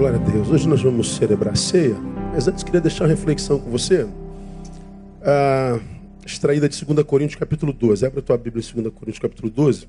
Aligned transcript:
Glória 0.00 0.18
a 0.18 0.30
Deus. 0.30 0.48
Hoje 0.48 0.66
nós 0.66 0.80
vamos 0.80 1.16
celebrar 1.16 1.52
a 1.52 1.56
ceia, 1.56 1.94
mas 2.32 2.48
antes 2.48 2.64
queria 2.64 2.80
deixar 2.80 3.04
uma 3.04 3.10
reflexão 3.10 3.60
com 3.60 3.70
você. 3.70 4.08
Ah, 5.20 5.78
extraída 6.24 6.66
de 6.66 6.82
2 6.82 7.06
Coríntios 7.06 7.38
capítulo 7.38 7.70
12. 7.70 8.06
Abre 8.06 8.20
a 8.20 8.22
tua 8.22 8.38
Bíblia 8.38 8.64
em 8.64 8.80
2 8.80 8.94
Coríntios 8.94 9.18
capítulo 9.18 9.50
12. 9.50 9.86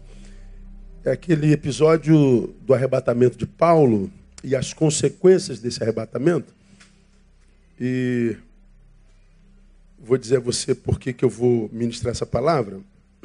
É 1.05 1.12
aquele 1.12 1.54
episódio 1.54 2.54
do 2.60 2.74
arrebatamento 2.74 3.38
de 3.38 3.46
Paulo 3.47 4.12
e 4.44 4.54
as 4.54 4.74
consequências 4.74 5.61
desse 5.61 5.82
arrebatamento. 5.82 6.54
E 7.80 8.36
vou 9.98 10.18
dizer 10.18 10.36
a 10.36 10.41
você 10.41 10.75
por 10.75 11.00
que 11.00 11.16
eu 11.23 11.30
vou 11.30 11.70
ministrar 11.71 12.12
essa 12.12 12.25
palavra. 12.25 12.82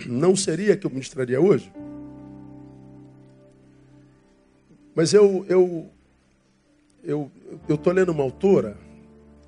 Não 0.06 0.36
seria 0.36 0.76
que 0.76 0.86
eu 0.86 0.90
ministraria 0.90 1.40
hoje? 1.40 1.68
Mas 4.94 5.12
eu 5.12 5.44
eu 5.48 5.90
eu 7.06 7.30
estou 7.68 7.92
lendo 7.92 8.10
uma 8.10 8.24
autora, 8.24 8.76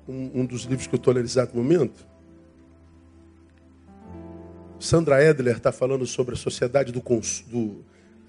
um, 0.07 0.41
um 0.41 0.45
dos 0.45 0.63
livros 0.63 0.87
que 0.87 0.95
eu 0.95 0.97
estou 0.97 1.13
lendo 1.13 1.23
nesse 1.23 1.37
exato 1.37 1.55
momento. 1.55 2.07
Sandra 4.79 5.21
Edler 5.21 5.57
está 5.57 5.71
falando 5.73 6.05
sobre 6.07 6.35
a 6.35 6.37
sociedade 6.37 6.93
do, 6.93 7.03
do, 7.47 7.83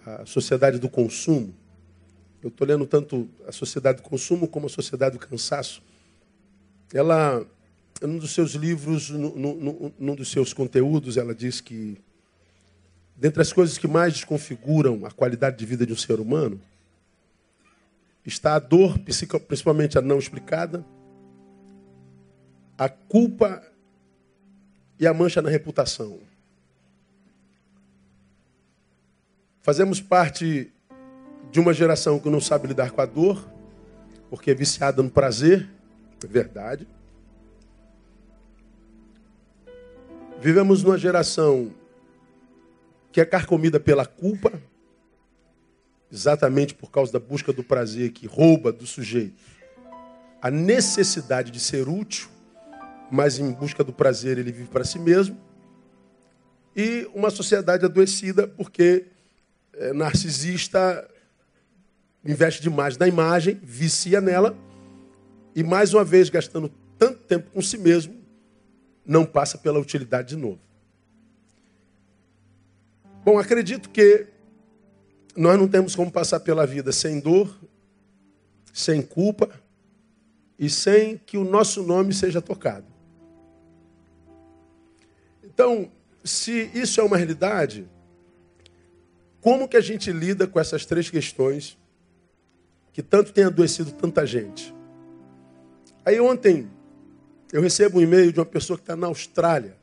a 0.04 0.26
sociedade 0.26 0.80
do 0.80 0.88
consumo. 0.88 1.54
Eu 2.42 2.48
estou 2.48 2.66
lendo 2.66 2.84
tanto 2.86 3.28
a 3.46 3.52
sociedade 3.52 4.02
do 4.02 4.08
consumo 4.08 4.48
como 4.48 4.66
a 4.66 4.68
sociedade 4.68 5.16
do 5.16 5.24
cansaço. 5.24 5.80
Ela, 6.92 7.46
num 8.02 8.18
dos 8.18 8.32
seus 8.32 8.52
livros, 8.52 9.10
num, 9.10 9.92
num 9.96 10.14
dos 10.16 10.28
seus 10.28 10.52
conteúdos, 10.52 11.16
ela 11.16 11.32
diz 11.32 11.60
que, 11.60 11.96
dentre 13.14 13.40
as 13.42 13.52
coisas 13.52 13.78
que 13.78 13.86
mais 13.86 14.14
desconfiguram 14.14 15.06
a 15.06 15.10
qualidade 15.12 15.56
de 15.56 15.64
vida 15.64 15.86
de 15.86 15.92
um 15.92 15.96
ser 15.96 16.18
humano, 16.18 16.60
está 18.30 18.54
a 18.54 18.58
dor, 18.58 18.98
principalmente 18.98 19.98
a 19.98 20.00
não 20.00 20.18
explicada, 20.18 20.84
a 22.78 22.88
culpa 22.88 23.62
e 24.98 25.06
a 25.06 25.12
mancha 25.12 25.42
na 25.42 25.50
reputação. 25.50 26.20
Fazemos 29.60 30.00
parte 30.00 30.72
de 31.50 31.60
uma 31.60 31.74
geração 31.74 32.18
que 32.18 32.30
não 32.30 32.40
sabe 32.40 32.68
lidar 32.68 32.92
com 32.92 33.00
a 33.00 33.06
dor, 33.06 33.46
porque 34.30 34.52
é 34.52 34.54
viciada 34.54 35.02
no 35.02 35.10
prazer, 35.10 35.68
é 36.24 36.26
verdade. 36.26 36.86
Vivemos 40.40 40.82
numa 40.82 40.96
geração 40.96 41.70
que 43.12 43.20
é 43.20 43.24
carcomida 43.24 43.78
pela 43.78 44.06
culpa, 44.06 44.52
exatamente 46.12 46.74
por 46.74 46.90
causa 46.90 47.12
da 47.12 47.18
busca 47.18 47.52
do 47.52 47.62
prazer 47.62 48.10
que 48.12 48.26
rouba 48.26 48.72
do 48.72 48.86
sujeito 48.86 49.50
a 50.40 50.50
necessidade 50.50 51.50
de 51.50 51.60
ser 51.60 51.88
útil, 51.88 52.28
mas 53.10 53.38
em 53.38 53.52
busca 53.52 53.84
do 53.84 53.92
prazer 53.92 54.38
ele 54.38 54.50
vive 54.50 54.68
para 54.68 54.84
si 54.84 54.98
mesmo. 54.98 55.38
E 56.74 57.08
uma 57.14 57.30
sociedade 57.30 57.84
adoecida 57.84 58.46
porque 58.46 59.06
é, 59.74 59.92
narcisista 59.92 61.06
investe 62.24 62.62
demais 62.62 62.96
na 62.96 63.06
imagem, 63.06 63.60
vicia 63.62 64.20
nela, 64.20 64.56
e 65.54 65.62
mais 65.62 65.92
uma 65.92 66.04
vez 66.04 66.30
gastando 66.30 66.70
tanto 66.98 67.18
tempo 67.24 67.50
com 67.50 67.60
si 67.60 67.76
mesmo, 67.76 68.14
não 69.04 69.24
passa 69.24 69.58
pela 69.58 69.80
utilidade 69.80 70.28
de 70.28 70.36
novo. 70.36 70.60
Bom, 73.24 73.38
acredito 73.38 73.90
que 73.90 74.26
nós 75.36 75.58
não 75.58 75.68
temos 75.68 75.94
como 75.94 76.10
passar 76.10 76.40
pela 76.40 76.66
vida 76.66 76.92
sem 76.92 77.20
dor, 77.20 77.56
sem 78.72 79.02
culpa 79.02 79.50
e 80.58 80.68
sem 80.68 81.18
que 81.18 81.38
o 81.38 81.44
nosso 81.44 81.82
nome 81.82 82.12
seja 82.12 82.40
tocado. 82.40 82.86
Então, 85.42 85.90
se 86.24 86.70
isso 86.74 87.00
é 87.00 87.04
uma 87.04 87.16
realidade, 87.16 87.88
como 89.40 89.68
que 89.68 89.76
a 89.76 89.80
gente 89.80 90.12
lida 90.12 90.46
com 90.46 90.60
essas 90.60 90.84
três 90.84 91.08
questões 91.10 91.78
que 92.92 93.02
tanto 93.02 93.32
tem 93.32 93.44
adoecido 93.44 93.92
tanta 93.92 94.26
gente? 94.26 94.74
Aí 96.04 96.20
ontem 96.20 96.68
eu 97.52 97.60
recebo 97.60 97.98
um 97.98 98.02
e-mail 98.02 98.32
de 98.32 98.38
uma 98.38 98.46
pessoa 98.46 98.76
que 98.76 98.82
está 98.82 98.96
na 98.96 99.06
Austrália. 99.06 99.76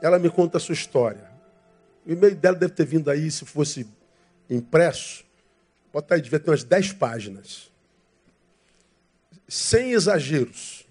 Ela 0.00 0.18
me 0.18 0.30
conta 0.30 0.58
a 0.58 0.60
sua 0.60 0.72
história. 0.72 1.28
O 2.06 2.12
e-mail 2.12 2.36
dela 2.36 2.56
deve 2.56 2.72
ter 2.72 2.86
vindo 2.86 3.10
aí, 3.10 3.30
se 3.30 3.44
fosse 3.44 3.86
impresso, 4.48 5.24
botar 5.92 6.14
aí, 6.14 6.22
devia 6.22 6.40
ter 6.40 6.50
umas 6.50 6.64
10 6.64 6.92
páginas. 6.94 7.70
Sem 9.48 9.92
exageros. 9.92 10.86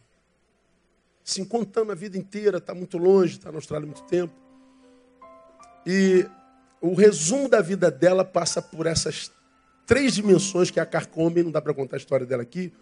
Se 1.24 1.46
contando 1.46 1.92
a 1.92 1.96
vida 1.96 2.18
inteira, 2.18 2.58
está 2.58 2.74
muito 2.74 2.98
longe, 2.98 3.34
está 3.34 3.52
na 3.52 3.58
Austrália 3.58 3.86
há 3.86 3.88
muito 3.88 4.04
tempo. 4.04 4.34
E 5.86 6.26
o 6.82 6.94
resumo 6.94 7.50
da 7.50 7.62
vida 7.62 7.92
dela 7.92 8.24
passa 8.24 8.62
por 8.62 8.86
essas 8.86 9.32
três 9.86 10.14
dimensões 10.14 10.70
que 10.70 10.80
é 10.80 10.84
a 10.84 10.86
carcome, 10.86 11.44
não 11.44 11.52
dá 11.52 11.62
para 11.62 11.74
contar 11.74 11.96
a 11.96 12.00
história 12.00 12.26
dela 12.26 12.44
aqui. 12.44 12.74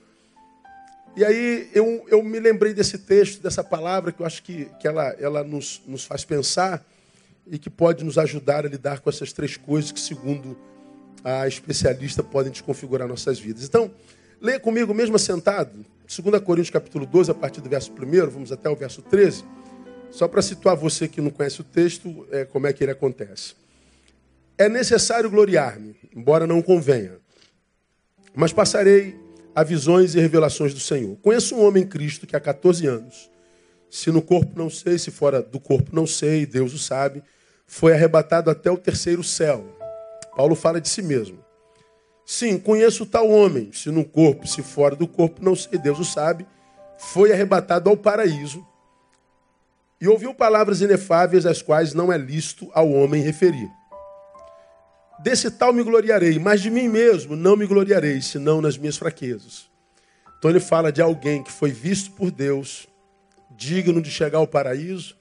E 1.16 1.24
aí 1.24 1.70
eu, 1.74 2.06
eu 2.10 2.22
me 2.22 2.40
lembrei 2.40 2.74
desse 2.74 2.98
texto, 2.98 3.42
dessa 3.42 3.64
palavra, 3.64 4.12
que 4.12 4.22
eu 4.22 4.26
acho 4.26 4.44
que, 4.44 4.66
que 4.80 4.88
ela, 4.88 5.08
ela 5.20 5.44
nos, 5.44 5.82
nos 5.86 6.04
faz 6.04 6.26
pensar 6.26 6.86
e 7.48 7.58
que 7.58 7.70
pode 7.70 8.04
nos 8.04 8.18
ajudar 8.18 8.66
a 8.66 8.70
lidar 8.70 9.00
com 9.00 9.10
essas 9.10 9.32
três 9.32 9.58
coisas 9.58 9.92
que, 9.92 10.00
segundo 10.00 10.58
a 11.24 11.48
especialista, 11.48 12.24
podem 12.24 12.52
desconfigurar 12.52 13.08
nossas 13.08 13.40
vidas. 13.40 13.66
Então, 13.66 13.92
leia 14.42 14.60
comigo, 14.60 14.94
mesmo 14.94 15.18
sentado, 15.18 15.86
2 16.08 16.42
Coríntios 16.44 16.70
capítulo 16.70 17.06
12, 17.06 17.32
a 17.32 17.34
partir 17.34 17.62
do 17.62 17.70
verso 17.70 17.92
1, 17.92 18.30
vamos 18.30 18.52
até 18.52 18.70
o 18.70 18.76
verso 18.76 19.02
13, 19.02 19.44
só 20.12 20.28
para 20.28 20.42
situar 20.42 20.76
você 20.76 21.08
que 21.08 21.20
não 21.20 21.32
conhece 21.32 21.62
o 21.62 21.64
texto, 21.64 22.28
é, 22.32 22.46
como 22.46 22.68
é 22.68 22.74
que 22.74 22.84
ele 22.84 22.92
acontece. 22.92 23.56
É 24.58 24.70
necessário 24.70 25.30
gloriar-me, 25.30 25.96
embora 26.16 26.48
não 26.48 26.62
convenha, 26.62 27.18
mas 28.34 28.54
passarei 28.54 29.20
a 29.54 29.64
visões 29.64 30.16
e 30.16 30.20
revelações 30.20 30.74
do 30.74 30.80
Senhor. 30.80 31.18
Conheço 31.18 31.56
um 31.56 31.66
homem 31.66 31.84
em 31.84 31.88
Cristo 31.88 32.28
que 32.28 32.36
há 32.36 32.40
14 32.40 32.86
anos, 32.86 33.30
se 33.90 34.12
no 34.12 34.22
corpo 34.22 34.52
não 34.58 34.70
sei, 34.70 34.98
se 34.98 35.12
fora 35.12 35.42
do 35.42 35.60
corpo 35.60 35.96
não 35.96 36.06
sei, 36.06 36.46
Deus 36.46 36.74
o 36.74 36.78
sabe, 36.78 37.24
foi 37.66 37.94
arrebatado 37.94 38.50
até 38.50 38.70
o 38.70 38.78
terceiro 38.78 39.24
céu. 39.24 39.66
Paulo 40.36 40.56
fala 40.56 40.82
de 40.82 40.90
si 40.90 41.02
mesmo. 41.02 41.44
Sim, 42.26 42.58
conheço 42.58 43.06
tal 43.06 43.30
homem, 43.30 43.72
se 43.72 43.92
no 43.92 44.04
corpo, 44.04 44.48
se 44.48 44.64
fora 44.64 44.96
do 44.96 45.08
corpo, 45.08 45.44
não 45.44 45.56
sei, 45.56 45.78
Deus 45.78 46.00
o 46.00 46.06
sabe, 46.06 46.48
foi 46.98 47.32
arrebatado 47.32 47.90
ao 47.90 47.98
paraíso 47.98 48.66
e 50.00 50.08
ouviu 50.08 50.34
palavras 50.34 50.82
inefáveis, 50.82 51.46
as 51.46 51.62
quais 51.62 51.94
não 51.94 52.12
é 52.12 52.18
lícito 52.18 52.70
ao 52.74 52.92
homem 52.92 53.22
referir. 53.22 53.70
Desse 55.20 55.50
tal 55.50 55.72
me 55.72 55.84
gloriarei, 55.84 56.38
mas 56.38 56.62
de 56.62 56.70
mim 56.70 56.90
mesmo 56.90 57.36
não 57.36 57.56
me 57.56 57.66
gloriarei, 57.66 58.22
senão 58.22 58.62
nas 58.62 58.78
minhas 58.78 58.98
fraquezas. 58.98 59.70
Então 60.38 60.52
ele 60.52 60.60
fala 60.60 60.92
de 60.92 61.02
alguém 61.02 61.42
que 61.42 61.52
foi 61.52 61.72
visto 61.72 62.12
por 62.12 62.30
Deus, 62.30 62.88
digno 63.52 64.02
de 64.02 64.12
chegar 64.12 64.40
ao 64.40 64.48
paraíso, 64.48 65.16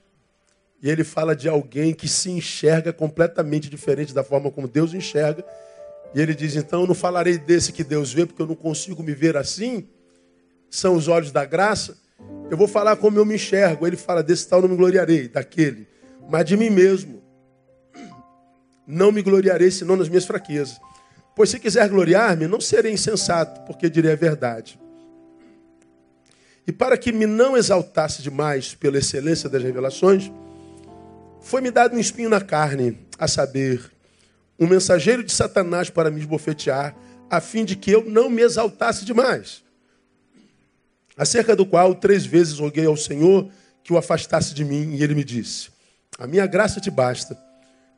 e 0.85 0.91
ele 0.91 1.03
fala 1.03 1.35
de 1.35 1.49
alguém 1.49 1.95
que 1.95 2.07
se 2.07 2.31
enxerga 2.31 2.93
completamente 2.93 3.71
diferente 3.71 4.13
da 4.13 4.23
forma 4.23 4.51
como 4.51 4.69
Deus 4.69 4.93
enxerga. 4.93 5.43
E 6.15 6.21
ele 6.21 6.35
diz: 6.35 6.57
então 6.57 6.83
eu 6.83 6.87
não 6.87 6.95
falarei 6.95 7.39
desse 7.39 7.73
que 7.73 7.83
Deus 7.83 8.13
vê, 8.13 8.27
porque 8.27 8.43
eu 8.43 8.47
não 8.47 8.55
consigo 8.55 9.03
me 9.03 9.15
ver 9.15 9.35
assim. 9.35 9.89
São 10.69 10.95
os 10.95 11.09
olhos 11.09 11.33
da 11.33 11.43
graça. 11.47 11.97
Eu 12.51 12.59
vou 12.59 12.69
falar 12.69 12.97
como 12.97 13.19
eu 13.19 13.25
me 13.25 13.37
enxergo. 13.37 13.87
Ele 13.87 13.97
fala: 13.97 14.23
desse 14.23 14.47
tal 14.47 14.61
não 14.61 14.69
me 14.69 14.77
gloriarei, 14.77 15.27
daquele. 15.27 15.89
Mas 16.29 16.45
de 16.45 16.55
mim 16.55 16.69
mesmo. 16.69 17.23
Não 18.87 19.11
me 19.11 19.23
gloriarei, 19.23 19.71
senão 19.71 19.97
nas 19.97 20.11
minhas 20.11 20.27
fraquezas. 20.27 20.79
Pois 21.35 21.49
se 21.49 21.59
quiser 21.59 21.89
gloriar-me, 21.89 22.47
não 22.47 22.61
serei 22.61 22.93
insensato, 22.93 23.63
porque 23.63 23.89
direi 23.89 24.13
a 24.13 24.17
verdade. 24.17 24.79
E 26.67 26.73
para 26.73 26.99
que 26.99 27.11
me 27.11 27.25
não 27.25 27.57
exaltasse 27.57 28.21
demais 28.21 28.75
pela 28.75 28.99
excelência 28.99 29.49
das 29.49 29.63
revelações, 29.63 30.31
foi-me 31.45 31.71
dado 31.71 31.95
um 31.95 32.01
espinho 32.01 32.31
na 32.31 32.41
carne, 32.41 32.99
a 33.19 33.29
saber, 33.29 33.93
um 34.59 34.67
mensageiro 34.67 35.23
de 35.23 35.31
Satanás 35.31 35.91
para 35.91 36.11
me 36.11 36.19
esbofetear, 36.19 36.97
a 37.29 37.39
fim 37.39 37.67
de 37.67 37.77
que 37.77 37.91
eu 37.91 38.03
não 38.03 38.31
me 38.31 38.41
exaltasse 38.41 39.05
demais. 39.05 39.63
Acerca 41.17 41.55
do 41.55 41.67
qual 41.67 41.95
três 41.95 42.25
vezes 42.25 42.59
roguei 42.59 42.87
ao 42.87 42.97
Senhor 42.97 43.51
que 43.83 43.93
o 43.93 43.99
afastasse 43.99 44.55
de 44.55 44.65
mim, 44.65 44.95
e 44.95 45.03
ele 45.03 45.15
me 45.15 45.23
disse: 45.23 45.69
A 46.19 46.27
minha 46.27 46.47
graça 46.47 46.81
te 46.81 46.91
basta, 46.91 47.39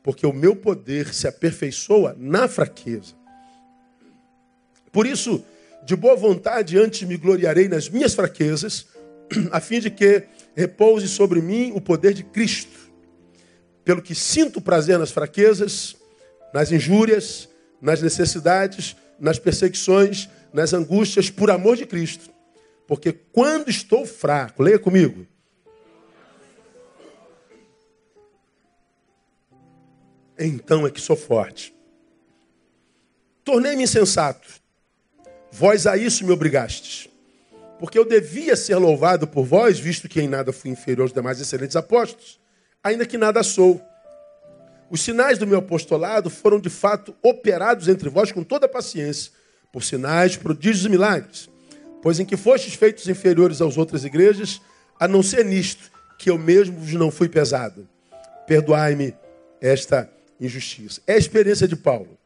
porque 0.02 0.26
o 0.26 0.32
meu 0.32 0.56
poder 0.56 1.14
se 1.14 1.28
aperfeiçoa 1.28 2.16
na 2.18 2.48
fraqueza. 2.48 3.14
Por 4.90 5.06
isso, 5.06 5.44
de 5.84 5.94
boa 5.94 6.16
vontade, 6.16 6.76
antes 6.76 7.06
me 7.06 7.16
gloriarei 7.16 7.68
nas 7.68 7.88
minhas 7.88 8.12
fraquezas, 8.12 8.86
a 9.52 9.60
fim 9.60 9.78
de 9.78 9.90
que 9.90 10.24
repouse 10.56 11.06
sobre 11.06 11.40
mim 11.40 11.70
o 11.76 11.80
poder 11.80 12.12
de 12.12 12.24
Cristo 12.24 12.85
pelo 13.86 14.02
que 14.02 14.16
sinto 14.16 14.60
prazer 14.60 14.98
nas 14.98 15.12
fraquezas, 15.12 15.94
nas 16.52 16.72
injúrias, 16.72 17.48
nas 17.80 18.02
necessidades, 18.02 18.96
nas 19.16 19.38
perseguições, 19.38 20.28
nas 20.52 20.72
angústias 20.72 21.30
por 21.30 21.52
amor 21.52 21.76
de 21.76 21.86
Cristo. 21.86 22.28
Porque 22.84 23.12
quando 23.12 23.70
estou 23.70 24.04
fraco, 24.04 24.60
leia 24.60 24.76
comigo. 24.76 25.24
Então 30.36 30.84
é 30.84 30.90
que 30.90 31.00
sou 31.00 31.16
forte. 31.16 31.72
Tornei-me 33.44 33.84
insensato. 33.84 34.48
Vós 35.52 35.86
a 35.86 35.96
isso 35.96 36.26
me 36.26 36.32
obrigastes. 36.32 37.08
Porque 37.78 37.96
eu 37.96 38.04
devia 38.04 38.56
ser 38.56 38.78
louvado 38.78 39.28
por 39.28 39.44
vós, 39.44 39.78
visto 39.78 40.08
que 40.08 40.20
em 40.20 40.26
nada 40.26 40.52
fui 40.52 40.72
inferior 40.72 41.02
aos 41.04 41.12
demais 41.12 41.40
excelentes 41.40 41.76
apóstolos, 41.76 42.40
ainda 42.86 43.04
que 43.04 43.18
nada 43.18 43.42
sou. 43.42 43.80
Os 44.88 45.00
sinais 45.00 45.38
do 45.38 45.46
meu 45.46 45.58
apostolado 45.58 46.30
foram 46.30 46.60
de 46.60 46.70
fato 46.70 47.14
operados 47.22 47.88
entre 47.88 48.08
vós 48.08 48.30
com 48.30 48.44
toda 48.44 48.68
paciência, 48.68 49.32
por 49.72 49.82
sinais, 49.82 50.36
prodígios 50.36 50.84
e 50.84 50.88
milagres. 50.88 51.50
Pois 52.00 52.20
em 52.20 52.24
que 52.24 52.36
fostes 52.36 52.74
feitos 52.74 53.08
inferiores 53.08 53.60
às 53.60 53.76
outras 53.76 54.04
igrejas, 54.04 54.60
a 54.98 55.08
não 55.08 55.22
ser 55.22 55.44
nisto, 55.44 55.90
que 56.16 56.30
eu 56.30 56.38
mesmo 56.38 56.78
vos 56.78 56.92
não 56.92 57.10
fui 57.10 57.28
pesado. 57.28 57.88
Perdoai-me 58.46 59.14
esta 59.60 60.08
injustiça. 60.40 61.00
É 61.06 61.14
a 61.14 61.18
experiência 61.18 61.66
de 61.66 61.74
Paulo. 61.74 62.16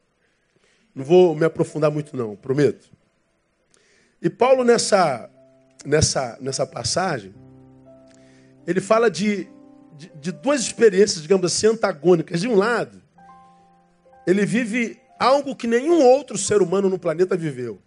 Não 0.94 1.02
vou 1.02 1.34
me 1.34 1.46
aprofundar 1.46 1.90
muito, 1.90 2.14
não, 2.14 2.36
prometo. 2.36 2.90
E 4.20 4.28
Paulo, 4.28 4.62
nessa, 4.62 5.30
nessa, 5.86 6.36
nessa 6.40 6.66
passagem, 6.66 7.34
ele 8.66 8.82
fala 8.82 9.10
de, 9.10 9.48
de, 9.96 10.10
de 10.14 10.32
duas 10.32 10.60
experiências, 10.60 11.22
digamos 11.22 11.46
assim, 11.46 11.68
antagônicas. 11.68 12.40
De 12.40 12.48
um 12.48 12.54
lado, 12.54 13.02
ele 14.26 14.44
vive 14.46 15.00
algo 15.18 15.54
que 15.54 15.66
nenhum 15.66 16.02
outro 16.02 16.38
ser 16.38 16.62
humano 16.62 16.88
no 16.88 16.98
planeta 16.98 17.36
viveu. 17.36 17.80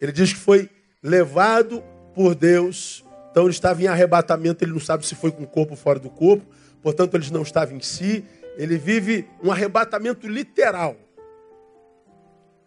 Ele 0.00 0.12
diz 0.12 0.32
que 0.32 0.38
foi 0.38 0.68
levado 1.02 1.82
por 2.14 2.34
Deus, 2.34 3.04
então 3.30 3.44
ele 3.44 3.52
estava 3.52 3.82
em 3.82 3.86
arrebatamento, 3.86 4.64
ele 4.64 4.72
não 4.72 4.80
sabe 4.80 5.06
se 5.06 5.14
foi 5.14 5.30
com 5.30 5.44
o 5.44 5.46
corpo 5.46 5.72
ou 5.72 5.76
fora 5.76 5.98
do 5.98 6.10
corpo, 6.10 6.44
portanto 6.82 7.14
ele 7.14 7.30
não 7.30 7.42
estava 7.42 7.72
em 7.72 7.80
si, 7.80 8.24
ele 8.56 8.76
vive 8.76 9.28
um 9.42 9.52
arrebatamento 9.52 10.26
literal. 10.26 10.96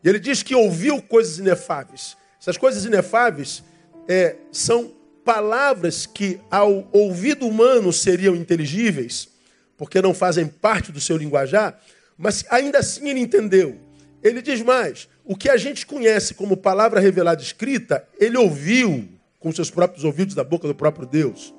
E 0.04 0.10
ele 0.10 0.20
diz 0.20 0.42
que 0.42 0.56
ouviu 0.56 1.02
coisas 1.02 1.38
inefáveis. 1.38 2.18
Essas 2.40 2.58
coisas 2.58 2.86
inefáveis 2.86 3.64
é, 4.08 4.38
são 4.52 4.94
palavras 5.24 6.06
que 6.06 6.40
ao 6.50 6.88
ouvido 6.92 7.48
humano 7.48 7.92
seriam 7.94 8.36
inteligíveis, 8.36 9.30
porque 9.78 10.02
não 10.02 10.14
fazem 10.14 10.48
parte 10.48 10.92
do 10.92 11.00
seu 11.00 11.18
linguajar, 11.18 11.80
mas 12.18 12.46
ainda 12.50 12.80
assim 12.80 13.10
ele 13.10 13.20
entendeu. 13.20 13.80
Ele 14.24 14.42
diz 14.42 14.62
mais: 14.62 15.08
o 15.24 15.36
que 15.36 15.50
a 15.50 15.58
gente 15.58 15.86
conhece 15.86 16.34
como 16.34 16.58
palavra 16.58 17.00
revelada 17.00 17.42
escrita, 17.42 18.08
ele 18.20 18.38
ouviu 18.38 19.08
com 19.40 19.52
seus 19.52 19.72
próprios 19.72 20.04
ouvidos 20.04 20.36
da 20.36 20.44
boca 20.44 20.68
do 20.68 20.76
próprio 20.76 21.08
Deus. 21.08 21.54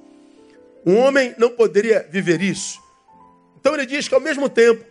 Um 0.85 0.97
homem 0.97 1.35
não 1.39 1.51
poderia 1.51 2.07
viver 2.11 2.41
isso. 2.41 2.81
Então 3.59 3.75
ele 3.75 3.87
diz 3.87 4.09
que 4.09 4.15
ao 4.15 4.21
mesmo 4.21 4.49
tempo 4.49 4.85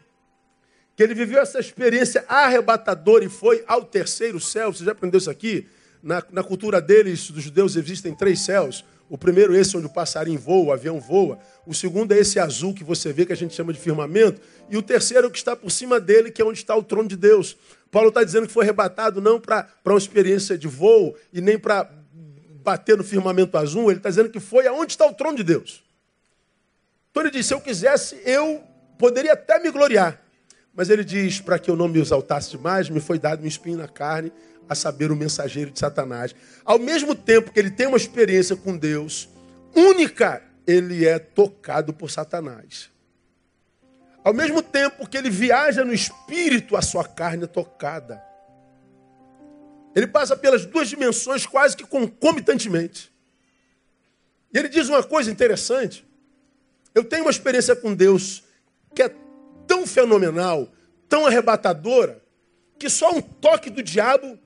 que 0.96 1.04
ele 1.04 1.14
viveu 1.14 1.40
essa 1.40 1.60
experiência 1.60 2.24
arrebatadora 2.28 3.24
e 3.24 3.30
foi 3.30 3.64
ao 3.68 3.84
terceiro 3.84 4.40
céu, 4.40 4.72
você 4.74 4.84
já 4.84 4.92
aprendeu 4.92 5.18
isso 5.18 5.30
aqui? 5.30 5.68
Na, 6.02 6.24
na 6.32 6.44
cultura 6.44 6.82
deles, 6.82 7.30
dos 7.30 7.44
judeus, 7.44 7.76
existem 7.76 8.14
três 8.14 8.42
céus. 8.42 8.84
O 9.08 9.18
primeiro, 9.18 9.54
esse 9.56 9.76
onde 9.76 9.88
o 9.88 9.90
passarinho 9.90 10.40
voa, 10.40 10.68
o 10.68 10.72
avião 10.72 11.00
voa. 11.00 11.38
O 11.66 11.74
segundo 11.74 12.14
é 12.14 12.18
esse 12.18 12.40
azul 12.40 12.74
que 12.74 12.84
você 12.84 13.12
vê, 13.12 13.26
que 13.26 13.34
a 13.34 13.36
gente 13.36 13.54
chama 13.54 13.74
de 13.74 13.80
firmamento. 13.80 14.42
E 14.70 14.78
o 14.78 14.82
terceiro 14.82 15.26
é 15.26 15.28
o 15.28 15.32
que 15.32 15.38
está 15.38 15.56
por 15.56 15.70
cima 15.70 16.00
dele, 16.00 16.32
que 16.32 16.42
é 16.42 16.46
onde 16.46 16.60
está 16.60 16.76
o 16.76 16.82
trono 16.82 17.10
de 17.10 17.18
Deus. 17.18 17.58
Paulo 17.92 18.08
está 18.08 18.24
dizendo 18.24 18.48
que 18.48 18.54
foi 18.54 18.64
arrebatado 18.64 19.20
não 19.20 19.40
para 19.40 19.68
uma 19.86 19.98
experiência 19.98 20.58
de 20.58 20.68
voo 20.68 21.14
e 21.34 21.42
nem 21.42 21.60
para 21.60 21.92
bater 22.64 22.98
no 22.98 23.04
firmamento 23.04 23.58
azul. 23.58 23.92
Ele 23.92 24.00
está 24.00 24.10
dizendo 24.10 24.30
que 24.30 24.40
foi 24.40 24.66
aonde 24.66 24.94
está 24.94 25.06
o 25.06 25.14
trono 25.14 25.36
de 25.36 25.44
Deus. 25.44 25.84
Então 27.12 27.22
ele 27.22 27.32
diz: 27.32 27.46
se 27.46 27.54
eu 27.54 27.60
quisesse, 27.60 28.18
eu 28.26 28.64
poderia 28.98 29.34
até 29.34 29.60
me 29.60 29.70
gloriar. 29.70 30.22
Mas 30.74 30.90
ele 30.90 31.04
diz: 31.04 31.42
para 31.42 31.60
que 31.60 31.70
eu 31.70 31.76
não 31.76 31.90
me 31.90 32.00
exaltasse 32.00 32.52
demais, 32.52 32.90
me 32.90 33.02
foi 33.02 33.20
dado 33.20 33.44
um 33.44 33.48
espinho 33.48 33.78
na 33.78 33.90
carne 33.90 34.32
a 34.68 34.76
saber, 34.76 35.12
o 35.12 35.16
mensageiro 35.16 35.72
de 35.72 35.80
Satanás. 35.80 36.34
Ao 36.64 36.80
mesmo 36.80 37.14
tempo 37.16 37.52
que 37.52 37.60
ele 37.60 37.72
tem 37.72 37.88
uma 37.88 37.98
experiência 37.98 38.56
com 38.56 38.78
Deus 38.78 39.30
única, 39.76 40.42
ele 40.66 41.06
é 41.06 41.20
tocado 41.20 41.94
por 41.94 42.10
Satanás. 42.10 42.90
Ao 44.24 44.34
mesmo 44.34 44.62
tempo 44.62 45.08
que 45.08 45.18
ele 45.18 45.30
viaja 45.30 45.84
no 45.84 45.94
espírito, 45.94 46.78
a 46.78 46.82
sua 46.82 47.04
carne 47.04 47.46
é 47.46 47.48
tocada. 47.48 48.24
Ele 49.96 50.08
passa 50.08 50.38
pelas 50.38 50.66
duas 50.66 50.88
dimensões 50.88 51.46
quase 51.46 51.76
que 51.76 51.86
concomitantemente. 51.86 53.12
E 54.54 54.58
ele 54.58 54.70
diz 54.70 54.88
uma 54.88 55.04
coisa 55.04 55.32
interessante. 55.32 56.06
Eu 56.94 57.04
tenho 57.04 57.24
uma 57.24 57.32
experiência 57.32 57.76
com 57.76 57.94
Deus 57.94 58.44
que 58.94 59.02
é 59.02 59.14
tão 59.66 59.88
fenomenal, 59.88 60.70
tão 61.08 61.26
arrebatadora, 61.26 62.22
que 62.78 62.90
só 62.90 63.12
um 63.12 63.22
toque 63.22 63.70
do 63.70 63.82
diabo 63.82 64.38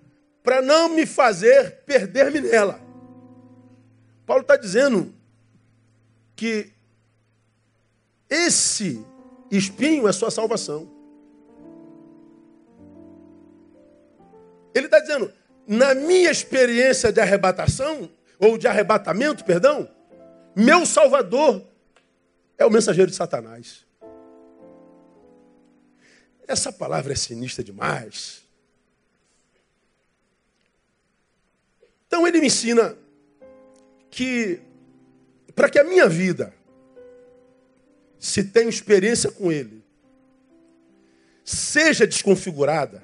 para 0.45 0.61
não 0.61 0.87
me 0.89 1.07
fazer 1.07 1.83
perder-me 1.85 2.39
nela. 2.39 2.79
Paulo 4.25 4.43
está 4.43 4.55
dizendo 4.55 5.13
que 6.35 6.71
esse 8.29 9.03
espinho 9.49 10.07
é 10.07 10.11
sua 10.13 10.29
salvação. 10.29 10.87
Ele 14.73 14.85
está 14.85 14.99
dizendo, 14.99 15.33
na 15.67 15.95
minha 15.95 16.29
experiência 16.29 17.11
de 17.11 17.19
arrebatação, 17.19 18.09
ou 18.37 18.57
de 18.57 18.67
arrebatamento, 18.67 19.43
perdão, 19.45 19.89
meu 20.55 20.85
Salvador 20.85 21.65
é 22.57 22.65
o 22.65 22.69
mensageiro 22.69 23.09
de 23.09 23.15
Satanás. 23.15 23.85
Essa 26.47 26.71
palavra 26.71 27.13
é 27.13 27.15
sinistra 27.15 27.63
demais. 27.63 28.44
Então 32.15 32.25
ele 32.25 32.39
me 32.39 32.47
ensina 32.47 32.97
que 34.09 34.61
para 35.53 35.69
que 35.69 35.77
a 35.77 35.83
minha 35.83 36.07
vida 36.07 36.53
se 38.17 38.41
tenha 38.41 38.69
experiência 38.69 39.29
com 39.29 39.51
ele, 39.51 39.83
seja 41.43 42.07
desconfigurada, 42.07 43.03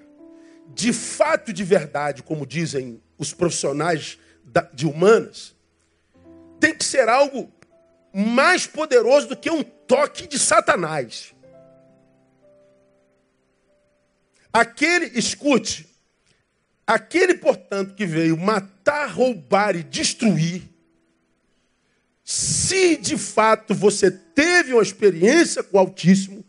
de 0.70 0.94
fato 0.94 1.52
de 1.52 1.62
verdade, 1.62 2.24
como 2.24 2.46
dizem 2.46 3.04
os 3.18 3.34
profissionais 3.34 4.18
de 4.74 4.88
humanas, 4.88 5.54
tem 6.58 6.74
que 6.74 6.86
ser 6.86 7.10
algo 7.10 7.52
mais 8.14 8.66
poderoso 8.66 9.28
do 9.28 9.36
que 9.36 9.52
um 9.52 9.62
toque 9.62 10.26
de 10.26 10.40
Satanás. 10.40 11.36
Aquele, 14.54 15.20
escute, 15.20 15.91
aquele, 16.86 17.36
portanto, 17.36 17.94
que 17.96 18.06
veio 18.06 18.38
matar, 18.38 19.10
roubar 19.10 19.76
e 19.76 19.84
destruir, 19.84 20.64
se 22.24 22.98
de 22.98 23.18
fato 23.18 23.74
você 23.74 24.10
teve 24.10 24.74
uma 24.74 24.82
experiência 24.82 25.64
com 25.64 25.78
o 25.78 25.80
Altíssimo, 25.80 26.46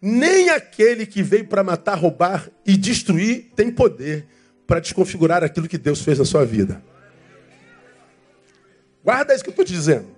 nem 0.00 0.50
aquele 0.50 1.06
que 1.06 1.22
veio 1.22 1.46
para 1.46 1.62
matar, 1.62 1.94
roubar 1.94 2.50
e 2.66 2.76
destruir 2.76 3.52
tem 3.54 3.70
poder 3.70 4.26
para 4.66 4.80
desconfigurar 4.80 5.44
aquilo 5.44 5.68
que 5.68 5.78
Deus 5.78 6.02
fez 6.02 6.18
na 6.18 6.24
sua 6.24 6.44
vida. 6.44 6.82
Guarda 9.04 9.34
isso 9.34 9.42
que 9.42 9.50
eu 9.50 9.52
estou 9.52 9.64
te 9.64 9.72
dizendo. 9.72 10.08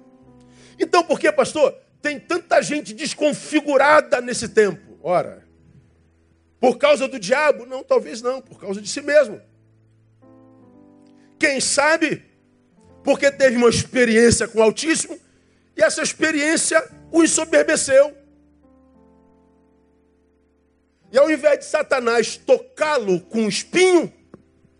Então, 0.78 1.02
por 1.02 1.18
que, 1.18 1.30
pastor? 1.32 1.74
Tem 2.00 2.18
tanta 2.18 2.60
gente 2.62 2.92
desconfigurada 2.92 4.20
nesse 4.20 4.48
tempo. 4.48 4.98
Ora, 5.02 5.46
por 6.60 6.76
causa 6.76 7.06
do 7.06 7.18
diabo? 7.18 7.66
Não, 7.66 7.82
talvez 7.82 8.20
não, 8.22 8.40
por 8.40 8.60
causa 8.60 8.80
de 8.80 8.88
si 8.88 9.00
mesmo. 9.00 9.40
Quem 11.44 11.60
sabe, 11.60 12.24
porque 13.02 13.30
teve 13.30 13.58
uma 13.58 13.68
experiência 13.68 14.48
com 14.48 14.60
o 14.60 14.62
Altíssimo 14.62 15.20
e 15.76 15.82
essa 15.82 16.00
experiência 16.00 16.82
o 17.12 17.22
ensoberbeceu. 17.22 18.16
E 21.12 21.18
ao 21.18 21.30
invés 21.30 21.58
de 21.58 21.66
Satanás 21.66 22.38
tocá-lo 22.38 23.20
com 23.20 23.40
um 23.42 23.48
espinho, 23.48 24.10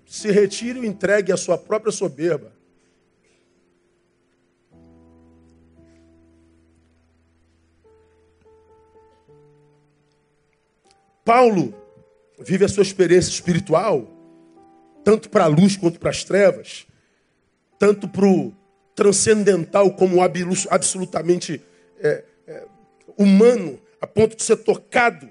se 0.06 0.30
retire 0.30 0.80
e 0.80 0.86
entregue 0.86 1.30
a 1.32 1.36
sua 1.36 1.58
própria 1.58 1.92
soberba. 1.92 2.50
Paulo 11.22 11.74
vive 12.38 12.64
a 12.64 12.68
sua 12.68 12.82
experiência 12.82 13.28
espiritual, 13.28 14.13
tanto 15.04 15.28
para 15.28 15.44
a 15.44 15.48
luz 15.48 15.76
quanto 15.76 16.00
para 16.00 16.10
as 16.10 16.24
trevas, 16.24 16.86
tanto 17.78 18.08
para 18.08 18.24
o 18.24 18.52
transcendental 18.94 19.92
como 19.92 20.20
absolutamente 20.22 21.60
é, 22.00 22.24
é, 22.46 22.64
humano, 23.18 23.78
a 24.00 24.06
ponto 24.06 24.36
de 24.36 24.42
ser 24.42 24.56
tocado, 24.56 25.28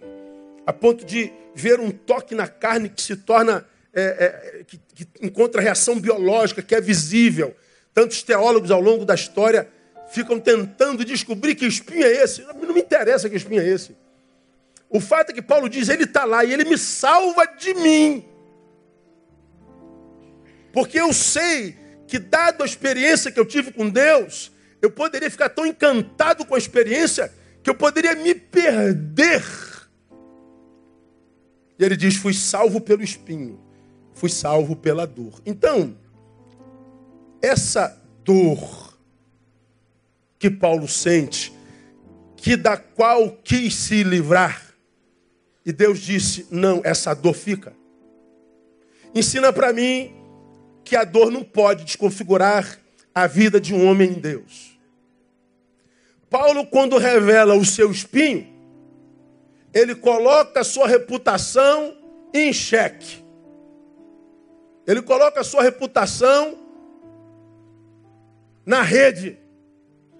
a 0.65 0.71
ponto 0.71 1.05
de 1.05 1.31
ver 1.55 1.79
um 1.79 1.91
toque 1.91 2.35
na 2.35 2.47
carne 2.47 2.89
que 2.89 3.01
se 3.01 3.15
torna 3.15 3.65
é, 3.93 4.01
é, 4.01 4.63
que, 4.63 4.79
que 4.95 5.07
encontra 5.21 5.61
reação 5.61 5.99
biológica, 5.99 6.61
que 6.61 6.73
é 6.73 6.81
visível. 6.81 7.55
Tantos 7.93 8.23
teólogos 8.23 8.71
ao 8.71 8.81
longo 8.81 9.05
da 9.05 9.13
história 9.13 9.67
ficam 10.09 10.39
tentando 10.39 11.05
descobrir 11.05 11.55
que 11.55 11.65
espinho 11.65 12.03
é 12.03 12.23
esse. 12.23 12.41
Não 12.41 12.73
me 12.73 12.81
interessa 12.81 13.29
que 13.29 13.35
espinho 13.35 13.61
é 13.61 13.67
esse. 13.67 13.95
O 14.89 14.99
fato 14.99 15.29
é 15.29 15.33
que 15.33 15.41
Paulo 15.41 15.69
diz, 15.69 15.89
ele 15.89 16.03
está 16.03 16.25
lá 16.25 16.43
e 16.43 16.51
ele 16.51 16.65
me 16.65 16.77
salva 16.77 17.45
de 17.45 17.73
mim. 17.75 18.25
Porque 20.73 20.99
eu 20.99 21.13
sei 21.13 21.77
que, 22.07 22.17
dado 22.17 22.63
a 22.63 22.65
experiência 22.65 23.31
que 23.31 23.39
eu 23.39 23.45
tive 23.45 23.71
com 23.71 23.87
Deus, 23.87 24.51
eu 24.81 24.89
poderia 24.89 25.29
ficar 25.29 25.49
tão 25.49 25.65
encantado 25.67 26.43
com 26.43 26.55
a 26.55 26.57
experiência 26.57 27.31
que 27.61 27.69
eu 27.69 27.75
poderia 27.75 28.15
me 28.15 28.33
perder. 28.33 29.43
E 31.77 31.85
ele 31.85 31.95
diz: 31.95 32.15
fui 32.15 32.33
salvo 32.33 32.81
pelo 32.81 33.03
espinho, 33.03 33.61
fui 34.13 34.29
salvo 34.29 34.75
pela 34.75 35.05
dor. 35.05 35.39
Então, 35.45 35.95
essa 37.39 38.01
dor 38.23 38.97
que 40.39 40.49
Paulo 40.49 40.87
sente, 40.87 41.53
que 42.35 42.57
da 42.57 42.75
qual 42.75 43.29
quis 43.43 43.75
se 43.75 44.03
livrar, 44.03 44.73
e 45.63 45.71
Deus 45.71 45.99
disse: 45.99 46.47
não, 46.49 46.81
essa 46.83 47.13
dor 47.13 47.35
fica. 47.35 47.73
Ensina 49.13 49.53
para 49.53 49.71
mim 49.71 50.22
que 50.83 50.95
a 50.95 51.03
dor 51.03 51.31
não 51.31 51.43
pode 51.43 51.83
desconfigurar 51.83 52.79
a 53.13 53.27
vida 53.27 53.59
de 53.59 53.73
um 53.73 53.87
homem 53.87 54.09
em 54.09 54.19
Deus. 54.19 54.77
Paulo, 56.29 56.65
quando 56.65 56.97
revela 56.97 57.55
o 57.55 57.63
seu 57.63 57.91
espinho, 57.91 58.47
ele 59.73 59.95
coloca 59.95 60.61
a 60.61 60.63
sua 60.63 60.87
reputação 60.87 61.95
em 62.33 62.51
xeque. 62.51 63.23
Ele 64.85 65.01
coloca 65.01 65.41
a 65.41 65.43
sua 65.43 65.63
reputação 65.63 66.57
na 68.65 68.81
rede. 68.81 69.37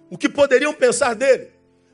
O 0.10 0.17
que 0.17 0.29
poderiam 0.29 0.74
pensar 0.74 1.15
dele? 1.15 1.50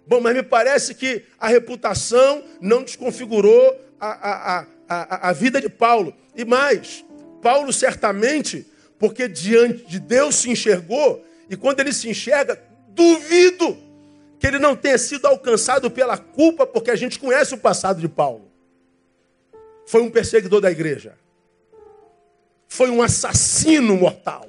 Bom, 0.06 0.20
mas 0.20 0.36
me 0.36 0.44
parece 0.44 0.96
que 0.96 1.24
a 1.40 1.48
reputação 1.48 2.44
não 2.60 2.84
desconfigurou 2.84 3.80
a, 4.00 4.58
a, 4.58 4.66
a, 4.90 5.30
a, 5.30 5.34
vida 5.34 5.62
de 5.62 5.70
Paulo. 5.70 6.14
E 6.36 6.44
mais, 6.44 7.06
Paulo 7.42 7.72
certamente, 7.74 8.66
porque 8.98 9.28
diante 9.28 9.86
de 9.86 10.00
Deus 10.00 10.36
se 10.36 10.50
enxergou, 10.50 11.24
e 11.50 11.56
quando 11.56 11.80
ele 11.80 11.94
se 11.94 12.10
enxerga, 12.10 12.62
duvido 12.90 13.78
que 14.40 14.48
ele 14.48 14.60
não 14.60 14.76
tenha 14.76 14.98
sido 14.98 15.26
alcançado 15.26 15.90
pela 15.92 16.18
culpa, 16.18 16.66
porque 16.66 16.92
a 16.92 16.96
gente 16.96 17.20
conhece 17.20 17.54
o 17.54 17.58
passado 17.58 18.00
de 18.00 18.08
Paulo. 18.08 18.50
Foi 19.86 20.02
um 20.02 20.10
perseguidor 20.10 20.62
da 20.62 20.72
igreja. 20.72 21.18
Foi 22.68 22.90
um 22.90 23.02
assassino 23.02 23.98
mortal. 23.98 24.48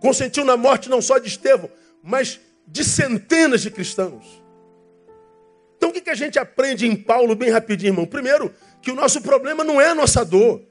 Consentiu 0.00 0.44
na 0.44 0.56
morte 0.56 0.88
não 0.88 1.02
só 1.02 1.18
de 1.18 1.28
Estevão, 1.28 1.68
mas 2.02 2.40
de 2.66 2.84
centenas 2.84 3.60
de 3.60 3.70
cristãos. 3.70 4.40
Então 5.76 5.90
o 5.90 5.92
que 5.92 6.08
a 6.08 6.14
gente 6.14 6.38
aprende 6.38 6.86
em 6.86 6.94
Paulo 6.94 7.34
bem 7.34 7.50
rapidinho, 7.50 7.90
irmão? 7.90 8.06
Primeiro, 8.06 8.54
que 8.80 8.90
o 8.90 8.94
nosso 8.94 9.20
problema 9.20 9.64
não 9.64 9.80
é 9.80 9.88
a 9.88 9.94
nossa 9.94 10.24
dor. 10.24 10.62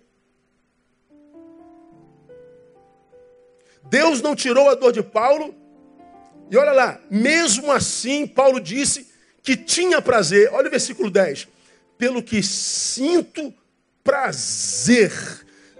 Deus 3.90 4.22
não 4.22 4.36
tirou 4.36 4.70
a 4.70 4.76
dor 4.76 4.92
de 4.92 5.02
Paulo. 5.02 5.56
E 6.52 6.58
olha 6.58 6.72
lá, 6.72 7.00
mesmo 7.10 7.72
assim, 7.72 8.26
Paulo 8.26 8.60
disse 8.60 9.08
que 9.44 9.56
tinha 9.56 10.02
prazer. 10.02 10.50
Olha 10.54 10.68
o 10.68 10.72
versículo 10.72 11.10
10. 11.10 11.48
Pelo 11.98 12.24
que 12.24 12.42
sinto 12.42 13.54
prazer 14.04 15.12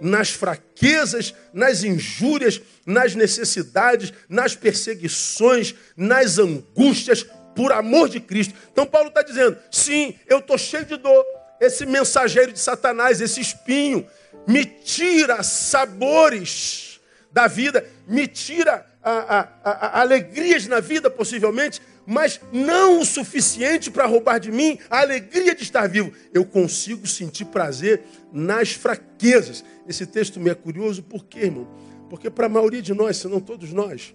nas 0.00 0.30
fraquezas, 0.30 1.34
nas 1.52 1.84
injúrias, 1.84 2.60
nas 2.86 3.14
necessidades, 3.14 4.12
nas 4.28 4.54
perseguições, 4.54 5.74
nas 5.96 6.38
angústias, 6.38 7.26
por 7.54 7.72
amor 7.72 8.08
de 8.08 8.20
Cristo. 8.20 8.54
Então 8.72 8.86
Paulo 8.86 9.08
está 9.08 9.22
dizendo: 9.22 9.56
sim, 9.70 10.14
eu 10.26 10.38
estou 10.38 10.56
cheio 10.56 10.84
de 10.84 10.96
dor. 10.96 11.24
Esse 11.60 11.84
mensageiro 11.84 12.52
de 12.52 12.58
Satanás, 12.58 13.20
esse 13.20 13.40
espinho, 13.40 14.06
me 14.46 14.64
tira 14.64 15.42
sabores 15.42 16.89
da 17.32 17.46
vida, 17.46 17.86
me 18.06 18.26
tira 18.26 18.86
a, 19.02 19.10
a, 19.10 19.48
a, 19.64 20.00
alegrias 20.00 20.66
na 20.66 20.80
vida, 20.80 21.10
possivelmente, 21.10 21.80
mas 22.06 22.40
não 22.52 23.00
o 23.00 23.04
suficiente 23.04 23.90
para 23.90 24.06
roubar 24.06 24.38
de 24.38 24.50
mim 24.50 24.78
a 24.88 25.00
alegria 25.00 25.54
de 25.54 25.62
estar 25.62 25.88
vivo. 25.88 26.12
Eu 26.34 26.44
consigo 26.44 27.06
sentir 27.06 27.44
prazer 27.46 28.02
nas 28.32 28.72
fraquezas. 28.72 29.64
Esse 29.86 30.06
texto 30.06 30.40
me 30.40 30.50
é 30.50 30.54
curioso, 30.54 31.02
por 31.02 31.24
quê, 31.24 31.40
irmão? 31.40 31.68
Porque 32.08 32.28
para 32.28 32.46
a 32.46 32.48
maioria 32.48 32.82
de 32.82 32.92
nós, 32.92 33.18
se 33.18 33.28
não 33.28 33.40
todos 33.40 33.72
nós, 33.72 34.12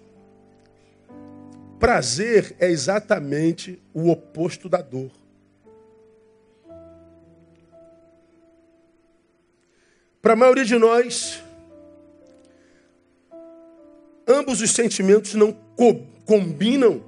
Prazer 1.78 2.56
é 2.58 2.70
exatamente 2.70 3.82
o 3.92 4.08
oposto 4.10 4.68
da 4.68 4.80
dor. 4.80 5.10
Para 10.22 10.32
a 10.32 10.36
maioria 10.36 10.64
de 10.64 10.78
nós, 10.78 11.42
ambos 14.26 14.60
os 14.60 14.70
sentimentos 14.70 15.34
não 15.34 15.52
co 15.52 16.02
combinam 16.24 17.02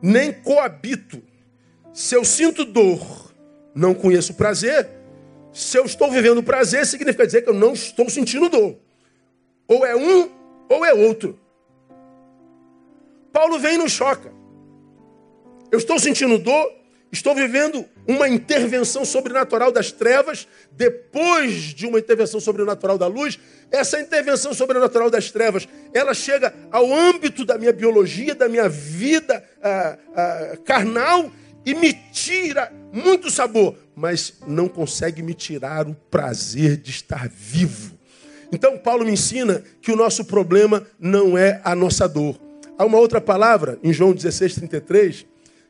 nem 0.00 0.32
coabitam. 0.32 1.20
Se 1.92 2.14
eu 2.14 2.24
sinto 2.24 2.64
dor, 2.64 3.34
não 3.74 3.94
conheço 3.94 4.34
prazer. 4.34 4.88
Se 5.52 5.78
eu 5.78 5.84
estou 5.84 6.10
vivendo 6.10 6.42
prazer, 6.42 6.86
significa 6.86 7.26
dizer 7.26 7.42
que 7.42 7.50
eu 7.50 7.54
não 7.54 7.72
estou 7.72 8.08
sentindo 8.08 8.48
dor. 8.48 8.76
Ou 9.66 9.84
é 9.84 9.96
um 9.96 10.30
ou 10.68 10.84
é 10.84 10.92
outro. 10.92 11.38
Paulo 13.32 13.58
vem 13.58 13.74
e 13.74 13.78
nos 13.78 13.92
choca. 13.92 14.32
Eu 15.70 15.78
estou 15.78 15.98
sentindo 15.98 16.38
dor, 16.38 16.72
estou 17.10 17.34
vivendo 17.34 17.84
uma 18.06 18.28
intervenção 18.28 19.04
sobrenatural 19.04 19.72
das 19.72 19.90
trevas, 19.90 20.46
depois 20.72 21.74
de 21.74 21.86
uma 21.86 21.98
intervenção 21.98 22.40
sobrenatural 22.40 22.96
da 22.96 23.06
luz. 23.06 23.38
Essa 23.70 24.00
intervenção 24.00 24.54
sobrenatural 24.54 25.10
das 25.10 25.30
trevas, 25.30 25.68
ela 25.92 26.14
chega 26.14 26.54
ao 26.70 26.92
âmbito 26.92 27.44
da 27.44 27.58
minha 27.58 27.72
biologia, 27.72 28.34
da 28.34 28.48
minha 28.48 28.68
vida 28.68 29.44
ah, 29.62 29.98
ah, 30.14 30.58
carnal 30.64 31.30
e 31.64 31.74
me 31.74 31.92
tira 32.12 32.72
muito 32.92 33.28
sabor, 33.28 33.76
mas 33.94 34.34
não 34.46 34.68
consegue 34.68 35.20
me 35.20 35.34
tirar 35.34 35.88
o 35.88 35.94
prazer 35.94 36.76
de 36.76 36.90
estar 36.90 37.28
vivo. 37.28 37.96
Então, 38.52 38.78
Paulo 38.78 39.04
me 39.04 39.10
ensina 39.10 39.64
que 39.82 39.90
o 39.90 39.96
nosso 39.96 40.24
problema 40.24 40.86
não 40.98 41.36
é 41.36 41.60
a 41.64 41.74
nossa 41.74 42.08
dor. 42.08 42.38
Há 42.78 42.84
uma 42.84 42.98
outra 42.98 43.20
palavra, 43.20 43.78
em 43.82 43.92
João 43.92 44.12
16, 44.12 44.54
33, 44.54 45.26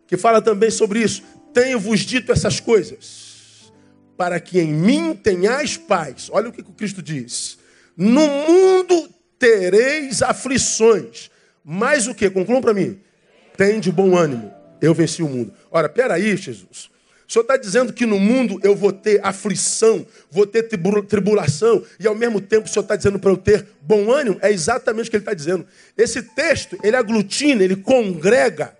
que 0.06 0.18
fala 0.18 0.42
também 0.42 0.70
sobre 0.70 1.00
isso. 1.00 1.22
Tenho-vos 1.54 2.00
dito 2.00 2.30
essas 2.30 2.60
coisas, 2.60 3.72
para 4.16 4.38
que 4.38 4.60
em 4.60 4.72
mim 4.72 5.14
tenhais 5.14 5.78
paz. 5.78 6.28
Olha 6.30 6.50
o 6.50 6.52
que 6.52 6.60
o 6.60 6.74
Cristo 6.74 7.02
diz. 7.02 7.58
No 7.96 8.26
mundo 8.26 9.08
tereis 9.38 10.22
aflições. 10.22 11.30
Mas 11.64 12.06
o 12.06 12.14
que? 12.14 12.28
Concluam 12.30 12.60
para 12.60 12.74
mim. 12.74 13.00
Tem 13.56 13.80
de 13.80 13.90
bom 13.90 14.16
ânimo. 14.16 14.52
Eu 14.80 14.94
venci 14.94 15.22
o 15.22 15.28
mundo. 15.28 15.52
Ora, 15.70 15.88
peraí, 15.88 16.36
Jesus. 16.36 16.90
O 17.28 17.32
Senhor 17.32 17.42
está 17.42 17.56
dizendo 17.56 17.92
que 17.92 18.06
no 18.06 18.20
mundo 18.20 18.60
eu 18.62 18.76
vou 18.76 18.92
ter 18.92 19.20
aflição, 19.24 20.06
vou 20.30 20.46
ter 20.46 20.62
tribulação, 21.08 21.82
e 21.98 22.06
ao 22.06 22.14
mesmo 22.14 22.40
tempo 22.40 22.68
o 22.68 22.70
Senhor 22.72 22.84
está 22.84 22.94
dizendo 22.94 23.18
para 23.18 23.30
eu 23.30 23.36
ter 23.36 23.66
bom 23.82 24.12
ânimo? 24.12 24.38
É 24.40 24.52
exatamente 24.52 25.08
o 25.08 25.10
que 25.10 25.16
ele 25.16 25.22
está 25.22 25.34
dizendo. 25.34 25.66
Esse 25.98 26.22
texto, 26.22 26.78
ele 26.84 26.94
aglutina, 26.94 27.64
ele 27.64 27.74
congrega 27.74 28.76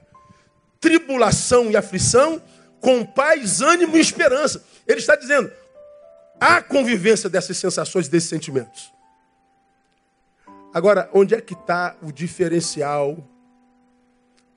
tribulação 0.81 1.73
e 1.73 1.77
aflição 1.77 2.41
com 2.81 3.05
paz, 3.05 3.61
ânimo 3.61 3.97
e 3.97 4.01
esperança. 4.01 4.63
Ele 4.87 5.01
está 5.01 5.17
dizendo, 5.17 5.51
há 6.39 6.63
convivência 6.63 7.29
dessas 7.29 7.57
sensações, 7.57 8.07
desses 8.07 8.29
sentimentos. 8.29 8.93
Agora, 10.77 11.09
onde 11.15 11.35
é 11.35 11.41
que 11.41 11.55
está 11.55 11.97
o 12.03 12.13
diferencial 12.13 13.27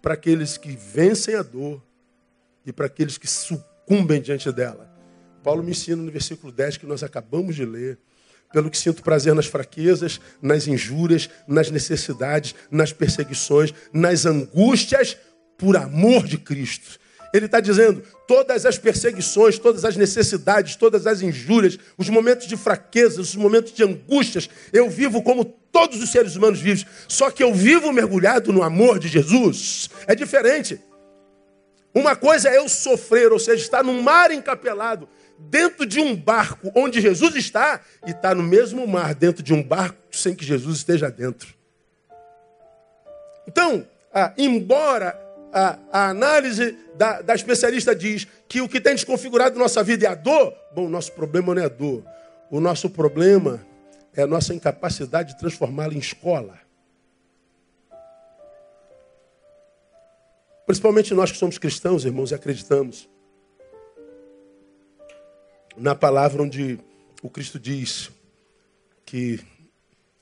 para 0.01 0.15
aqueles 0.15 0.57
que 0.57 0.75
vencem 0.75 1.33
a 1.33 1.41
dor 1.41 1.81
e 2.65 2.73
para 2.73 2.87
aqueles 2.87 3.17
que 3.17 3.25
sucumbem? 3.25 4.21
diante 4.21 4.51
dela. 4.51 4.93
Paulo 5.41 5.63
me 5.63 5.71
ensina 5.71 6.03
no 6.03 6.11
versículo 6.11 6.51
10 6.51 6.75
que 6.75 6.85
nós 6.85 7.03
acabamos 7.03 7.55
de 7.55 7.63
ler. 7.63 7.97
Pelo 8.51 8.69
que 8.69 8.77
sinto 8.77 9.01
prazer 9.01 9.33
nas 9.33 9.45
fraquezas, 9.45 10.19
nas 10.41 10.67
injúrias, 10.67 11.29
nas 11.47 11.71
necessidades, 11.71 12.53
nas 12.69 12.91
perseguições, 12.91 13.73
nas 13.93 14.25
angústias, 14.25 15.15
por 15.57 15.77
amor 15.77 16.27
de 16.27 16.37
Cristo. 16.37 16.99
Ele 17.33 17.45
está 17.45 17.59
dizendo: 17.59 18.03
todas 18.27 18.65
as 18.65 18.77
perseguições, 18.77 19.59
todas 19.59 19.85
as 19.85 19.95
necessidades, 19.95 20.75
todas 20.75 21.05
as 21.05 21.21
injúrias, 21.21 21.77
os 21.97 22.09
momentos 22.09 22.47
de 22.47 22.57
fraqueza, 22.57 23.21
os 23.21 23.35
momentos 23.35 23.73
de 23.73 23.83
angústias, 23.83 24.49
eu 24.73 24.89
vivo 24.89 25.21
como 25.21 25.45
todos 25.45 26.01
os 26.01 26.11
seres 26.11 26.35
humanos 26.35 26.59
vivem, 26.59 26.85
só 27.07 27.29
que 27.29 27.43
eu 27.43 27.53
vivo 27.53 27.91
mergulhado 27.91 28.51
no 28.51 28.63
amor 28.63 28.99
de 28.99 29.07
Jesus. 29.07 29.89
É 30.07 30.15
diferente. 30.15 30.81
Uma 31.93 32.15
coisa 32.15 32.49
é 32.49 32.57
eu 32.57 32.69
sofrer, 32.69 33.31
ou 33.31 33.39
seja, 33.39 33.63
estar 33.63 33.83
num 33.83 34.01
mar 34.01 34.31
encapelado 34.31 35.09
dentro 35.37 35.85
de 35.85 35.99
um 35.99 36.15
barco 36.15 36.71
onde 36.75 37.01
Jesus 37.01 37.35
está 37.35 37.81
e 38.05 38.11
está 38.11 38.35
no 38.35 38.43
mesmo 38.43 38.85
mar 38.85 39.15
dentro 39.15 39.41
de 39.41 39.53
um 39.53 39.63
barco 39.63 39.97
sem 40.11 40.35
que 40.35 40.45
Jesus 40.45 40.77
esteja 40.77 41.09
dentro. 41.09 41.53
Então, 43.47 43.87
ah, 44.13 44.33
embora 44.37 45.19
a, 45.53 45.79
a 45.91 46.09
análise 46.09 46.77
da, 46.95 47.21
da, 47.21 47.35
especialista 47.35 47.95
diz 47.95 48.27
que 48.47 48.61
o 48.61 48.69
que 48.69 48.79
tem 48.79 48.93
desconfigurado 48.93 49.57
nossa 49.57 49.83
vida 49.83 50.05
é 50.05 50.09
a 50.09 50.15
dor, 50.15 50.53
bom, 50.73 50.85
o 50.85 50.89
nosso 50.89 51.11
problema 51.13 51.55
não 51.55 51.61
é 51.61 51.65
a 51.65 51.69
dor. 51.69 52.03
O 52.51 52.59
nosso 52.59 52.89
problema 52.89 53.65
é 54.13 54.21
a 54.21 54.27
nossa 54.27 54.53
incapacidade 54.53 55.33
de 55.33 55.39
transformá-la 55.39 55.93
em 55.93 55.99
escola. 55.99 56.59
Principalmente 60.65 61.13
nós 61.13 61.31
que 61.31 61.37
somos 61.37 61.57
cristãos, 61.57 62.05
irmãos, 62.05 62.31
e 62.31 62.35
acreditamos 62.35 63.09
na 65.75 65.95
palavra 65.95 66.43
onde 66.43 66.79
o 67.23 67.29
Cristo 67.29 67.59
diz 67.59 68.11
que 69.05 69.39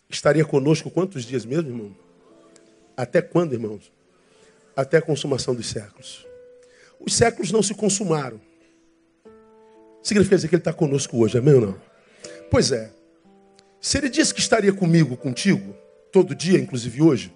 estaria 0.09 0.45
conosco 0.45 0.89
quantos 0.89 1.25
dias 1.25 1.45
mesmo, 1.45 1.69
irmão? 1.69 1.95
Até 2.95 3.21
quando, 3.21 3.53
irmãos? 3.53 3.91
Até 4.77 4.97
a 4.97 5.01
consumação 5.01 5.53
dos 5.53 5.67
séculos. 5.67 6.25
Os 6.99 7.13
séculos 7.13 7.51
não 7.51 7.61
se 7.61 7.73
consumaram. 7.73 8.39
Significa 10.01 10.37
dizer 10.37 10.47
que 10.47 10.55
Ele 10.55 10.61
está 10.61 10.71
conosco 10.71 11.17
hoje, 11.17 11.37
amém 11.37 11.55
ou 11.55 11.61
não? 11.61 11.81
Pois 12.49 12.71
é. 12.71 12.91
Se 13.81 13.97
Ele 13.97 14.07
disse 14.07 14.33
que 14.33 14.39
estaria 14.39 14.71
comigo, 14.71 15.17
contigo, 15.17 15.75
todo 16.11 16.33
dia, 16.33 16.59
inclusive 16.59 17.01
hoje, 17.01 17.33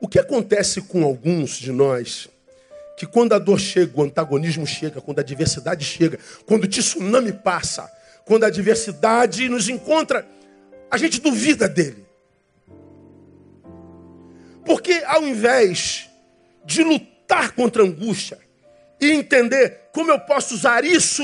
o 0.00 0.08
que 0.08 0.18
acontece 0.18 0.80
com 0.80 1.04
alguns 1.04 1.58
de 1.58 1.70
nós 1.70 2.28
que 2.96 3.06
quando 3.06 3.32
a 3.32 3.38
dor 3.38 3.58
chega, 3.58 3.98
o 3.98 4.02
antagonismo 4.02 4.66
chega, 4.66 5.00
quando 5.00 5.18
a 5.18 5.22
adversidade 5.22 5.84
chega, 5.84 6.18
quando 6.46 6.64
o 6.64 6.68
tsunami 6.68 7.32
passa, 7.32 7.90
quando 8.24 8.44
a 8.44 8.46
adversidade 8.46 9.48
nos 9.48 9.68
encontra, 9.68 10.26
a 10.90 10.96
gente 10.96 11.20
duvida 11.20 11.68
dele. 11.68 12.03
Porque 14.64 15.02
ao 15.06 15.26
invés 15.26 16.08
de 16.64 16.82
lutar 16.82 17.52
contra 17.52 17.82
a 17.82 17.86
angústia 17.86 18.38
e 19.00 19.10
entender 19.10 19.90
como 19.92 20.10
eu 20.10 20.20
posso 20.20 20.54
usar 20.54 20.84
isso 20.84 21.22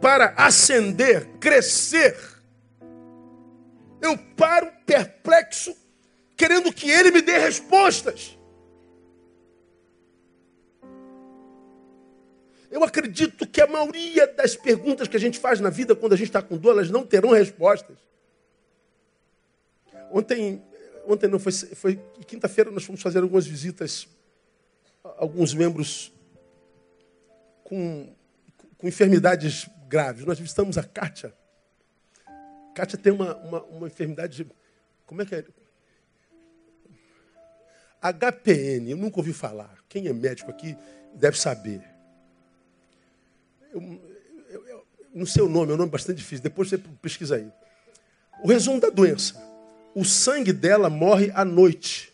para 0.00 0.34
ascender, 0.36 1.26
crescer, 1.38 2.16
eu 4.00 4.18
paro 4.36 4.70
perplexo, 4.84 5.76
querendo 6.36 6.72
que 6.72 6.90
ele 6.90 7.12
me 7.12 7.22
dê 7.22 7.38
respostas. 7.38 8.36
Eu 12.68 12.82
acredito 12.82 13.46
que 13.46 13.60
a 13.60 13.66
maioria 13.66 14.26
das 14.26 14.56
perguntas 14.56 15.06
que 15.06 15.16
a 15.16 15.20
gente 15.20 15.38
faz 15.38 15.60
na 15.60 15.70
vida 15.70 15.94
quando 15.94 16.14
a 16.14 16.16
gente 16.16 16.28
está 16.28 16.42
com 16.42 16.56
dor, 16.56 16.72
elas 16.72 16.90
não 16.90 17.06
terão 17.06 17.30
respostas. 17.30 17.98
Ontem, 20.10 20.62
ontem 21.06 21.28
não 21.28 21.38
foi, 21.38 21.52
foi 21.52 21.96
quinta-feira 22.26 22.70
nós 22.70 22.84
fomos 22.84 23.02
fazer 23.02 23.18
algumas 23.18 23.46
visitas 23.46 24.08
a 25.04 25.22
alguns 25.22 25.54
membros 25.54 26.12
com, 27.64 28.14
com 28.78 28.88
enfermidades 28.88 29.68
graves. 29.88 30.24
Nós 30.24 30.38
visitamos 30.38 30.78
a 30.78 30.82
Kátia. 30.82 31.34
Kátia 32.74 32.98
tem 32.98 33.12
uma, 33.12 33.36
uma, 33.36 33.62
uma 33.64 33.86
enfermidade. 33.86 34.46
Como 35.06 35.22
é 35.22 35.26
que 35.26 35.34
é? 35.34 35.44
HPN, 38.00 38.90
eu 38.90 38.96
nunca 38.96 39.18
ouvi 39.18 39.32
falar. 39.32 39.78
Quem 39.88 40.08
é 40.08 40.12
médico 40.12 40.50
aqui 40.50 40.76
deve 41.14 41.38
saber 41.38 41.92
eu, 43.72 44.00
eu, 44.50 44.68
eu, 44.68 44.86
não 45.14 45.26
sei 45.26 45.42
o 45.42 45.48
nome, 45.48 45.72
é 45.72 45.74
um 45.74 45.78
nome 45.78 45.90
bastante 45.90 46.18
difícil, 46.18 46.42
depois 46.42 46.68
você 46.68 46.78
pesquisa 46.78 47.36
aí. 47.36 47.50
O 48.42 48.48
resumo 48.48 48.80
da 48.80 48.90
doença. 48.90 49.40
O 49.94 50.04
sangue 50.04 50.52
dela 50.52 50.88
morre 50.88 51.30
à 51.34 51.44
noite. 51.44 52.12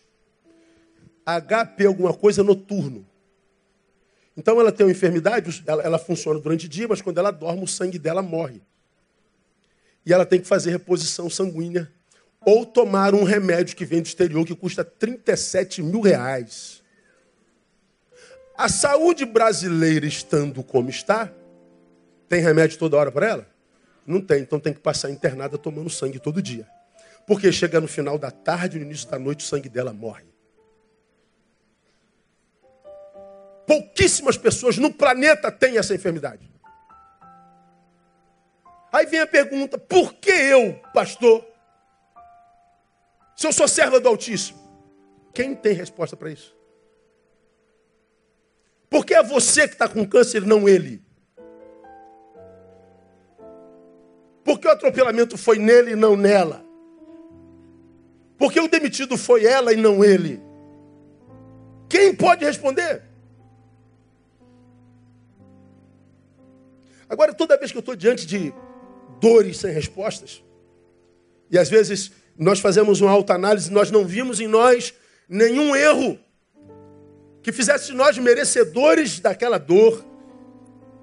HP 1.24 1.86
alguma 1.86 2.14
coisa 2.14 2.42
noturno. 2.42 3.06
Então 4.36 4.60
ela 4.60 4.70
tem 4.70 4.86
uma 4.86 4.92
enfermidade, 4.92 5.62
ela, 5.66 5.82
ela 5.82 5.98
funciona 5.98 6.38
durante 6.38 6.66
o 6.66 6.68
dia, 6.68 6.86
mas 6.86 7.02
quando 7.02 7.18
ela 7.18 7.30
dorme, 7.30 7.64
o 7.64 7.66
sangue 7.66 7.98
dela 7.98 8.22
morre. 8.22 8.62
E 10.06 10.12
ela 10.12 10.24
tem 10.24 10.40
que 10.40 10.46
fazer 10.46 10.70
reposição 10.70 11.28
sanguínea. 11.28 11.90
Ou 12.46 12.64
tomar 12.64 13.14
um 13.14 13.24
remédio 13.24 13.76
que 13.76 13.84
vem 13.84 14.00
do 14.00 14.06
exterior 14.06 14.46
que 14.46 14.54
custa 14.54 14.84
37 14.84 15.82
mil 15.82 16.00
reais. 16.00 16.82
A 18.56 18.68
saúde 18.68 19.24
brasileira 19.24 20.06
estando 20.06 20.62
como 20.62 20.88
está, 20.88 21.32
tem 22.28 22.40
remédio 22.40 22.78
toda 22.78 22.96
hora 22.96 23.10
para 23.10 23.26
ela? 23.26 23.46
Não 24.06 24.20
tem, 24.20 24.40
então 24.40 24.58
tem 24.58 24.72
que 24.72 24.80
passar 24.80 25.10
internada 25.10 25.58
tomando 25.58 25.90
sangue 25.90 26.18
todo 26.18 26.40
dia. 26.40 26.66
Porque 27.28 27.52
chega 27.52 27.78
no 27.78 27.86
final 27.86 28.18
da 28.18 28.30
tarde, 28.30 28.78
no 28.78 28.86
início 28.86 29.06
da 29.10 29.18
noite, 29.18 29.44
o 29.44 29.46
sangue 29.46 29.68
dela 29.68 29.92
morre. 29.92 30.24
Pouquíssimas 33.66 34.38
pessoas 34.38 34.78
no 34.78 34.90
planeta 34.90 35.52
têm 35.52 35.76
essa 35.76 35.94
enfermidade. 35.94 36.50
Aí 38.90 39.04
vem 39.04 39.20
a 39.20 39.26
pergunta: 39.26 39.76
por 39.76 40.14
que 40.14 40.30
eu, 40.30 40.80
pastor? 40.94 41.46
Se 43.36 43.46
eu 43.46 43.52
sou 43.52 43.68
serva 43.68 44.00
do 44.00 44.08
Altíssimo? 44.08 44.58
Quem 45.34 45.54
tem 45.54 45.74
resposta 45.74 46.16
para 46.16 46.30
isso? 46.30 46.56
Por 48.88 49.04
que 49.04 49.12
é 49.12 49.22
você 49.22 49.68
que 49.68 49.74
está 49.74 49.86
com 49.86 50.08
câncer 50.08 50.46
não 50.46 50.66
ele? 50.66 51.02
Porque 54.42 54.66
o 54.66 54.70
atropelamento 54.70 55.36
foi 55.36 55.58
nele 55.58 55.90
e 55.90 55.96
não 55.96 56.16
nela. 56.16 56.66
Porque 58.38 58.60
o 58.60 58.68
demitido 58.68 59.18
foi 59.18 59.44
ela 59.44 59.72
e 59.72 59.76
não 59.76 60.04
ele. 60.04 60.40
Quem 61.88 62.14
pode 62.14 62.44
responder? 62.44 63.02
Agora, 67.08 67.34
toda 67.34 67.58
vez 67.58 67.72
que 67.72 67.78
eu 67.78 67.80
estou 67.80 67.96
diante 67.96 68.26
de 68.26 68.52
dores 69.20 69.58
sem 69.58 69.72
respostas, 69.72 70.42
e 71.50 71.58
às 71.58 71.68
vezes 71.68 72.12
nós 72.36 72.60
fazemos 72.60 73.00
uma 73.00 73.10
autoanálise, 73.10 73.72
nós 73.72 73.90
não 73.90 74.04
vimos 74.04 74.38
em 74.40 74.46
nós 74.46 74.94
nenhum 75.28 75.74
erro 75.74 76.18
que 77.42 77.50
fizesse 77.50 77.92
nós 77.92 78.18
merecedores 78.18 79.18
daquela 79.18 79.58
dor. 79.58 80.04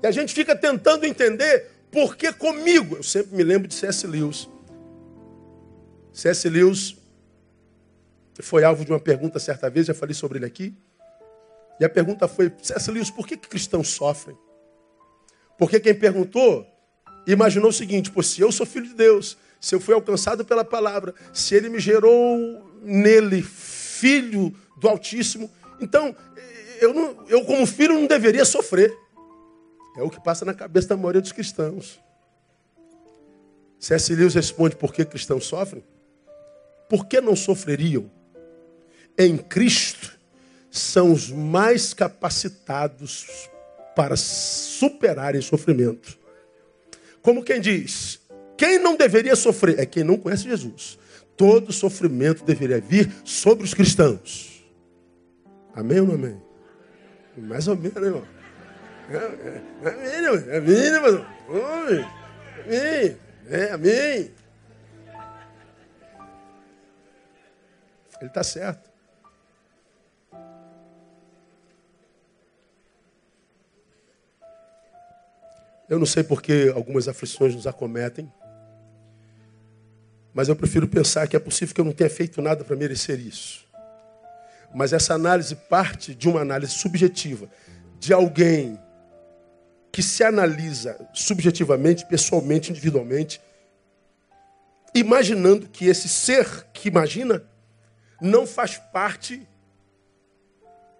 E 0.01 0.07
a 0.07 0.11
gente 0.11 0.33
fica 0.33 0.55
tentando 0.55 1.05
entender 1.05 1.71
porque 1.91 2.31
comigo? 2.31 2.97
Eu 2.97 3.03
sempre 3.03 3.35
me 3.35 3.43
lembro 3.43 3.67
de 3.67 3.73
C.S. 3.73 4.05
Lewis. 4.05 4.47
C.S. 6.13 6.47
Lewis 6.47 6.95
foi 8.43 8.63
alvo 8.63 8.83
de 8.83 8.91
uma 8.91 8.99
pergunta 8.99 9.39
certa 9.39 9.69
vez, 9.69 9.87
já 9.87 9.93
falei 9.93 10.13
sobre 10.13 10.39
ele 10.39 10.45
aqui. 10.45 10.75
E 11.79 11.85
a 11.85 11.89
pergunta 11.89 12.27
foi: 12.27 12.51
C.S. 12.61 12.91
Lewis, 12.91 13.09
por 13.09 13.27
que, 13.27 13.37
que 13.37 13.47
cristãos 13.47 13.89
sofrem? 13.89 14.37
Porque 15.57 15.79
quem 15.79 15.93
perguntou 15.93 16.65
imaginou 17.27 17.69
o 17.69 17.73
seguinte: 17.73 18.11
Pô, 18.11 18.21
se 18.21 18.41
eu 18.41 18.51
sou 18.51 18.65
filho 18.65 18.87
de 18.87 18.93
Deus, 18.93 19.37
se 19.59 19.73
eu 19.75 19.79
fui 19.79 19.93
alcançado 19.93 20.45
pela 20.45 20.63
palavra, 20.63 21.13
se 21.33 21.55
ele 21.55 21.69
me 21.69 21.79
gerou 21.79 22.71
nele 22.81 23.41
filho 23.41 24.53
do 24.77 24.87
Altíssimo, 24.87 25.49
então 25.79 26.15
eu, 26.79 26.93
não, 26.93 27.25
eu 27.27 27.43
como 27.45 27.65
filho 27.65 27.93
não 27.93 28.05
deveria 28.05 28.45
sofrer. 28.45 28.95
É 29.97 30.03
o 30.03 30.09
que 30.09 30.21
passa 30.21 30.43
na 30.43 30.53
cabeça 30.53 30.89
da 30.89 30.97
maioria 30.97 31.21
dos 31.21 31.31
cristãos. 31.31 32.01
C.S. 33.79 34.13
Lewis 34.13 34.33
responde: 34.33 34.75
por 34.75 34.93
que 34.93 35.05
cristãos 35.05 35.45
sofrem? 35.45 35.83
Por 36.89 37.05
que 37.05 37.19
não 37.21 37.35
sofreriam? 37.35 38.11
Em 39.17 39.37
Cristo 39.37 40.17
são 40.69 41.11
os 41.11 41.31
mais 41.31 41.93
capacitados 41.93 43.49
para 43.95 44.17
superarem 44.17 45.41
sofrimento. 45.41 46.17
Como 47.21 47.43
quem 47.43 47.61
diz: 47.61 48.19
quem 48.57 48.77
não 48.77 48.95
deveria 48.95 49.35
sofrer 49.35 49.79
é 49.79 49.85
quem 49.85 50.03
não 50.03 50.17
conhece 50.17 50.43
Jesus. 50.43 50.99
Todo 51.37 51.71
sofrimento 51.71 52.43
deveria 52.43 52.79
vir 52.79 53.11
sobre 53.23 53.63
os 53.63 53.73
cristãos. 53.73 54.65
Amém 55.73 55.99
ou 55.99 56.07
não 56.07 56.15
amém? 56.15 56.41
Mais 57.37 57.67
ou 57.67 57.75
menos, 57.75 57.97
irmão. 57.97 58.23
Amém, 59.81 60.25
amém, 60.55 60.95
Amém. 62.65 63.17
É, 63.47 63.71
amém. 63.71 64.31
Ele 68.19 68.29
está 68.29 68.43
certo. 68.43 68.84
Eu 75.87 75.99
não 75.99 76.05
sei 76.05 76.23
porque 76.23 76.71
algumas 76.75 77.07
aflições 77.07 77.53
nos 77.53 77.67
acometem, 77.67 78.31
mas 80.33 80.49
eu 80.49 80.55
prefiro 80.55 80.87
pensar 80.87 81.27
que 81.27 81.35
é 81.35 81.39
possível 81.39 81.73
que 81.73 81.81
eu 81.81 81.85
não 81.85 81.93
tenha 81.93 82.09
feito 82.09 82.41
nada 82.41 82.63
para 82.63 82.75
merecer 82.75 83.19
isso. 83.19 83.65
Mas 84.73 84.91
essa 84.91 85.13
análise 85.13 85.55
parte 85.55 86.13
de 86.13 86.27
uma 86.27 86.41
análise 86.41 86.73
subjetiva 86.73 87.49
de 87.99 88.11
alguém 88.11 88.77
que 89.91 90.03
se 90.03 90.23
analisa 90.23 91.07
subjetivamente, 91.13 92.05
pessoalmente, 92.05 92.71
individualmente, 92.71 93.39
imaginando 94.93 95.69
que 95.69 95.85
esse 95.85 96.09
ser 96.09 96.65
que 96.73 96.89
imagina 96.89 97.41
não 98.19 98.45
faz 98.45 98.77
parte 98.77 99.47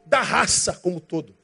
da 0.06 0.22
raça 0.22 0.74
como 0.74 1.02
todo. 1.02 1.36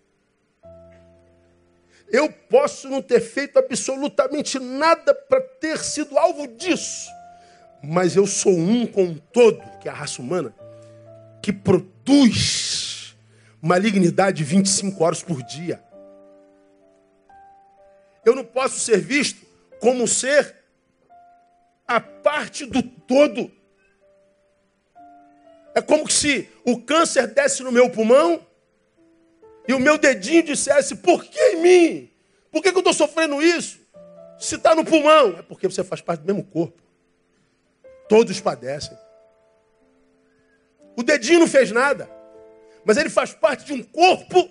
Eu 2.12 2.30
posso 2.30 2.90
não 2.90 3.02
ter 3.02 3.22
feito 3.22 3.58
absolutamente 3.58 4.60
nada 4.60 5.16
para 5.16 5.40
ter 5.42 5.80
sido 5.80 6.18
alvo 6.18 6.46
disso, 6.46 7.10
mas 7.82 8.16
eu 8.18 8.28
sou 8.28 8.52
um 8.52 8.86
com 8.86 9.04
um 9.04 9.18
todo, 9.18 9.62
que 9.80 9.88
é 9.88 9.92
a 9.92 9.96
raça 9.96 10.22
humana, 10.22 10.54
que 11.42 11.54
produz 11.54 13.16
malignidade 13.62 14.44
25 14.44 15.02
horas 15.04 15.24
por 15.24 15.42
dia. 15.42 15.82
Eu 18.26 18.36
não 18.36 18.44
posso 18.44 18.80
ser 18.80 19.00
visto 19.00 19.46
como 19.80 20.06
ser 20.08 20.56
a 21.88 22.00
parte 22.00 22.66
do 22.66 22.84
todo. 22.84 23.50
É 25.74 25.82
como 25.82 26.10
se 26.12 26.50
o 26.66 26.82
câncer 26.82 27.28
desse 27.28 27.64
no 27.64 27.72
meu 27.72 27.90
pulmão 27.90 28.46
e 29.72 29.74
o 29.74 29.80
meu 29.80 29.98
dedinho 29.98 30.44
dissesse: 30.44 30.98
por 30.98 31.24
que 31.24 31.40
em 31.40 31.62
mim? 31.62 32.12
Por 32.52 32.62
que, 32.62 32.72
que 32.72 32.78
eu 32.78 32.82
estou 32.82 32.94
sofrendo 32.94 33.42
isso? 33.42 33.80
Se 34.38 34.56
está 34.56 34.76
no 34.76 34.84
pulmão, 34.84 35.38
é 35.40 35.42
porque 35.42 35.66
você 35.66 35.82
faz 35.82 36.02
parte 36.02 36.22
do 36.22 36.26
mesmo 36.28 36.44
corpo. 36.44 36.82
Todos 38.10 38.42
padecem. 38.42 38.98
O 40.98 41.04
dedinho 41.04 41.40
não 41.40 41.48
fez 41.48 41.72
nada, 41.72 42.10
mas 42.84 42.98
ele 42.98 43.10
faz 43.10 43.34
parte 43.34 43.64
de 43.64 43.72
um 43.72 43.82
corpo 43.82 44.50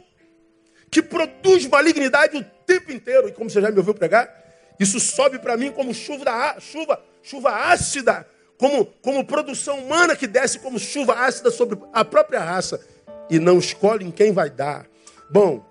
que 0.90 1.02
produz 1.02 1.66
malignidade 1.66 2.38
o 2.38 2.44
tempo 2.64 2.90
inteiro. 2.90 3.28
E 3.28 3.32
como 3.32 3.50
você 3.50 3.60
já 3.60 3.70
me 3.70 3.76
ouviu 3.76 3.92
pregar, 3.92 4.34
isso 4.78 4.98
sobe 4.98 5.38
para 5.38 5.54
mim 5.54 5.70
como 5.70 5.92
chuva, 5.92 6.24
da, 6.24 6.56
chuva, 6.60 7.04
chuva 7.22 7.50
ácida, 7.50 8.26
como, 8.56 8.86
como 8.86 9.26
produção 9.26 9.80
humana 9.80 10.16
que 10.16 10.26
desce 10.26 10.60
como 10.60 10.78
chuva 10.78 11.12
ácida 11.12 11.50
sobre 11.50 11.78
a 11.92 12.06
própria 12.06 12.40
raça. 12.40 12.80
E 13.28 13.38
não 13.38 13.58
escolhe 13.58 14.06
em 14.06 14.10
quem 14.10 14.32
vai 14.32 14.48
dar. 14.48 14.89
Bom, 15.30 15.64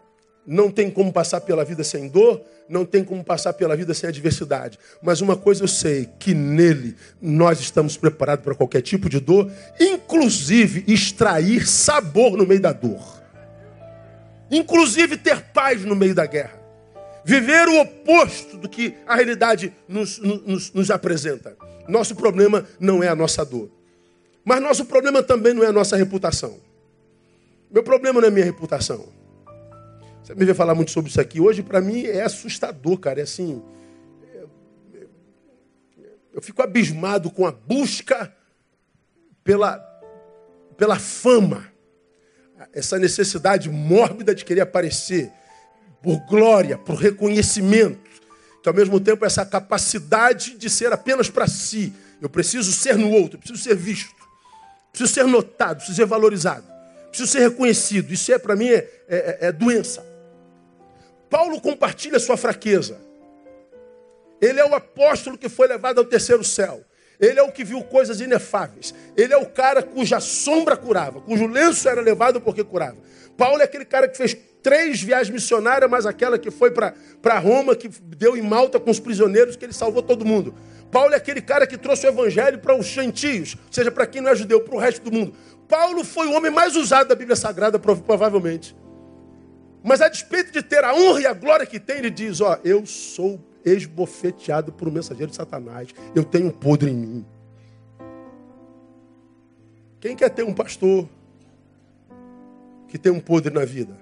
não 0.46 0.72
tem 0.72 0.90
como 0.90 1.14
passar 1.14 1.42
pela 1.42 1.64
vida 1.64 1.84
sem 1.84 2.08
dor, 2.08 2.42
não 2.68 2.86
tem 2.86 3.04
como 3.04 3.24
passar 3.24 3.54
pela 3.54 3.76
vida 3.76 3.94
sem 3.94 4.10
adversidade. 4.10 4.80
Mas 5.02 5.22
uma 5.22 5.36
coisa 5.36 5.64
eu 5.64 5.68
sei, 5.68 6.10
que 6.18 6.34
nele 6.34 6.96
nós 7.22 7.60
estamos 7.60 7.98
preparados 7.98 8.44
para 8.44 8.56
qualquer 8.56 8.82
tipo 8.82 9.10
de 9.10 9.20
dor, 9.20 9.52
inclusive 9.80 10.84
extrair 10.92 11.68
sabor 11.68 12.38
no 12.38 12.48
meio 12.48 12.62
da 12.62 12.72
dor. 12.72 13.20
Inclusive 14.50 15.18
ter 15.18 15.42
paz 15.52 15.84
no 15.86 15.96
meio 15.96 16.16
da 16.16 16.26
guerra. 16.26 16.60
Viver 17.24 17.68
o 17.68 17.82
oposto 17.82 18.58
do 18.58 18.68
que 18.68 18.96
a 19.06 19.16
realidade 19.16 19.72
nos, 19.88 20.18
nos, 20.18 20.74
nos 20.74 20.90
apresenta. 20.90 21.56
Nosso 21.88 22.16
problema 22.16 22.66
não 22.80 23.04
é 23.04 23.08
a 23.08 23.16
nossa 23.16 23.46
dor. 23.46 23.70
Mas 24.44 24.62
nosso 24.62 24.86
problema 24.86 25.22
também 25.22 25.54
não 25.54 25.64
é 25.64 25.68
a 25.68 25.72
nossa 25.72 25.96
reputação. 25.96 26.58
Meu 27.70 27.84
problema 27.84 28.20
não 28.20 28.28
é 28.28 28.32
minha 28.32 28.46
reputação. 28.46 29.19
Você 30.30 30.36
me 30.36 30.46
vê 30.46 30.54
falar 30.54 30.76
muito 30.76 30.92
sobre 30.92 31.10
isso 31.10 31.20
aqui. 31.20 31.42
Hoje, 31.42 31.64
para 31.64 31.82
mim, 31.82 32.06
é 32.06 32.22
assustador, 32.22 33.00
cara. 33.00 33.20
É 33.20 33.24
assim. 33.24 33.64
Eu 36.32 36.40
fico 36.40 36.62
abismado 36.62 37.32
com 37.32 37.48
a 37.48 37.52
busca 37.52 38.32
pela, 39.44 39.80
pela 40.78 41.00
fama. 41.00 41.74
Essa 42.72 43.00
necessidade 43.00 43.72
mórbida 43.72 44.36
de 44.36 44.46
querer 44.46 44.62
aparecer 44.62 45.32
por 46.00 46.20
glória, 46.28 46.78
por 46.78 46.94
reconhecimento. 46.94 48.08
Que 48.62 48.70
ao 48.70 48.76
mesmo 48.76 49.00
tempo 49.00 49.26
essa 49.26 49.44
capacidade 49.44 50.56
de 50.60 50.70
ser 50.70 50.94
apenas 50.94 51.28
para 51.28 51.48
si. 51.48 51.92
Eu 52.22 52.30
preciso 52.30 52.72
ser 52.72 52.96
no 52.96 53.10
outro, 53.10 53.40
preciso 53.40 53.64
ser 53.64 53.76
visto, 53.76 54.14
preciso 54.92 55.12
ser 55.12 55.24
notado, 55.24 55.78
preciso 55.78 55.96
ser 55.96 56.06
valorizado, 56.06 56.66
preciso 57.08 57.32
ser 57.32 57.40
reconhecido. 57.40 58.14
Isso 58.14 58.32
é 58.32 58.38
para 58.38 58.56
mim 58.56 58.68
é, 58.68 58.88
é, 59.08 59.38
é 59.48 59.52
doença. 59.52 60.09
Paulo 61.30 61.62
compartilha 61.62 62.20
sua 62.20 62.36
fraqueza. 62.36 63.00
Ele 64.42 64.60
é 64.60 64.66
o 64.66 64.74
apóstolo 64.74 65.38
que 65.38 65.50
foi 65.50 65.68
levado 65.68 66.00
ao 66.00 66.06
terceiro 66.06 66.44
céu. 66.44 66.84
Ele 67.20 67.38
é 67.38 67.44
o 67.44 67.52
que 67.52 67.66
viu 67.66 67.84
coisas 67.84 68.22
inefáveis. 68.22 68.94
Ele 69.16 69.34
é 69.34 69.38
o 69.38 69.46
cara 69.46 69.84
cuja 69.84 70.20
sombra 70.22 70.78
curava, 70.78 71.20
cujo 71.20 71.46
lenço 71.48 71.90
era 71.90 72.00
levado 72.00 72.40
porque 72.40 72.64
curava. 72.64 72.98
Paulo 73.38 73.62
é 73.62 73.66
aquele 73.66 73.84
cara 73.86 74.08
que 74.08 74.18
fez 74.18 74.36
três 74.64 75.02
viagens 75.02 75.30
missionárias, 75.30 75.90
mas 75.90 76.06
aquela 76.06 76.40
que 76.40 76.50
foi 76.50 76.72
para 76.72 77.40
Roma, 77.40 77.76
que 77.76 77.90
deu 77.90 78.38
em 78.38 78.42
Malta 78.42 78.80
com 78.80 78.90
os 78.90 79.00
prisioneiros, 79.00 79.56
que 79.56 79.66
ele 79.66 79.74
salvou 79.74 80.02
todo 80.02 80.26
mundo. 80.26 80.56
Paulo 80.90 81.14
é 81.14 81.18
aquele 81.18 81.42
cara 81.42 81.68
que 81.68 81.78
trouxe 81.78 82.08
o 82.08 82.10
evangelho 82.10 82.60
para 82.60 82.76
os 82.76 82.86
gentios, 82.86 83.56
ou 83.68 83.74
seja, 83.74 83.92
para 83.92 84.08
quem 84.08 84.22
não 84.22 84.32
é 84.32 84.36
judeu, 84.36 84.62
para 84.62 84.76
o 84.76 84.80
resto 84.80 85.04
do 85.04 85.12
mundo. 85.12 85.34
Paulo 85.68 86.04
foi 86.04 86.28
o 86.28 86.34
homem 86.34 86.50
mais 86.50 86.76
usado 86.76 87.10
da 87.10 87.16
Bíblia 87.16 87.36
Sagrada, 87.36 87.78
provavelmente. 87.78 88.76
Mas 89.84 90.02
a 90.02 90.10
despeito 90.10 90.52
de 90.52 90.62
ter 90.62 90.84
a 90.84 90.94
honra 90.94 91.22
e 91.22 91.26
a 91.26 91.34
glória 91.34 91.66
que 91.66 91.80
tem, 91.80 91.98
ele 91.98 92.10
diz: 92.10 92.42
Ó, 92.42 92.58
eu 92.64 92.86
sou 92.86 93.40
esbofeteado 93.64 94.72
por 94.72 94.88
um 94.88 94.92
mensageiro 94.92 95.30
de 95.30 95.36
Satanás. 95.36 95.90
Eu 96.16 96.24
tenho 96.24 96.48
um 96.48 96.52
podre 96.52 96.90
em 96.90 96.96
mim. 96.96 97.26
Quem 100.00 100.16
quer 100.16 100.30
ter 100.30 100.44
um 100.44 100.54
pastor 100.54 101.08
que 102.88 102.98
tem 102.98 103.12
um 103.12 103.20
podre 103.20 103.54
na 103.54 103.66
vida? 103.66 103.98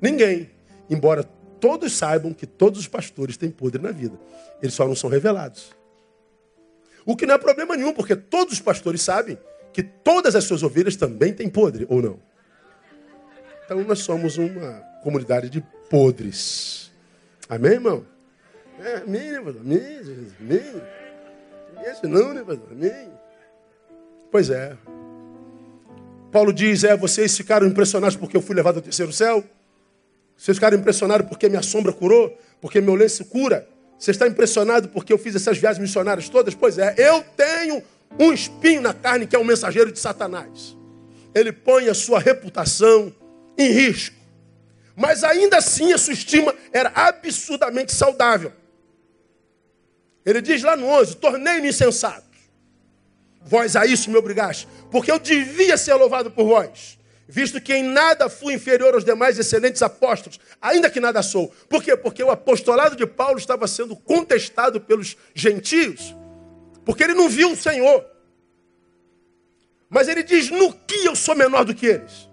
Ninguém. 0.00 0.50
Embora 0.88 1.22
todos 1.22 1.92
saibam 1.92 2.32
que 2.32 2.46
todos 2.46 2.80
os 2.80 2.88
pastores 2.88 3.36
têm 3.36 3.50
podre 3.50 3.80
na 3.80 3.90
vida. 3.90 4.18
Eles 4.62 4.74
só 4.74 4.86
não 4.86 4.94
são 4.94 5.10
revelados. 5.10 5.72
O 7.04 7.16
que 7.16 7.26
não 7.26 7.34
é 7.34 7.38
problema 7.38 7.76
nenhum, 7.76 7.92
porque 7.92 8.16
todos 8.16 8.54
os 8.54 8.60
pastores 8.60 9.02
sabem 9.02 9.38
que 9.72 9.82
todas 9.82 10.34
as 10.34 10.44
suas 10.44 10.62
ovelhas 10.62 10.96
também 10.96 11.32
têm 11.32 11.48
podre, 11.48 11.86
ou 11.88 12.02
não? 12.02 12.27
Então 13.68 13.84
nós 13.84 13.98
somos 13.98 14.38
uma 14.38 14.82
comunidade 15.02 15.50
de 15.50 15.60
podres. 15.90 16.90
Amém, 17.46 17.72
irmão? 17.72 18.02
É, 18.82 19.02
amém, 19.06 19.30
né, 19.30 19.42
pastor? 19.42 19.60
Amém, 19.60 19.78
Jesus. 19.78 20.32
Amém. 20.40 20.82
Esse 21.84 22.06
não, 22.06 22.32
né, 22.32 22.42
pastor? 22.42 22.72
Amém. 22.72 23.12
Pois 24.30 24.48
é. 24.48 24.74
Paulo 26.32 26.50
diz: 26.50 26.82
é, 26.82 26.96
vocês 26.96 27.36
ficaram 27.36 27.66
impressionados 27.66 28.16
porque 28.16 28.38
eu 28.38 28.40
fui 28.40 28.56
levado 28.56 28.76
ao 28.76 28.82
terceiro 28.82 29.12
céu? 29.12 29.44
Vocês 30.34 30.56
ficaram 30.56 30.78
impressionados 30.78 31.28
porque 31.28 31.46
minha 31.46 31.60
sombra 31.60 31.92
curou? 31.92 32.34
Porque 32.62 32.80
meu 32.80 32.94
lenço 32.94 33.22
cura? 33.26 33.68
Você 33.98 34.12
está 34.12 34.26
impressionado 34.26 34.88
porque 34.88 35.12
eu 35.12 35.18
fiz 35.18 35.34
essas 35.34 35.58
viagens 35.58 35.82
missionárias 35.82 36.30
todas? 36.30 36.54
Pois 36.54 36.78
é, 36.78 36.94
eu 36.96 37.22
tenho 37.36 37.82
um 38.18 38.32
espinho 38.32 38.80
na 38.80 38.94
carne 38.94 39.26
que 39.26 39.36
é 39.36 39.38
o 39.38 39.44
mensageiro 39.44 39.92
de 39.92 39.98
Satanás. 39.98 40.74
Ele 41.34 41.52
põe 41.52 41.90
a 41.90 41.94
sua 41.94 42.18
reputação, 42.18 43.12
em 43.58 43.70
risco. 43.72 44.16
Mas 44.96 45.22
ainda 45.22 45.58
assim 45.58 45.92
a 45.92 45.98
sua 45.98 46.12
estima 46.12 46.54
era 46.72 46.90
absurdamente 46.94 47.92
saudável. 47.92 48.52
Ele 50.24 50.40
diz 50.40 50.62
lá 50.62 50.76
no 50.76 50.86
11: 50.86 51.16
Tornei-me 51.16 51.68
insensato. 51.68 52.26
Vós 53.42 53.76
a 53.76 53.86
isso 53.86 54.10
me 54.10 54.16
obrigaste, 54.16 54.68
porque 54.90 55.10
eu 55.10 55.18
devia 55.18 55.76
ser 55.78 55.94
louvado 55.94 56.30
por 56.30 56.44
vós, 56.44 56.98
visto 57.26 57.60
que 57.60 57.72
em 57.72 57.82
nada 57.82 58.28
fui 58.28 58.54
inferior 58.54 58.92
aos 58.92 59.04
demais 59.04 59.38
excelentes 59.38 59.80
apóstolos, 59.80 60.38
ainda 60.60 60.90
que 60.90 61.00
nada 61.00 61.22
sou. 61.22 61.48
Por 61.68 61.82
quê? 61.82 61.96
Porque 61.96 62.22
o 62.22 62.30
apostolado 62.30 62.94
de 62.94 63.06
Paulo 63.06 63.38
estava 63.38 63.66
sendo 63.66 63.96
contestado 63.96 64.80
pelos 64.80 65.16
gentios, 65.34 66.14
porque 66.84 67.04
ele 67.04 67.14
não 67.14 67.28
viu 67.28 67.52
o 67.52 67.56
Senhor. 67.56 68.04
Mas 69.88 70.08
ele 70.08 70.22
diz: 70.22 70.50
no 70.50 70.72
que 70.72 71.06
eu 71.06 71.16
sou 71.16 71.34
menor 71.34 71.64
do 71.64 71.74
que 71.74 71.86
eles? 71.86 72.27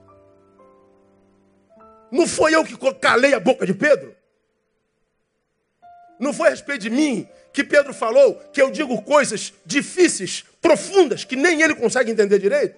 Não 2.11 2.27
foi 2.27 2.55
eu 2.55 2.63
que 2.63 2.77
calei 2.99 3.33
a 3.33 3.39
boca 3.39 3.65
de 3.65 3.73
Pedro? 3.73 4.15
Não 6.19 6.33
foi 6.33 6.47
a 6.47 6.51
respeito 6.51 6.81
de 6.81 6.89
mim 6.89 7.27
que 7.51 7.63
Pedro 7.63 7.93
falou 7.93 8.35
que 8.51 8.61
eu 8.61 8.69
digo 8.69 9.01
coisas 9.01 9.53
difíceis, 9.65 10.43
profundas, 10.61 11.23
que 11.23 11.35
nem 11.35 11.61
ele 11.61 11.75
consegue 11.75 12.11
entender 12.11 12.39
direito? 12.39 12.75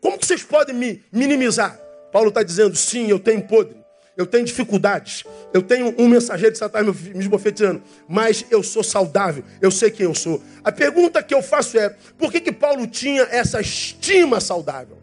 Como 0.00 0.18
que 0.18 0.26
vocês 0.26 0.42
podem 0.42 0.74
me 0.74 1.02
minimizar? 1.12 1.78
Paulo 2.12 2.28
está 2.28 2.42
dizendo, 2.42 2.74
sim, 2.76 3.08
eu 3.10 3.18
tenho 3.18 3.42
podre, 3.42 3.76
eu 4.16 4.24
tenho 4.24 4.44
dificuldades, 4.44 5.24
eu 5.52 5.60
tenho 5.60 5.94
um 5.98 6.08
mensageiro 6.08 6.52
de 6.52 6.58
Satanás 6.58 6.98
me 7.02 7.18
esbofeteando, 7.18 7.82
mas 8.08 8.44
eu 8.50 8.62
sou 8.62 8.82
saudável, 8.82 9.44
eu 9.60 9.70
sei 9.70 9.90
quem 9.90 10.04
eu 10.06 10.14
sou. 10.14 10.42
A 10.64 10.72
pergunta 10.72 11.22
que 11.22 11.34
eu 11.34 11.42
faço 11.42 11.78
é, 11.78 11.94
por 12.16 12.32
que, 12.32 12.40
que 12.40 12.52
Paulo 12.52 12.86
tinha 12.86 13.22
essa 13.24 13.60
estima 13.60 14.40
saudável? 14.40 14.96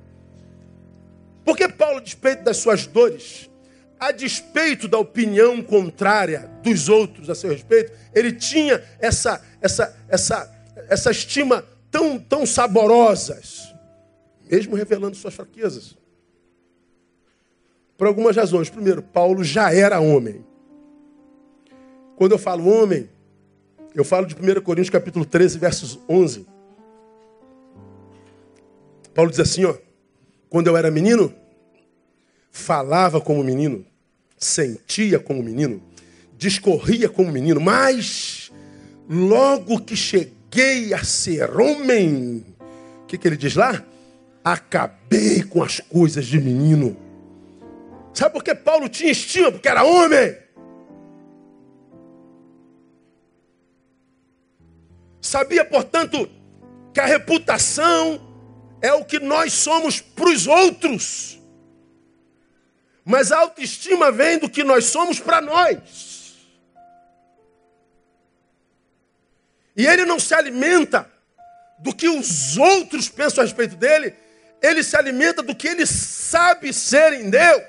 Por 1.45 1.57
que 1.57 1.67
Paulo, 1.67 2.01
despeito 2.01 2.43
das 2.43 2.57
suas 2.57 2.87
dores, 2.87 3.49
a 3.99 4.11
despeito 4.11 4.87
da 4.87 4.97
opinião 4.97 5.61
contrária 5.61 6.49
dos 6.61 6.89
outros 6.89 7.29
a 7.29 7.35
seu 7.35 7.49
respeito, 7.49 7.91
ele 8.13 8.33
tinha 8.33 8.83
essa, 8.99 9.41
essa, 9.61 9.97
essa, 10.07 10.65
essa 10.89 11.11
estima 11.11 11.65
tão, 11.89 12.19
tão 12.19 12.45
saborosas, 12.45 13.73
mesmo 14.49 14.75
revelando 14.75 15.15
suas 15.15 15.33
fraquezas. 15.33 15.97
Por 17.97 18.07
algumas 18.07 18.35
razões. 18.35 18.69
Primeiro, 18.69 19.01
Paulo 19.01 19.43
já 19.43 19.73
era 19.73 19.99
homem. 19.99 20.43
Quando 22.15 22.33
eu 22.33 22.39
falo 22.39 22.67
homem, 22.67 23.09
eu 23.95 24.03
falo 24.03 24.25
de 24.25 24.35
1 24.35 24.61
Coríntios 24.61 24.89
capítulo 24.89 25.25
13, 25.25 25.57
versos 25.59 25.99
11. 26.09 26.45
Paulo 29.13 29.29
diz 29.29 29.39
assim, 29.39 29.65
ó: 29.65 29.75
Quando 30.49 30.67
eu 30.67 30.75
era 30.75 30.89
menino, 30.89 31.33
falava 32.53 33.19
como 33.19 33.43
menino, 33.43 33.83
sentia 34.37 35.19
como 35.19 35.41
menino, 35.41 35.81
discorria 36.37 37.09
como 37.09 37.31
menino, 37.31 37.59
mas 37.59 38.51
logo 39.09 39.81
que 39.81 39.95
cheguei 39.95 40.93
a 40.93 41.03
ser 41.03 41.59
homem, 41.59 42.45
o 43.01 43.07
que, 43.07 43.17
que 43.17 43.27
ele 43.27 43.35
diz 43.35 43.55
lá? 43.55 43.83
Acabei 44.43 45.41
com 45.41 45.63
as 45.63 45.79
coisas 45.79 46.27
de 46.27 46.39
menino. 46.39 46.95
Sabe 48.13 48.33
por 48.33 48.43
que 48.43 48.53
Paulo 48.53 48.87
tinha 48.87 49.11
estima? 49.11 49.51
Porque 49.51 49.67
era 49.67 49.83
homem. 49.83 50.37
Sabia, 55.19 55.65
portanto, 55.65 56.29
que 56.93 56.99
a 56.99 57.05
reputação 57.05 58.21
é 58.79 58.93
o 58.93 59.03
que 59.03 59.19
nós 59.19 59.53
somos 59.53 59.99
para 59.99 60.29
os 60.29 60.45
outros. 60.45 61.42
Mas 63.05 63.31
a 63.31 63.39
autoestima 63.39 64.11
vem 64.11 64.37
do 64.37 64.49
que 64.49 64.63
nós 64.63 64.85
somos 64.85 65.19
para 65.19 65.41
nós. 65.41 66.35
E 69.75 69.85
ele 69.85 70.05
não 70.05 70.19
se 70.19 70.33
alimenta 70.33 71.11
do 71.79 71.93
que 71.93 72.07
os 72.07 72.57
outros 72.57 73.09
pensam 73.09 73.43
a 73.43 73.45
respeito 73.45 73.75
dele, 73.75 74.15
ele 74.61 74.83
se 74.83 74.95
alimenta 74.95 75.43
do 75.43 75.53
que 75.53 75.67
ele 75.67 75.85
sabe 75.85 76.71
ser 76.71 77.13
em 77.13 77.29
Deus. 77.29 77.63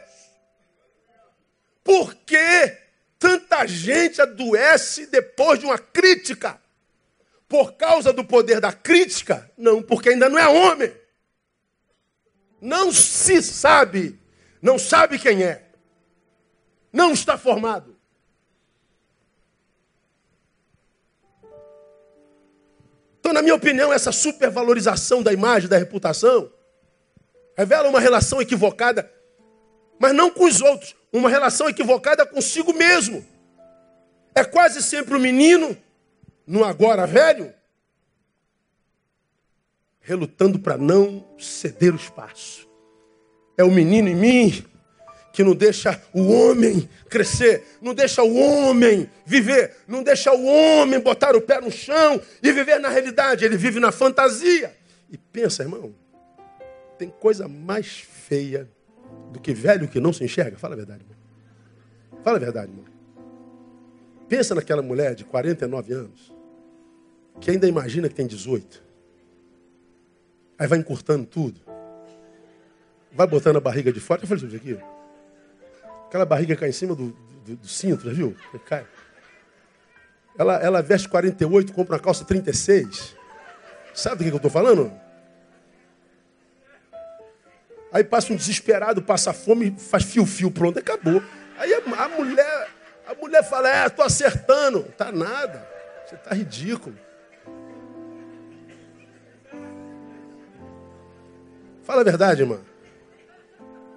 Por 1.83 2.15
que 2.15 2.79
tanta 3.19 3.67
gente 3.67 4.23
adoece 4.23 5.07
depois 5.07 5.59
de 5.59 5.67
uma 5.67 5.79
crítica? 5.79 6.61
Por 7.49 7.73
causa 7.73 8.13
do 8.13 8.25
poder 8.25 8.61
da 8.61 8.73
crítica? 8.73 9.51
Não, 9.57 9.83
porque 9.83 10.11
ainda 10.11 10.29
não 10.29 10.39
é 10.39 10.47
homem. 10.47 10.95
Não 12.61 12.93
se 12.93 13.43
sabe 13.43 14.19
não 14.65 14.79
sabe 14.79 15.19
quem 15.19 15.43
é, 15.43 15.63
não 16.91 17.13
está 17.13 17.37
formado. 17.37 17.95
Então, 23.21 23.35
na 23.35 23.43
minha 23.43 23.55
opinião, 23.55 23.93
essa 23.93 24.11
supervalorização 24.11 25.23
da 25.23 25.35
imagem, 25.35 25.69
da 25.69 25.77
reputação, 25.77 26.51
revela 27.55 27.91
uma 27.91 28.01
relação 28.01 28.41
equivocada, 28.41 29.13
mas 29.99 30.15
não 30.15 30.31
com 30.31 30.45
os 30.47 30.63
outros, 30.63 30.97
uma 31.13 31.29
relação 31.29 31.69
equivocada 31.69 32.25
consigo 32.25 32.73
mesmo. 32.73 33.23
É 34.35 34.45
quase 34.45 34.83
sempre 34.83 35.15
o 35.15 35.21
menino, 35.21 35.77
no 36.47 36.65
agora 36.65 37.07
velho, 37.07 37.53
relutando 40.01 40.59
para 40.59 40.79
não 40.79 41.23
ceder 41.39 41.93
o 41.93 41.97
espaço. 41.97 42.64
É 43.57 43.65
o 43.65 43.71
menino 43.71 44.09
em 44.09 44.15
mim 44.15 44.65
que 45.33 45.43
não 45.43 45.55
deixa 45.55 46.01
o 46.13 46.31
homem 46.31 46.89
crescer, 47.11 47.65
não 47.83 47.93
deixa 47.93 48.23
o 48.23 48.37
homem 48.37 49.11
viver, 49.27 49.79
não 49.89 50.01
deixa 50.01 50.33
o 50.33 50.45
homem 50.45 51.01
botar 51.01 51.35
o 51.35 51.41
pé 51.41 51.61
no 51.61 51.73
chão 51.73 52.21
e 52.41 52.53
viver 52.53 52.79
na 52.79 52.89
realidade. 52.89 53.45
Ele 53.45 53.57
vive 53.57 53.81
na 53.81 53.91
fantasia. 53.91 54.77
E 55.11 55.19
pensa, 55.19 55.65
irmão, 55.65 55.93
tem 56.97 57.09
coisa 57.09 57.49
mais 57.49 57.99
feia 57.99 58.71
do 59.33 59.41
que 59.41 59.53
velho 59.53 59.89
que 59.89 59.99
não 59.99 60.13
se 60.13 60.23
enxerga? 60.23 60.57
Fala 60.57 60.75
a 60.75 60.77
verdade, 60.77 61.03
irmão. 61.03 62.23
Fala 62.23 62.37
a 62.37 62.41
verdade, 62.41 62.71
irmão. 62.71 62.85
Pensa 64.29 64.55
naquela 64.55 64.83
mulher 64.83 65.17
de 65.17 65.25
49 65.25 65.93
anos, 65.93 66.33
que 67.41 67.51
ainda 67.51 67.67
imagina 67.67 68.09
que 68.09 68.15
tem 68.15 68.27
18. 68.27 68.85
Aí 70.57 70.69
vai 70.69 70.79
encurtando 70.79 71.27
tudo 71.27 71.61
vai 73.15 73.27
botando 73.27 73.57
a 73.57 73.61
barriga 73.61 73.93
de 73.93 74.01
fora. 74.01 74.23
Eu 74.23 74.27
falei 74.27 74.45
isso 74.45 74.57
aqui. 74.57 74.79
Aquela 76.09 76.27
barriga 76.27 76.57
cai 76.57 76.69
em 76.69 76.73
cima 76.73 76.95
do, 76.95 77.17
do, 77.45 77.57
do 77.57 77.69
cinto, 77.69 78.05
já 78.05 78.13
viu? 78.13 78.37
Cai. 78.67 78.85
Ela, 80.37 80.57
ela 80.57 80.83
veste 80.83 81.09
48, 81.09 81.73
compra 81.73 81.95
uma 81.95 82.01
calça 82.01 82.25
36. 82.25 83.17
Sabe 83.95 84.17
do 84.17 84.25
que 84.25 84.31
eu 84.31 84.37
estou 84.37 84.51
falando? 84.51 84.93
Aí 87.93 88.03
passa 88.03 88.33
um 88.33 88.37
desesperado, 88.37 89.01
passa 89.01 89.33
fome, 89.33 89.77
faz 89.79 90.03
fio-fio, 90.03 90.51
pronto, 90.51 90.81
acabou. 90.81 91.23
Aí 91.57 91.73
a, 91.73 91.79
a, 91.79 92.09
mulher, 92.09 92.69
a 93.07 93.15
mulher 93.15 93.45
fala, 93.45 93.71
é, 93.71 93.87
estou 93.87 94.05
acertando. 94.05 94.83
Tá 94.99 95.13
nada. 95.13 95.65
Você 96.05 96.17
tá 96.17 96.35
ridículo. 96.35 96.97
Fala 101.85 102.01
a 102.01 102.05
verdade, 102.05 102.43
irmã. 102.43 102.59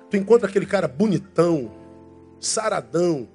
Tu 0.10 0.18
encontra 0.18 0.48
aquele 0.48 0.66
cara 0.66 0.88
bonitão, 0.88 1.72
saradão. 2.40 3.28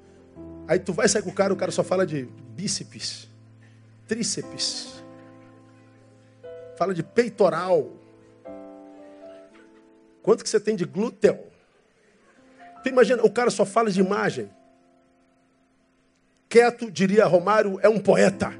Aí 0.67 0.79
tu 0.79 0.93
vai 0.93 1.09
sair 1.09 1.23
com 1.23 1.31
o 1.31 1.35
cara, 1.35 1.53
o 1.53 1.57
cara 1.57 1.71
só 1.71 1.85
fala 1.85 2.07
de 2.07 2.29
bíceps, 2.55 3.29
tríceps. 4.07 5.03
Fala 6.77 6.95
de 6.95 7.03
peitoral. 7.03 7.91
Quanto 10.23 10.43
que 10.43 10.49
você 10.49 10.61
tem 10.61 10.77
de 10.77 10.85
glúteo? 10.85 11.39
Tu 12.83 12.89
imagina, 12.89 13.23
o 13.23 13.31
cara 13.31 13.51
só 13.51 13.65
fala 13.65 13.91
de 13.91 14.01
imagem. 14.01 14.51
Quieto, 16.49 16.91
diria 16.91 17.25
Romário, 17.27 17.79
é 17.83 17.89
um 17.89 17.99
poeta. 17.99 18.53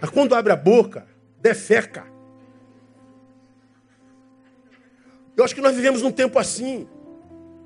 Mas 0.00 0.10
quando 0.10 0.34
abre 0.34 0.52
a 0.52 0.56
boca, 0.56 1.06
defeca. 1.40 2.06
Eu 5.36 5.44
acho 5.44 5.54
que 5.54 5.60
nós 5.60 5.74
vivemos 5.74 6.02
num 6.02 6.12
tempo 6.12 6.38
assim 6.38 6.88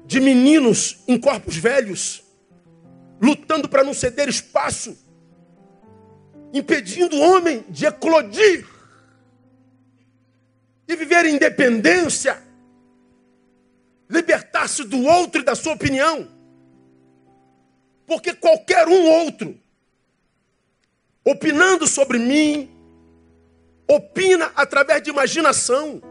de 0.07 0.21
meninos 0.21 1.03
em 1.09 1.19
corpos 1.19 1.57
velhos, 1.57 2.23
lutando 3.21 3.69
para 3.69 3.83
não 3.83 3.95
ceder 3.95 4.29
espaço, 4.29 4.97
impedindo 6.53 7.17
o 7.17 7.21
homem 7.21 7.65
de 7.69 7.87
eclodir 7.87 8.67
e 10.87 10.95
viver 10.95 11.25
em 11.25 11.37
independência, 11.37 12.43
libertar-se 14.09 14.85
do 14.85 15.03
outro 15.05 15.41
e 15.41 15.45
da 15.45 15.55
sua 15.55 15.73
opinião. 15.73 16.29
Porque 18.07 18.35
qualquer 18.35 18.87
um 18.87 19.09
outro, 19.25 19.59
opinando 21.25 21.87
sobre 21.87 22.19
mim, 22.19 22.71
opina 23.89 24.53
através 24.55 25.03
de 25.03 25.09
imaginação 25.09 26.03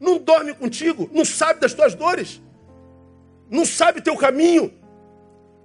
não 0.00 0.18
dorme 0.18 0.54
contigo, 0.54 1.10
não 1.12 1.24
sabe 1.26 1.60
das 1.60 1.74
tuas 1.74 1.94
dores, 1.94 2.40
não 3.50 3.66
sabe 3.66 4.00
teu 4.00 4.16
caminho. 4.16 4.72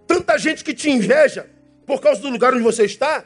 Tanta 0.05 0.37
gente 0.37 0.63
que 0.63 0.73
te 0.73 0.89
inveja 0.89 1.49
por 1.85 2.01
causa 2.01 2.21
do 2.21 2.29
lugar 2.29 2.53
onde 2.53 2.61
você 2.61 2.83
está, 2.83 3.23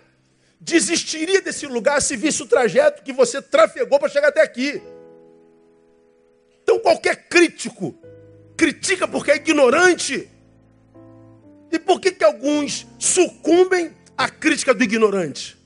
desistiria 0.61 1.41
desse 1.41 1.65
lugar 1.65 1.99
se 2.01 2.15
visse 2.15 2.43
o 2.43 2.45
trajeto 2.45 3.01
que 3.01 3.11
você 3.11 3.41
trafegou 3.41 3.99
para 3.99 4.07
chegar 4.07 4.27
até 4.27 4.41
aqui. 4.41 4.81
Então 6.61 6.79
qualquer 6.79 7.27
crítico 7.27 7.95
critica 8.55 9.07
porque 9.07 9.31
é 9.31 9.35
ignorante. 9.37 10.29
E 11.71 11.79
por 11.79 11.99
que, 11.99 12.11
que 12.11 12.23
alguns 12.23 12.85
sucumbem 12.99 13.91
à 14.17 14.29
crítica 14.29 14.73
do 14.73 14.83
ignorante? 14.83 15.57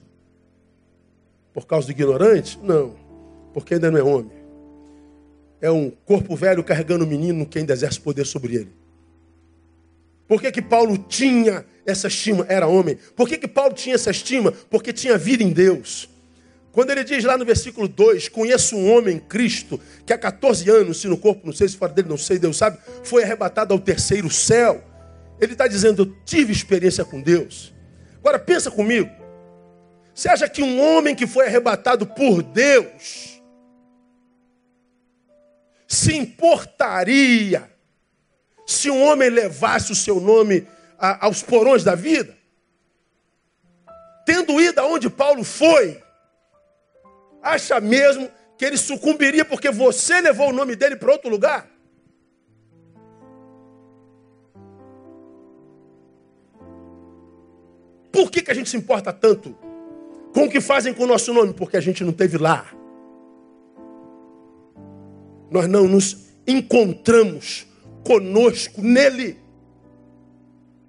Por 1.54 1.66
causa 1.66 1.88
do 1.88 1.92
ignorante? 1.92 2.58
Não, 2.62 2.96
porque 3.54 3.74
ainda 3.74 3.92
não 3.92 4.00
é 4.00 4.04
homem 4.04 4.43
é 5.64 5.72
um 5.72 5.90
corpo 5.90 6.36
velho 6.36 6.62
carregando 6.62 7.06
um 7.06 7.08
menino 7.08 7.46
que 7.46 7.58
ainda 7.58 7.72
exerce 7.72 7.98
poder 7.98 8.26
sobre 8.26 8.56
ele. 8.56 8.72
Por 10.28 10.42
que, 10.42 10.52
que 10.52 10.62
Paulo 10.62 10.98
tinha 10.98 11.66
essa 11.86 12.10
estima? 12.10 12.46
Era 12.50 12.68
homem. 12.68 12.98
Por 13.16 13.30
que, 13.30 13.38
que 13.38 13.48
Paulo 13.48 13.74
tinha 13.74 13.96
essa 13.96 14.12
estima? 14.12 14.52
Porque 14.70 14.92
tinha 14.92 15.18
vida 15.18 15.42
em 15.42 15.54
Deus. 15.54 16.10
Quando 16.74 16.90
ele 16.90 17.06
diz 17.06 17.24
lá 17.24 17.38
no 17.38 17.46
versículo 17.46 17.88
2: 17.88 18.28
Conheço 18.28 18.76
um 18.76 18.94
homem, 18.94 19.18
Cristo, 19.18 19.80
que 20.06 20.12
há 20.12 20.18
14 20.18 20.70
anos, 20.70 21.00
se 21.00 21.08
no 21.08 21.18
corpo, 21.18 21.46
não 21.46 21.54
sei 21.54 21.70
se 21.70 21.78
fora 21.78 21.94
dele, 21.94 22.10
não 22.10 22.18
sei, 22.18 22.38
Deus 22.38 22.58
sabe, 22.58 22.78
foi 23.02 23.24
arrebatado 23.24 23.74
ao 23.74 23.80
terceiro 23.80 24.30
céu. 24.30 24.84
Ele 25.40 25.54
está 25.54 25.66
dizendo: 25.66 26.04
Eu 26.04 26.14
tive 26.26 26.52
experiência 26.52 27.06
com 27.06 27.22
Deus. 27.22 27.74
Agora 28.20 28.38
pensa 28.38 28.70
comigo. 28.70 29.10
Você 30.14 30.28
acha 30.28 30.50
que 30.50 30.62
um 30.62 30.82
homem 30.82 31.16
que 31.16 31.26
foi 31.26 31.48
arrebatado 31.48 32.06
por 32.06 32.44
Deus 32.44 33.33
se 35.94 36.16
importaria 36.16 37.72
se 38.66 38.90
um 38.90 39.04
homem 39.04 39.30
levasse 39.30 39.92
o 39.92 39.96
seu 39.96 40.20
nome 40.20 40.68
a, 40.98 41.26
aos 41.26 41.44
porões 41.44 41.84
da 41.84 41.96
vida? 41.96 42.36
Tendo 44.26 44.60
ido 44.60 44.80
aonde 44.80 45.10
Paulo 45.10 45.44
foi, 45.44 46.02
acha 47.42 47.80
mesmo 47.80 48.30
que 48.58 48.66
ele 48.66 48.78
sucumbiria 48.78 49.46
porque 49.46 49.70
você 49.70 50.22
levou 50.22 50.50
o 50.50 50.54
nome 50.54 50.76
dele 50.76 50.96
para 50.96 51.12
outro 51.12 51.30
lugar? 51.30 51.70
Por 58.12 58.32
que, 58.32 58.42
que 58.42 58.52
a 58.52 58.54
gente 58.54 58.70
se 58.70 58.78
importa 58.78 59.12
tanto 59.12 59.56
com 60.34 60.46
o 60.46 60.50
que 60.50 60.62
fazem 60.62 60.94
com 60.94 61.04
o 61.04 61.08
nosso 61.08 61.34
nome? 61.34 61.54
Porque 61.54 61.78
a 61.78 61.82
gente 61.82 62.04
não 62.04 62.14
teve 62.14 62.38
lá. 62.38 62.83
Nós 65.54 65.70
não 65.70 65.88
nos 65.88 66.18
encontramos 66.48 67.68
conosco 68.04 68.82
nele. 68.82 69.38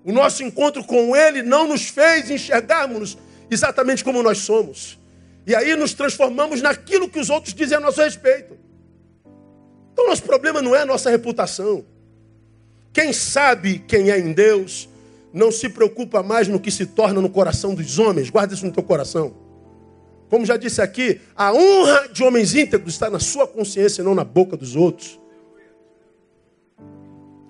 O 0.02 0.10
nosso 0.10 0.42
encontro 0.42 0.82
com 0.82 1.14
ele 1.14 1.42
não 1.42 1.68
nos 1.68 1.90
fez 1.90 2.30
enxergarmos 2.30 3.18
exatamente 3.50 4.02
como 4.02 4.22
nós 4.22 4.38
somos. 4.38 4.98
E 5.46 5.54
aí 5.54 5.76
nos 5.76 5.92
transformamos 5.92 6.62
naquilo 6.62 7.10
que 7.10 7.20
os 7.20 7.28
outros 7.28 7.52
dizem 7.52 7.76
a 7.76 7.80
nosso 7.80 8.00
respeito. 8.00 8.56
Então, 9.92 10.08
nosso 10.08 10.22
problema 10.22 10.62
não 10.62 10.74
é 10.74 10.80
a 10.80 10.86
nossa 10.86 11.10
reputação. 11.10 11.84
Quem 12.90 13.12
sabe 13.12 13.80
quem 13.80 14.10
é 14.10 14.18
em 14.18 14.32
Deus 14.32 14.88
não 15.30 15.52
se 15.52 15.68
preocupa 15.68 16.22
mais 16.22 16.48
no 16.48 16.58
que 16.58 16.70
se 16.70 16.86
torna 16.86 17.20
no 17.20 17.28
coração 17.28 17.74
dos 17.74 17.98
homens. 17.98 18.30
Guarda 18.30 18.54
isso 18.54 18.64
no 18.64 18.72
teu 18.72 18.82
coração. 18.82 19.43
Como 20.34 20.44
já 20.44 20.56
disse 20.56 20.82
aqui, 20.82 21.20
a 21.36 21.52
honra 21.52 22.08
de 22.08 22.24
homens 22.24 22.56
íntegros 22.56 22.94
está 22.94 23.08
na 23.08 23.20
sua 23.20 23.46
consciência 23.46 24.02
e 24.02 24.04
não 24.04 24.16
na 24.16 24.24
boca 24.24 24.56
dos 24.56 24.74
outros. 24.74 25.20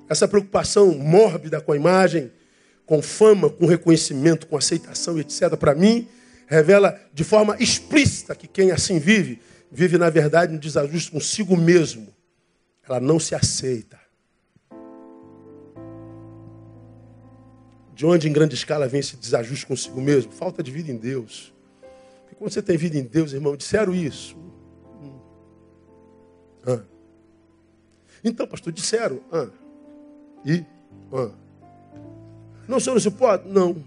Essa 0.07 0.29
preocupação 0.29 0.93
mórbida 0.93 1.63
com 1.63 1.73
a 1.73 1.77
imagem, 1.77 2.31
com 2.85 3.01
fama, 3.01 3.49
com 3.49 3.65
reconhecimento, 3.65 4.47
com 4.47 4.59
aceitação, 4.59 5.19
etc., 5.19 5.57
para 5.57 5.75
mim, 5.75 6.07
revela 6.47 7.01
de 7.15 7.25
forma 7.25 7.57
explícita 7.59 8.35
que 8.35 8.47
quem 8.47 8.71
assim 8.71 8.99
vive, 8.99 9.41
vive 9.73 9.97
na 9.97 10.11
verdade 10.11 10.55
um 10.55 10.59
desajuste 10.59 11.11
consigo 11.11 11.57
mesmo. 11.57 12.15
Ela 12.87 13.01
não 13.01 13.19
se 13.19 13.35
aceita. 13.35 13.99
De 17.95 18.05
onde 18.05 18.29
em 18.29 18.33
grande 18.33 18.55
escala 18.55 18.87
vem 18.87 19.01
esse 19.01 19.17
desajuste 19.17 19.65
consigo 19.65 20.03
mesmo? 20.03 20.33
Falta 20.33 20.63
de 20.63 20.71
vida 20.71 20.93
em 20.93 20.99
Deus. 20.99 21.54
Quando 22.45 22.53
você 22.53 22.61
tem 22.61 22.77
vida 22.77 22.99
em 22.99 23.05
Deus, 23.05 23.33
irmão, 23.33 23.57
disseram 23.57 23.95
isso. 23.95 24.37
Ah. 26.67 26.83
Então, 28.23 28.47
pastor, 28.47 28.71
disseram. 28.71 29.19
Ah. 29.33 29.49
E? 30.45 30.63
Ah. 31.11 31.31
Não, 32.69 32.79
senhor, 32.79 32.97
não 32.97 33.01
se 33.01 33.11
pode? 33.11 33.49
Não. 33.49 33.83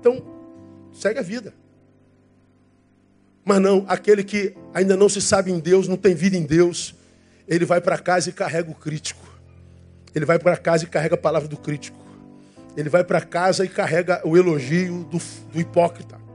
Então, 0.00 0.20
segue 0.92 1.20
a 1.20 1.22
vida. 1.22 1.54
Mas 3.44 3.60
não, 3.60 3.84
aquele 3.86 4.24
que 4.24 4.56
ainda 4.74 4.96
não 4.96 5.08
se 5.08 5.20
sabe 5.20 5.52
em 5.52 5.60
Deus, 5.60 5.86
não 5.86 5.96
tem 5.96 6.16
vida 6.16 6.36
em 6.36 6.44
Deus, 6.44 6.96
ele 7.46 7.64
vai 7.64 7.80
para 7.80 7.96
casa 7.96 8.28
e 8.28 8.32
carrega 8.32 8.72
o 8.72 8.74
crítico. 8.74 9.24
Ele 10.12 10.24
vai 10.24 10.40
para 10.40 10.56
casa 10.56 10.82
e 10.82 10.88
carrega 10.88 11.14
a 11.14 11.18
palavra 11.18 11.46
do 11.46 11.56
crítico. 11.56 12.04
Ele 12.76 12.88
vai 12.88 13.04
para 13.04 13.20
casa 13.20 13.64
e 13.64 13.68
carrega 13.68 14.20
o 14.26 14.36
elogio 14.36 15.04
do, 15.04 15.18
do 15.52 15.60
hipócrita. 15.60 16.26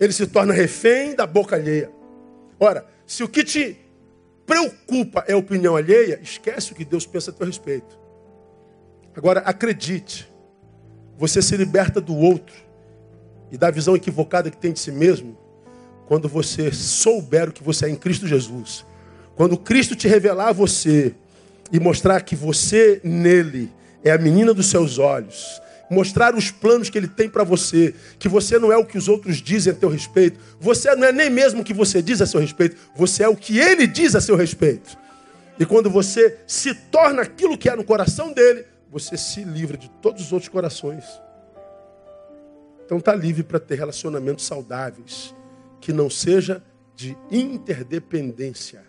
Ele 0.00 0.12
se 0.12 0.26
torna 0.26 0.54
refém 0.54 1.14
da 1.14 1.26
boca 1.26 1.54
alheia. 1.54 1.92
Ora, 2.58 2.86
se 3.06 3.22
o 3.22 3.28
que 3.28 3.44
te 3.44 3.76
preocupa 4.46 5.22
é 5.28 5.34
a 5.34 5.36
opinião 5.36 5.76
alheia, 5.76 6.18
esquece 6.22 6.72
o 6.72 6.74
que 6.74 6.84
Deus 6.84 7.06
pensa 7.06 7.30
a 7.30 7.34
teu 7.34 7.46
respeito. 7.46 7.98
Agora, 9.14 9.40
acredite, 9.40 10.26
você 11.18 11.42
se 11.42 11.56
liberta 11.56 12.00
do 12.00 12.16
outro 12.16 12.54
e 13.52 13.58
da 13.58 13.70
visão 13.70 13.94
equivocada 13.94 14.50
que 14.50 14.56
tem 14.56 14.72
de 14.72 14.80
si 14.80 14.90
mesmo 14.90 15.36
quando 16.06 16.28
você 16.28 16.72
souber 16.72 17.50
o 17.50 17.52
que 17.52 17.62
você 17.62 17.86
é 17.86 17.90
em 17.90 17.96
Cristo 17.96 18.26
Jesus. 18.26 18.84
Quando 19.36 19.56
Cristo 19.56 19.94
te 19.94 20.08
revelar 20.08 20.48
a 20.48 20.52
você 20.52 21.14
e 21.70 21.78
mostrar 21.78 22.20
que 22.22 22.34
você 22.34 23.00
nele 23.04 23.70
é 24.02 24.10
a 24.10 24.18
menina 24.18 24.52
dos 24.52 24.66
seus 24.66 24.98
olhos, 24.98 25.60
mostrar 25.90 26.36
os 26.36 26.52
planos 26.52 26.88
que 26.88 26.96
ele 26.96 27.08
tem 27.08 27.28
para 27.28 27.42
você, 27.42 27.92
que 28.18 28.28
você 28.28 28.58
não 28.58 28.72
é 28.72 28.76
o 28.76 28.86
que 28.86 28.96
os 28.96 29.08
outros 29.08 29.38
dizem 29.38 29.72
a 29.72 29.76
teu 29.76 29.88
respeito, 29.88 30.38
você 30.60 30.94
não 30.94 31.08
é 31.08 31.12
nem 31.12 31.28
mesmo 31.28 31.62
o 31.62 31.64
que 31.64 31.74
você 31.74 32.00
diz 32.00 32.22
a 32.22 32.26
seu 32.26 32.38
respeito, 32.38 32.76
você 32.94 33.24
é 33.24 33.28
o 33.28 33.36
que 33.36 33.58
ele 33.58 33.86
diz 33.88 34.14
a 34.14 34.20
seu 34.20 34.36
respeito. 34.36 34.96
E 35.58 35.66
quando 35.66 35.90
você 35.90 36.38
se 36.46 36.72
torna 36.74 37.22
aquilo 37.22 37.58
que 37.58 37.68
é 37.68 37.74
no 37.74 37.84
coração 37.84 38.32
dele, 38.32 38.64
você 38.90 39.16
se 39.16 39.42
livra 39.42 39.76
de 39.76 39.90
todos 40.00 40.22
os 40.22 40.32
outros 40.32 40.48
corações. 40.48 41.04
Então 42.86 42.98
está 42.98 43.14
livre 43.14 43.42
para 43.42 43.60
ter 43.60 43.74
relacionamentos 43.74 44.46
saudáveis, 44.46 45.34
que 45.80 45.92
não 45.92 46.08
seja 46.08 46.62
de 46.94 47.16
interdependência. 47.30 48.84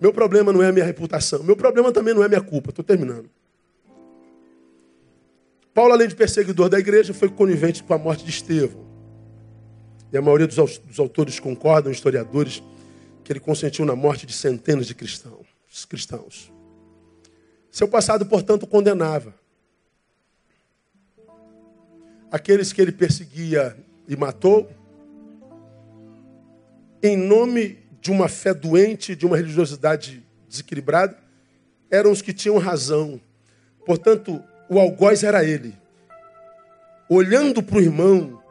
Meu 0.00 0.12
problema 0.12 0.52
não 0.52 0.62
é 0.62 0.68
a 0.68 0.72
minha 0.72 0.84
reputação. 0.84 1.44
Meu 1.44 1.56
problema 1.56 1.92
também 1.92 2.12
não 2.12 2.24
é 2.24 2.28
minha 2.28 2.40
culpa. 2.40 2.70
Estou 2.70 2.84
terminando. 2.84 3.30
Paulo, 5.74 5.94
além 5.94 6.08
de 6.08 6.14
perseguidor 6.14 6.68
da 6.68 6.78
igreja, 6.78 7.14
foi 7.14 7.30
conivente 7.30 7.82
com 7.82 7.94
a 7.94 7.98
morte 7.98 8.24
de 8.24 8.30
Estevão. 8.30 8.86
E 10.12 10.18
a 10.18 10.20
maioria 10.20 10.46
dos, 10.46 10.58
autores 10.98 11.40
concordam, 11.40 11.90
historiadores, 11.90 12.62
que 13.24 13.32
ele 13.32 13.40
consentiu 13.40 13.84
na 13.86 13.96
morte 13.96 14.26
de 14.26 14.34
centenas 14.34 14.86
de 14.86 14.94
cristãos. 14.94 16.52
Seu 17.70 17.88
passado, 17.88 18.26
portanto, 18.26 18.66
condenava. 18.66 19.34
Aqueles 22.30 22.72
que 22.72 22.82
ele 22.82 22.92
perseguia 22.92 23.76
e 24.06 24.14
matou, 24.14 24.70
em 27.02 27.16
nome 27.16 27.78
de 28.00 28.10
uma 28.10 28.28
fé 28.28 28.52
doente, 28.52 29.16
de 29.16 29.24
uma 29.24 29.36
religiosidade 29.36 30.22
desequilibrada, 30.46 31.16
eram 31.90 32.10
os 32.10 32.20
que 32.20 32.32
tinham 32.34 32.58
razão. 32.58 33.18
Portanto, 33.86 34.42
o 34.68 34.78
algoz 34.78 35.22
era 35.22 35.44
ele. 35.44 35.76
Olhando 37.08 37.62
para 37.62 37.76
o 37.76 37.80
irmão 37.80 38.42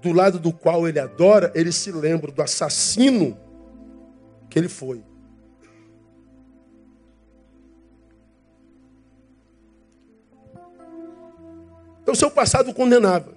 do 0.00 0.12
lado 0.12 0.38
do 0.38 0.52
qual 0.52 0.88
ele 0.88 0.98
adora, 0.98 1.52
ele 1.54 1.72
se 1.72 1.90
lembra 1.92 2.30
do 2.30 2.42
assassino 2.42 3.36
que 4.50 4.58
ele 4.58 4.68
foi. 4.68 5.02
Então, 12.02 12.14
seu 12.14 12.30
passado 12.30 12.70
o 12.70 12.74
condenava. 12.74 13.32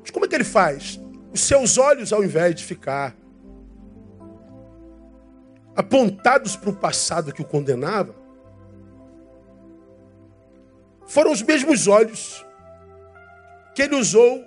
Mas 0.00 0.10
como 0.10 0.24
é 0.24 0.28
que 0.28 0.34
ele 0.34 0.44
faz? 0.44 1.00
Os 1.32 1.40
seus 1.40 1.78
olhos, 1.78 2.12
ao 2.12 2.24
invés 2.24 2.54
de 2.56 2.64
ficar 2.64 3.16
apontados 5.74 6.56
para 6.56 6.70
o 6.70 6.76
passado 6.76 7.32
que 7.32 7.40
o 7.40 7.44
condenava, 7.44 8.14
foram 11.10 11.32
os 11.32 11.42
mesmos 11.42 11.88
olhos 11.88 12.46
que 13.74 13.82
ele 13.82 13.96
usou 13.96 14.44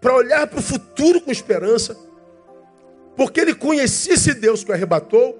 para 0.00 0.14
olhar 0.14 0.46
para 0.46 0.58
o 0.58 0.62
futuro 0.62 1.20
com 1.20 1.30
esperança, 1.30 1.94
porque 3.14 3.38
ele 3.38 3.54
conhecia 3.54 4.14
esse 4.14 4.32
Deus 4.32 4.64
que 4.64 4.70
o 4.70 4.74
arrebatou, 4.74 5.38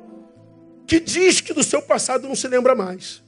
que 0.87 1.01
diz 1.01 1.41
que 1.41 1.55
do 1.55 1.65
seu 1.65 1.81
passado 1.81 2.29
não 2.29 2.35
se 2.35 2.47
lembra 2.47 2.75
mais. 2.75 3.23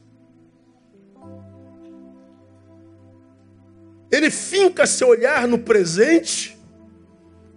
Ele 4.10 4.30
finca 4.30 4.86
seu 4.86 5.08
olhar 5.08 5.48
no 5.48 5.58
presente 5.58 6.58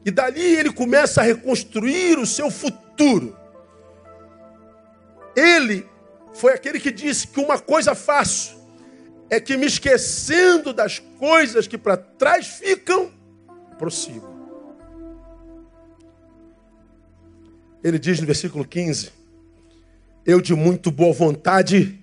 e 0.06 0.10
dali 0.10 0.56
ele 0.56 0.72
começa 0.72 1.20
a 1.20 1.26
reconstruir 1.26 2.18
o 2.18 2.26
seu 2.26 2.50
futuro. 2.50 3.38
Ele 5.36 5.86
foi 6.34 6.54
aquele 6.54 6.80
que 6.80 6.94
disse 6.94 7.28
que 7.28 7.42
uma 7.42 7.60
coisa 7.60 7.94
faço 7.94 8.65
é 9.30 9.40
que 9.40 9.58
me 9.58 9.66
esquecendo 9.66 10.74
das 10.74 11.00
coisas 11.00 11.68
que 11.68 11.78
para 11.78 11.98
trás 11.98 12.48
ficam, 12.48 13.12
prossigo. 13.78 14.34
Ele 17.84 18.00
diz 18.00 18.20
no 18.20 18.26
versículo 18.26 18.66
15: 18.66 19.12
Eu 20.26 20.42
de 20.42 20.54
muito 20.54 20.92
boa 20.92 21.14
vontade 21.14 22.00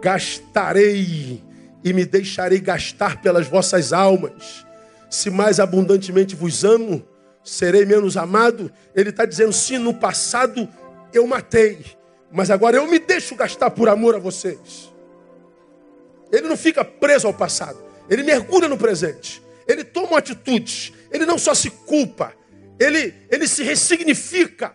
gastarei 0.00 1.42
e 1.84 1.92
me 1.92 2.04
deixarei 2.04 2.60
gastar 2.60 3.20
pelas 3.20 3.46
vossas 3.46 3.92
almas. 3.92 4.66
Se 5.10 5.30
mais 5.30 5.60
abundantemente 5.60 6.34
vos 6.34 6.64
amo, 6.64 7.06
serei 7.44 7.84
menos 7.84 8.16
amado. 8.16 8.72
Ele 8.94 9.10
está 9.10 9.24
dizendo: 9.24 9.52
sim, 9.52 9.78
no 9.78 9.94
passado 9.94 10.68
eu 11.12 11.26
matei, 11.26 11.84
mas 12.30 12.50
agora 12.50 12.76
eu 12.76 12.86
me 12.86 12.98
deixo 12.98 13.34
gastar 13.34 13.70
por 13.70 13.88
amor 13.88 14.14
a 14.14 14.18
vocês. 14.18 14.91
Ele 16.32 16.48
não 16.48 16.56
fica 16.56 16.82
preso 16.82 17.26
ao 17.26 17.34
passado, 17.34 17.78
ele 18.08 18.22
mergulha 18.22 18.66
no 18.66 18.78
presente, 18.78 19.42
ele 19.68 19.84
toma 19.84 20.18
atitudes, 20.18 20.92
ele 21.10 21.26
não 21.26 21.36
só 21.36 21.52
se 21.54 21.70
culpa, 21.70 22.32
ele, 22.80 23.14
ele 23.30 23.46
se 23.46 23.62
ressignifica, 23.62 24.74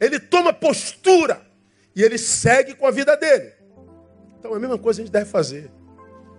ele 0.00 0.18
toma 0.18 0.52
postura 0.52 1.40
e 1.94 2.02
ele 2.02 2.18
segue 2.18 2.74
com 2.74 2.86
a 2.86 2.90
vida 2.90 3.16
dele. 3.16 3.52
Então 4.38 4.52
a 4.52 4.58
mesma 4.58 4.76
coisa 4.76 5.00
a 5.00 5.04
gente 5.04 5.12
deve 5.12 5.30
fazer. 5.30 5.70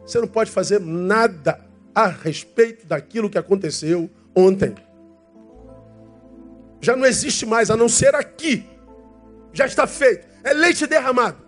Você 0.06 0.20
não 0.20 0.28
pode 0.28 0.52
fazer 0.52 0.82
nada 0.82 1.60
a 1.96 2.08
respeito 2.08 2.86
daquilo 2.86 3.30
que 3.30 3.38
aconteceu 3.38 4.10
ontem. 4.36 4.76
Já 6.82 6.98
não 6.98 7.06
existe 7.06 7.46
mais, 7.46 7.72
a 7.72 7.78
não 7.78 7.88
ser 7.88 8.14
aqui. 8.14 8.66
Já 9.54 9.66
está 9.66 9.88
feito. 9.88 10.28
É 10.44 10.52
leite 10.52 10.86
derramado. 10.86 11.43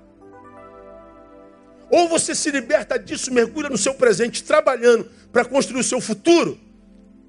Ou 1.96 2.10
você 2.10 2.36
se 2.36 2.52
liberta 2.52 3.00
disso, 3.00 3.34
mergulha 3.34 3.70
no 3.70 3.78
seu 3.78 3.94
presente, 3.94 4.44
trabalhando 4.44 5.10
para 5.32 5.46
construir 5.46 5.80
o 5.80 5.84
seu 5.84 6.02
futuro, 6.02 6.60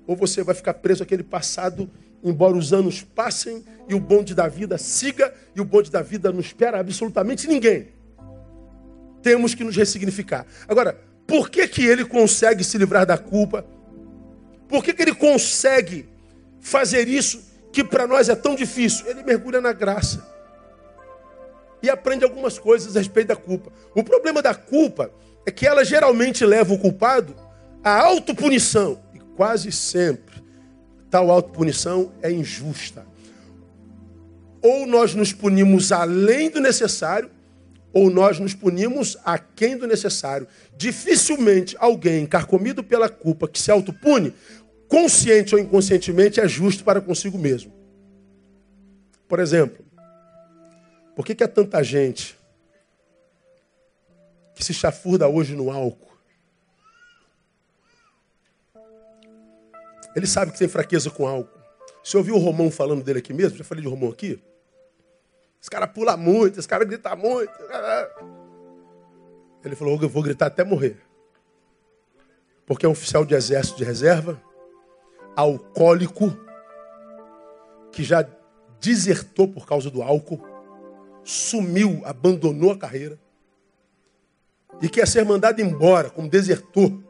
ou 0.08 0.16
você 0.16 0.42
vai 0.42 0.56
ficar 0.56 0.74
preso 0.74 1.04
àquele 1.04 1.22
passado, 1.22 1.88
embora 2.20 2.56
os 2.56 2.72
anos 2.72 3.00
passem 3.00 3.64
e 3.88 3.94
o 3.94 4.00
bonde 4.00 4.34
da 4.34 4.48
vida 4.48 4.76
siga, 4.76 5.32
e 5.54 5.60
o 5.60 5.64
bonde 5.64 5.88
da 5.88 6.02
vida 6.02 6.32
não 6.32 6.40
espera 6.40 6.80
absolutamente 6.80 7.46
ninguém. 7.46 7.90
Temos 9.22 9.54
que 9.54 9.62
nos 9.62 9.76
ressignificar. 9.76 10.44
Agora, 10.66 11.00
por 11.28 11.48
que, 11.48 11.68
que 11.68 11.86
ele 11.86 12.04
consegue 12.04 12.64
se 12.64 12.76
livrar 12.76 13.06
da 13.06 13.16
culpa? 13.16 13.64
Por 14.66 14.82
que, 14.82 14.92
que 14.92 15.02
ele 15.02 15.14
consegue 15.14 16.08
fazer 16.60 17.06
isso 17.06 17.40
que 17.72 17.84
para 17.84 18.04
nós 18.04 18.28
é 18.28 18.34
tão 18.34 18.56
difícil? 18.56 19.06
Ele 19.06 19.22
mergulha 19.22 19.60
na 19.60 19.72
graça 19.72 20.35
e 21.86 21.90
aprende 21.90 22.24
algumas 22.24 22.58
coisas 22.58 22.96
a 22.96 22.98
respeito 22.98 23.28
da 23.28 23.36
culpa. 23.36 23.72
O 23.94 24.02
problema 24.02 24.42
da 24.42 24.54
culpa 24.54 25.10
é 25.46 25.50
que 25.50 25.66
ela 25.66 25.84
geralmente 25.84 26.44
leva 26.44 26.74
o 26.74 26.78
culpado 26.78 27.34
à 27.82 28.02
autopunição. 28.04 29.00
E 29.14 29.20
quase 29.36 29.70
sempre 29.70 30.44
tal 31.08 31.30
autopunição 31.30 32.12
é 32.20 32.30
injusta. 32.30 33.06
Ou 34.60 34.86
nós 34.86 35.14
nos 35.14 35.32
punimos 35.32 35.92
além 35.92 36.50
do 36.50 36.60
necessário, 36.60 37.30
ou 37.92 38.10
nós 38.10 38.38
nos 38.40 38.52
punimos 38.52 39.16
aquém 39.24 39.76
do 39.76 39.86
necessário. 39.86 40.48
Dificilmente 40.76 41.76
alguém 41.78 42.26
carcomido 42.26 42.82
pela 42.82 43.08
culpa 43.08 43.48
que 43.48 43.60
se 43.60 43.70
autopune, 43.70 44.34
consciente 44.88 45.54
ou 45.54 45.60
inconscientemente, 45.60 46.40
é 46.40 46.48
justo 46.48 46.82
para 46.82 47.00
consigo 47.00 47.38
mesmo. 47.38 47.72
Por 49.28 49.38
exemplo, 49.38 49.85
por 51.16 51.24
que, 51.24 51.34
que 51.34 51.42
há 51.42 51.48
tanta 51.48 51.82
gente 51.82 52.38
que 54.54 54.62
se 54.62 54.74
chafurda 54.74 55.26
hoje 55.26 55.56
no 55.56 55.70
álcool? 55.70 56.14
Ele 60.14 60.26
sabe 60.26 60.52
que 60.52 60.58
tem 60.58 60.68
fraqueza 60.68 61.10
com 61.10 61.26
álcool. 61.26 61.58
Você 62.04 62.18
ouviu 62.18 62.36
o 62.36 62.38
Romão 62.38 62.70
falando 62.70 63.02
dele 63.02 63.20
aqui 63.20 63.32
mesmo? 63.32 63.56
Já 63.56 63.64
falei 63.64 63.82
de 63.82 63.88
Romão 63.88 64.10
aqui? 64.10 64.42
Esse 65.60 65.70
cara 65.70 65.86
pula 65.86 66.18
muito, 66.18 66.60
esse 66.60 66.68
cara 66.68 66.84
grita 66.84 67.16
muito. 67.16 67.52
Ele 69.64 69.74
falou: 69.74 69.98
Eu 70.00 70.08
vou 70.08 70.22
gritar 70.22 70.46
até 70.46 70.62
morrer. 70.62 70.98
Porque 72.66 72.84
é 72.84 72.88
um 72.88 72.92
oficial 72.92 73.24
de 73.24 73.34
exército 73.34 73.78
de 73.78 73.84
reserva, 73.84 74.40
alcoólico, 75.34 76.36
que 77.90 78.04
já 78.04 78.28
desertou 78.80 79.48
por 79.48 79.66
causa 79.66 79.90
do 79.90 80.02
álcool 80.02 80.55
sumiu, 81.26 82.02
abandonou 82.04 82.70
a 82.70 82.78
carreira 82.78 83.18
e 84.80 84.88
quer 84.88 85.08
ser 85.08 85.24
mandado 85.24 85.60
embora 85.60 86.08
como 86.08 86.30
desertor. 86.30 87.02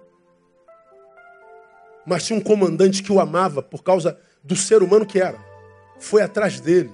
Mas 2.06 2.24
tinha 2.24 2.38
um 2.38 2.42
comandante 2.42 3.02
que 3.02 3.12
o 3.12 3.20
amava 3.20 3.62
por 3.62 3.82
causa 3.82 4.18
do 4.42 4.56
ser 4.56 4.82
humano 4.82 5.04
que 5.04 5.20
era. 5.20 5.38
Foi 5.98 6.22
atrás 6.22 6.60
dele, 6.60 6.90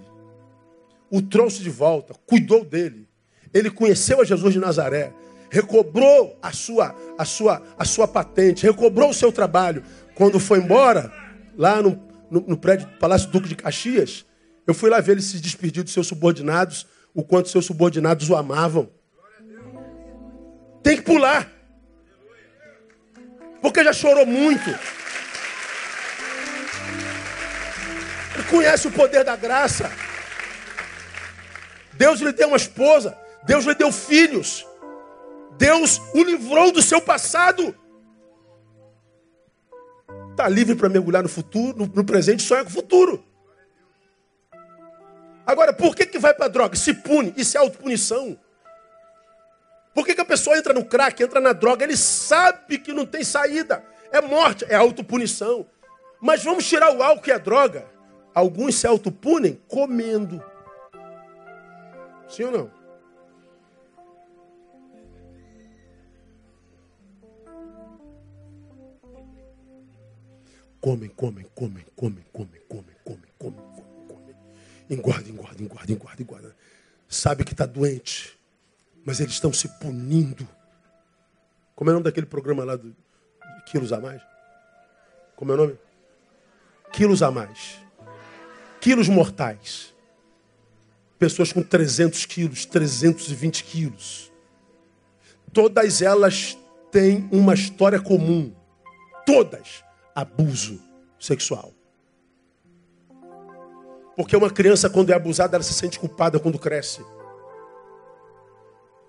o 1.10 1.22
trouxe 1.22 1.62
de 1.62 1.70
volta, 1.70 2.14
cuidou 2.26 2.64
dele. 2.64 3.08
Ele 3.54 3.70
conheceu 3.70 4.20
a 4.20 4.24
Jesus 4.24 4.52
de 4.52 4.58
Nazaré, 4.58 5.12
recobrou 5.48 6.36
a 6.42 6.50
sua, 6.50 6.96
a 7.16 7.24
sua, 7.24 7.62
a 7.78 7.84
sua 7.84 8.08
patente, 8.08 8.66
recobrou 8.66 9.10
o 9.10 9.14
seu 9.14 9.30
trabalho. 9.30 9.84
Quando 10.14 10.40
foi 10.40 10.58
embora, 10.58 11.12
lá 11.56 11.80
no, 11.80 12.02
no, 12.30 12.40
no 12.48 12.56
prédio 12.56 12.88
do 12.88 12.98
Palácio 12.98 13.30
Duque 13.30 13.48
de 13.48 13.54
Caxias, 13.54 14.24
eu 14.66 14.74
fui 14.74 14.88
lá 14.90 15.00
ver 15.00 15.12
ele 15.12 15.22
se 15.22 15.38
despedir 15.38 15.84
dos 15.84 15.92
seus 15.92 16.06
subordinados 16.06 16.86
o 17.14 17.22
quanto 17.22 17.48
seus 17.48 17.66
subordinados 17.66 18.28
o 18.30 18.36
amavam. 18.36 18.90
Tem 20.82 20.96
que 20.96 21.02
pular. 21.02 21.50
Porque 23.60 23.84
já 23.84 23.92
chorou 23.92 24.26
muito. 24.26 24.70
Ele 28.34 28.44
conhece 28.50 28.88
o 28.88 28.92
poder 28.92 29.24
da 29.24 29.36
graça. 29.36 29.90
Deus 31.92 32.20
lhe 32.20 32.32
deu 32.32 32.48
uma 32.48 32.56
esposa. 32.56 33.16
Deus 33.44 33.64
lhe 33.64 33.74
deu 33.74 33.92
filhos. 33.92 34.66
Deus 35.56 36.00
o 36.14 36.22
livrou 36.22 36.72
do 36.72 36.82
seu 36.82 37.00
passado. 37.00 37.74
Está 40.30 40.48
livre 40.48 40.74
para 40.74 40.88
mergulhar 40.88 41.22
no 41.22 41.28
futuro, 41.28 41.90
no, 41.94 42.04
presente, 42.04 42.42
sonha 42.42 42.64
com 42.64 42.70
o 42.70 42.72
futuro. 42.72 43.24
Agora, 45.46 45.72
por 45.72 45.94
que, 45.96 46.06
que 46.06 46.18
vai 46.18 46.32
para 46.32 46.48
droga? 46.48 46.76
Se 46.76 46.94
pune, 46.94 47.34
isso 47.36 47.56
é 47.56 47.60
autopunição. 47.60 48.38
Por 49.94 50.06
que, 50.06 50.14
que 50.14 50.20
a 50.20 50.24
pessoa 50.24 50.56
entra 50.56 50.72
no 50.72 50.84
crack, 50.84 51.22
entra 51.22 51.40
na 51.40 51.52
droga? 51.52 51.84
Ele 51.84 51.96
sabe 51.96 52.78
que 52.78 52.92
não 52.92 53.04
tem 53.04 53.24
saída. 53.24 53.84
É 54.10 54.20
morte, 54.20 54.64
é 54.68 54.74
autopunição. 54.74 55.66
Mas 56.20 56.42
vamos 56.44 56.66
tirar 56.66 56.94
o 56.94 57.02
álcool 57.02 57.28
e 57.28 57.32
a 57.32 57.38
droga. 57.38 57.84
Alguns 58.34 58.76
se 58.76 58.86
autopunem 58.86 59.60
comendo. 59.68 60.42
Sim 62.28 62.44
ou 62.44 62.52
não? 62.52 62.82
Comem, 70.80 71.08
comem, 71.10 71.46
comem, 71.54 71.84
comem, 71.94 72.24
comem, 72.32 72.60
comem, 72.68 72.94
comem, 73.04 73.26
comem. 73.38 73.71
Engorda, 74.92 75.26
engorda, 75.30 75.62
engorda, 75.62 75.90
engorda, 75.90 76.22
engorda. 76.22 76.56
Sabe 77.08 77.44
que 77.44 77.52
está 77.52 77.64
doente, 77.64 78.38
mas 79.06 79.20
eles 79.20 79.32
estão 79.32 79.50
se 79.50 79.66
punindo. 79.80 80.46
Como 81.74 81.88
é 81.88 81.92
o 81.92 81.94
nome 81.94 82.04
daquele 82.04 82.26
programa 82.26 82.62
lá 82.62 82.76
do 82.76 82.94
Quilos 83.64 83.90
a 83.90 83.98
Mais? 83.98 84.20
Como 85.34 85.50
é 85.50 85.54
o 85.54 85.56
nome? 85.56 85.78
Quilos 86.92 87.22
a 87.22 87.30
Mais. 87.30 87.78
Quilos 88.82 89.08
mortais. 89.08 89.94
Pessoas 91.18 91.54
com 91.54 91.62
300 91.62 92.26
quilos, 92.26 92.66
320 92.66 93.64
quilos. 93.64 94.30
Todas 95.54 96.02
elas 96.02 96.58
têm 96.90 97.26
uma 97.32 97.54
história 97.54 97.98
comum. 97.98 98.54
Todas. 99.24 99.82
Abuso 100.14 100.78
sexual. 101.18 101.72
Porque 104.16 104.36
uma 104.36 104.50
criança, 104.50 104.90
quando 104.90 105.10
é 105.10 105.14
abusada, 105.14 105.56
ela 105.56 105.62
se 105.62 105.72
sente 105.72 105.98
culpada 105.98 106.38
quando 106.38 106.58
cresce. 106.58 107.02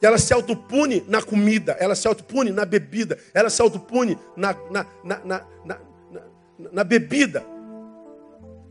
E 0.01 0.05
ela 0.05 0.17
se 0.17 0.33
autopune 0.33 1.03
na 1.07 1.21
comida, 1.21 1.77
ela 1.79 1.95
se 1.95 2.05
autopune 2.07 2.51
na 2.51 2.65
bebida, 2.65 3.17
ela 3.33 3.49
se 3.49 3.61
autopune 3.61 4.17
na, 4.35 4.53
na, 4.69 4.85
na, 5.01 5.45
na, 5.63 5.79
na, 6.71 6.83
bebida. 6.83 7.41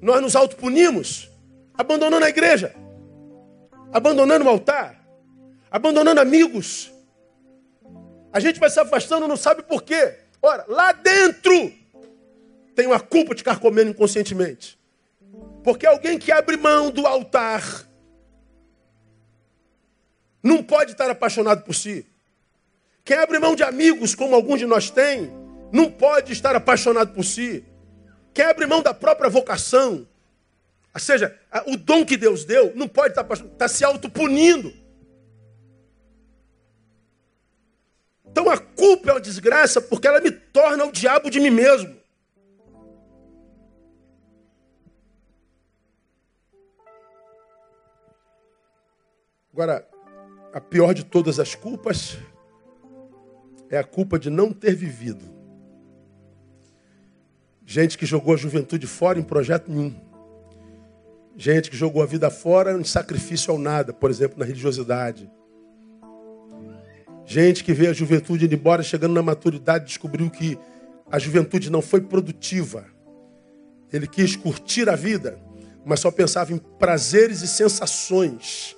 Nós 0.00 0.20
nos 0.20 0.36
autopunimos 0.36 1.30
abandonando 1.72 2.26
a 2.26 2.28
igreja, 2.28 2.74
abandonando 3.90 4.44
o 4.44 4.48
altar, 4.48 5.02
abandonando 5.70 6.20
amigos. 6.20 6.92
A 8.30 8.38
gente 8.38 8.60
vai 8.60 8.68
se 8.68 8.80
afastando, 8.80 9.26
não 9.26 9.36
sabe 9.36 9.62
por 9.62 9.82
quê. 9.82 10.18
Ora, 10.42 10.66
lá 10.68 10.92
dentro 10.92 11.72
tem 12.74 12.86
uma 12.86 13.00
culpa 13.00 13.34
de 13.34 13.42
carcomendo 13.42 13.90
inconscientemente. 13.90 14.78
Porque 15.62 15.86
alguém 15.86 16.18
que 16.18 16.32
abre 16.32 16.56
mão 16.56 16.90
do 16.90 17.06
altar 17.06 17.62
não 20.42 20.62
pode 20.62 20.92
estar 20.92 21.08
apaixonado 21.08 21.62
por 21.62 21.74
si. 21.74 22.06
Quem 23.04 23.16
abre 23.16 23.38
mão 23.38 23.54
de 23.54 23.62
amigos, 23.62 24.14
como 24.14 24.34
alguns 24.34 24.58
de 24.58 24.66
nós 24.66 24.90
têm, 24.90 25.30
não 25.72 25.90
pode 25.90 26.32
estar 26.32 26.54
apaixonado 26.56 27.12
por 27.12 27.24
si. 27.24 27.64
Quem 28.34 28.44
abre 28.44 28.66
mão 28.66 28.82
da 28.82 28.92
própria 28.92 29.30
vocação, 29.30 30.06
ou 30.92 31.00
seja, 31.00 31.38
o 31.66 31.76
dom 31.76 32.04
que 32.04 32.16
Deus 32.16 32.44
deu, 32.44 32.72
não 32.74 32.88
pode 32.88 33.10
estar 33.10 33.22
apaixonado, 33.22 33.52
está 33.52 33.68
se 33.68 33.84
autopunindo. 33.84 34.72
Então 38.24 38.48
a 38.48 38.58
culpa 38.58 39.10
é 39.10 39.12
uma 39.14 39.20
desgraça 39.20 39.80
porque 39.80 40.08
ela 40.08 40.20
me 40.20 40.30
torna 40.30 40.84
o 40.84 40.92
diabo 40.92 41.30
de 41.30 41.38
mim 41.38 41.50
mesmo. 41.50 42.01
Agora, 49.52 49.86
a 50.50 50.60
pior 50.60 50.94
de 50.94 51.04
todas 51.04 51.38
as 51.38 51.54
culpas 51.54 52.16
é 53.68 53.76
a 53.76 53.84
culpa 53.84 54.18
de 54.18 54.30
não 54.30 54.50
ter 54.50 54.74
vivido. 54.74 55.26
Gente 57.66 57.98
que 57.98 58.06
jogou 58.06 58.32
a 58.32 58.36
juventude 58.36 58.86
fora 58.86 59.18
em 59.18 59.22
projeto 59.22 59.70
nenhum. 59.70 59.94
Gente 61.36 61.70
que 61.70 61.76
jogou 61.76 62.02
a 62.02 62.06
vida 62.06 62.30
fora 62.30 62.72
em 62.72 62.84
sacrifício 62.84 63.52
ao 63.52 63.58
nada, 63.58 63.92
por 63.92 64.10
exemplo, 64.10 64.38
na 64.38 64.44
religiosidade. 64.46 65.30
Gente 67.26 67.62
que 67.62 67.74
veio 67.74 67.90
a 67.90 67.94
juventude 67.94 68.46
indo 68.46 68.54
embora, 68.54 68.82
chegando 68.82 69.12
na 69.12 69.22
maturidade, 69.22 69.84
descobriu 69.84 70.30
que 70.30 70.58
a 71.10 71.18
juventude 71.18 71.70
não 71.70 71.82
foi 71.82 72.00
produtiva. 72.00 72.86
Ele 73.92 74.06
quis 74.06 74.34
curtir 74.34 74.88
a 74.88 74.96
vida, 74.96 75.38
mas 75.84 76.00
só 76.00 76.10
pensava 76.10 76.54
em 76.54 76.58
prazeres 76.58 77.42
e 77.42 77.48
sensações 77.48 78.76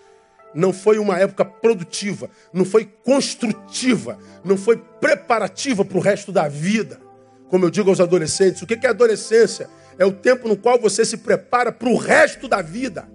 não 0.55 0.73
foi 0.73 0.99
uma 0.99 1.19
época 1.19 1.45
produtiva, 1.45 2.31
não 2.53 2.65
foi 2.65 2.85
construtiva, 2.85 4.19
não 4.45 4.57
foi 4.57 4.77
preparativa 4.77 5.85
para 5.85 5.99
o 5.99 6.01
resto 6.01 6.31
da 6.31 6.49
vida. 6.49 7.01
Como 7.49 7.65
eu 7.65 7.71
digo 7.71 7.91
aos 7.91 8.01
adolescentes, 8.01 8.63
o 8.63 8.67
que 8.67 8.87
é 8.87 8.91
adolescência? 8.91 9.69
É 9.99 10.05
o 10.05 10.13
tempo 10.13 10.49
no 10.49 10.57
qual 10.57 10.79
você 10.79 11.05
se 11.05 11.19
prepara 11.19 11.71
para 11.71 11.89
o 11.89 11.97
resto 11.97 12.49
da 12.49 12.63
vida. 12.63 13.09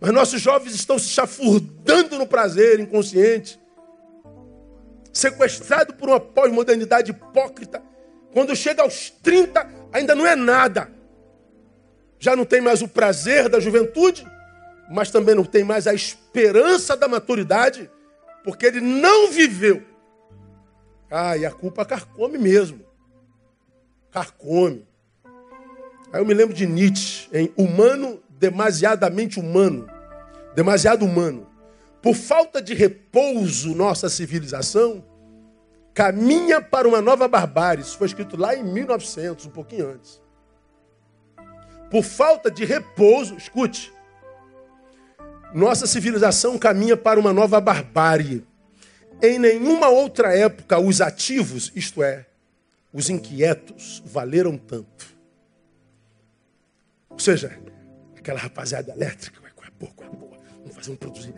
Mas 0.00 0.12
nossos 0.12 0.40
jovens 0.40 0.74
estão 0.74 0.98
se 0.98 1.08
chafurdando 1.08 2.18
no 2.18 2.26
prazer 2.26 2.80
inconsciente, 2.80 3.60
sequestrado 5.12 5.94
por 5.94 6.08
uma 6.08 6.20
pós-modernidade 6.20 7.10
hipócrita. 7.10 7.82
Quando 8.32 8.56
chega 8.56 8.82
aos 8.82 9.10
30, 9.10 9.66
ainda 9.92 10.14
não 10.14 10.26
é 10.26 10.34
nada. 10.34 10.90
Já 12.18 12.34
não 12.34 12.44
tem 12.44 12.60
mais 12.60 12.80
o 12.80 12.88
prazer 12.88 13.48
da 13.48 13.60
juventude, 13.60 14.26
mas 14.90 15.10
também 15.10 15.36
não 15.36 15.44
tem 15.44 15.62
mais 15.62 15.86
a 15.86 15.94
esperança 15.94 16.96
da 16.96 17.06
maturidade, 17.06 17.88
porque 18.42 18.66
ele 18.66 18.80
não 18.80 19.30
viveu. 19.30 19.82
Ah, 21.08 21.36
e 21.36 21.46
a 21.46 21.50
culpa 21.52 21.84
carcome 21.84 22.36
mesmo. 22.36 22.84
Carcome. 24.10 24.84
Aí 26.12 26.20
eu 26.20 26.26
me 26.26 26.34
lembro 26.34 26.52
de 26.52 26.66
Nietzsche, 26.66 27.28
em 27.32 27.52
Humano 27.56 28.20
demasiadamente 28.30 29.38
humano, 29.38 29.88
demasiado 30.56 31.04
humano. 31.04 31.46
Por 32.02 32.14
falta 32.14 32.60
de 32.60 32.74
repouso, 32.74 33.74
nossa 33.74 34.08
civilização 34.08 35.04
caminha 35.94 36.60
para 36.60 36.88
uma 36.88 37.00
nova 37.00 37.28
barbárie. 37.28 37.82
Isso 37.82 37.96
foi 37.96 38.08
escrito 38.08 38.36
lá 38.36 38.56
em 38.56 38.64
1900, 38.64 39.46
um 39.46 39.50
pouquinho 39.50 39.88
antes. 39.90 40.20
Por 41.90 42.02
falta 42.02 42.50
de 42.50 42.64
repouso, 42.64 43.36
escute, 43.36 43.92
nossa 45.54 45.86
civilização 45.86 46.58
caminha 46.58 46.96
para 46.96 47.18
uma 47.18 47.32
nova 47.32 47.60
barbárie. 47.60 48.44
Em 49.22 49.38
nenhuma 49.38 49.88
outra 49.88 50.36
época, 50.36 50.78
os 50.78 51.00
ativos, 51.00 51.70
isto 51.74 52.02
é, 52.02 52.26
os 52.92 53.10
inquietos, 53.10 54.02
valeram 54.06 54.56
tanto. 54.56 55.14
Ou 57.08 57.18
seja, 57.18 57.58
aquela 58.16 58.38
rapaziada 58.38 58.92
elétrica, 58.92 59.40
qual 59.54 59.66
é 59.66 59.70
boa, 59.78 59.92
qual 59.92 60.10
é 60.10 60.16
boa, 60.16 60.38
vamos 60.60 60.74
fazer 60.74 60.92
um 60.92 60.96
produzir. 60.96 61.34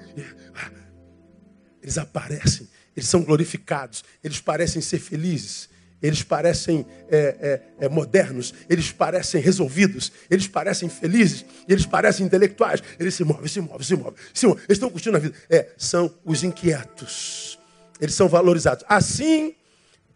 Eles 1.83 1.99
aparecem, 1.99 2.69
eles 2.97 3.09
são 3.09 3.23
glorificados, 3.23 4.05
eles 4.23 4.41
parecem 4.41 4.81
ser 4.81 5.01
felizes, 5.01 5.69
eles 6.03 6.23
parecem 6.23 6.85
é, 7.09 7.61
é, 7.79 7.87
é, 7.87 7.89
modernos, 7.89 8.53
eles 8.69 8.91
parecem 8.91 9.41
resolvidos, 9.41 10.11
eles 10.29 10.49
parecem 10.49 10.89
felizes, 10.89 11.45
eles 11.69 11.87
parecem 11.87 12.27
intelectuais, 12.27 12.83
eles 12.99 13.15
se 13.15 13.25
movem, 13.25 13.47
se 13.47 13.61
movem, 13.61 13.83
se 13.83 13.97
movem, 13.97 14.15
se 14.35 14.47
movem. 14.47 14.65
eles 14.65 14.77
estão 14.77 14.91
curtindo 14.91 15.17
a 15.17 15.21
vida. 15.21 15.35
É, 15.49 15.69
são 15.77 16.13
os 16.25 16.43
inquietos, 16.43 17.59
eles 18.01 18.15
são 18.15 18.29
valorizados. 18.29 18.85
Assim, 18.89 19.55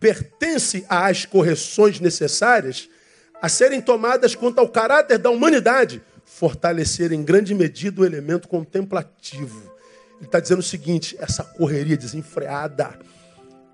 pertence 0.01 0.85
às 0.89 1.25
correções 1.25 2.01
necessárias 2.01 2.89
a 3.41 3.49
serem 3.49 3.81
tomadas 3.81 4.35
quanto 4.35 4.59
ao 4.59 4.69
caráter 4.69 5.19
da 5.19 5.31
humanidade, 5.31 6.03
fortalecer 6.25 7.13
em 7.13 7.23
grande 7.23 7.55
medida 7.55 8.01
o 8.01 8.05
elemento 8.05 8.49
contemplativo. 8.49 9.73
Ele 10.17 10.27
está 10.27 10.41
dizendo 10.41 10.61
o 10.61 10.65
seguinte: 10.65 11.17
essa 11.21 11.45
correria 11.45 11.97
desenfreada 11.97 12.99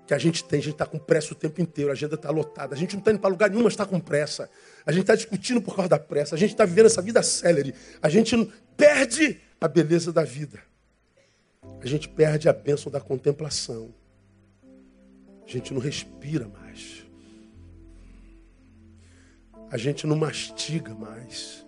que 0.05 0.13
a 0.13 0.17
gente 0.17 0.43
tem, 0.43 0.59
a 0.59 0.61
gente 0.61 0.73
está 0.73 0.85
com 0.85 0.99
pressa 0.99 1.33
o 1.33 1.35
tempo 1.35 1.61
inteiro, 1.61 1.89
a 1.89 1.93
agenda 1.93 2.15
está 2.15 2.29
lotada, 2.29 2.75
a 2.75 2.77
gente 2.77 2.93
não 2.93 2.99
está 2.99 3.11
indo 3.11 3.19
para 3.19 3.29
lugar 3.29 3.49
nenhum, 3.49 3.63
mas 3.63 3.73
está 3.73 3.85
com 3.85 3.99
pressa. 3.99 4.49
A 4.85 4.91
gente 4.91 5.01
está 5.01 5.15
discutindo 5.15 5.61
por 5.61 5.75
causa 5.75 5.89
da 5.89 5.99
pressa, 5.99 6.35
a 6.35 6.37
gente 6.37 6.51
está 6.51 6.65
vivendo 6.65 6.87
essa 6.87 7.01
vida 7.01 7.23
célere, 7.23 7.73
a 8.01 8.09
gente 8.09 8.35
perde 8.75 9.39
a 9.61 9.67
beleza 9.67 10.11
da 10.11 10.23
vida, 10.23 10.61
a 11.81 11.87
gente 11.87 12.09
perde 12.09 12.49
a 12.49 12.53
bênção 12.53 12.91
da 12.91 12.99
contemplação, 12.99 13.93
a 15.45 15.49
gente 15.49 15.73
não 15.73 15.79
respira 15.79 16.47
mais, 16.47 17.05
a 19.71 19.77
gente 19.77 20.05
não 20.05 20.17
mastiga 20.17 20.93
mais. 20.93 21.63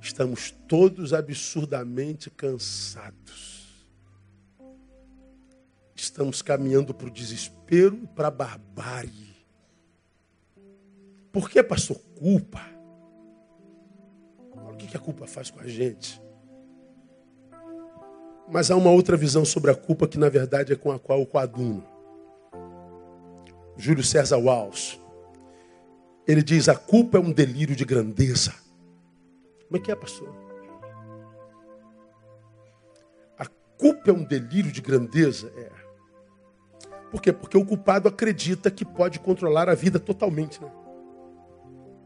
Estamos 0.00 0.50
todos 0.66 1.12
absurdamente 1.12 2.28
cansados. 2.28 3.51
Estamos 6.02 6.42
caminhando 6.42 6.92
para 6.92 7.06
o 7.06 7.10
desespero 7.10 7.94
e 8.02 8.08
para 8.08 8.26
a 8.26 8.30
barbárie. 8.30 9.36
Por 11.30 11.48
que, 11.48 11.62
pastor? 11.62 11.96
Culpa. 12.18 12.60
O 14.50 14.76
que 14.76 14.96
a 14.96 15.00
culpa 15.00 15.28
faz 15.28 15.48
com 15.48 15.60
a 15.60 15.68
gente? 15.68 16.20
Mas 18.50 18.68
há 18.68 18.74
uma 18.74 18.90
outra 18.90 19.16
visão 19.16 19.44
sobre 19.44 19.70
a 19.70 19.76
culpa 19.76 20.08
que, 20.08 20.18
na 20.18 20.28
verdade, 20.28 20.72
é 20.72 20.76
com 20.76 20.90
a 20.90 20.98
qual 20.98 21.20
eu 21.20 21.26
coaduno. 21.26 21.84
Júlio 23.76 24.02
César 24.02 24.38
Walsh. 24.38 24.98
Ele 26.26 26.42
diz: 26.42 26.68
a 26.68 26.74
culpa 26.74 27.16
é 27.16 27.20
um 27.20 27.30
delírio 27.30 27.76
de 27.76 27.84
grandeza. 27.84 28.52
Como 29.68 29.76
é 29.76 29.78
que 29.78 29.92
é, 29.92 29.94
pastor? 29.94 30.34
A 33.38 33.46
culpa 33.78 34.10
é 34.10 34.12
um 34.12 34.24
delírio 34.24 34.72
de 34.72 34.80
grandeza? 34.80 35.52
É. 35.56 35.81
Por 37.12 37.22
quê? 37.22 37.32
Porque 37.32 37.56
o 37.56 37.64
culpado 37.64 38.08
acredita 38.08 38.70
que 38.70 38.84
pode 38.84 39.20
controlar 39.20 39.68
a 39.68 39.74
vida 39.74 40.00
totalmente. 40.00 40.60
Né? 40.60 40.68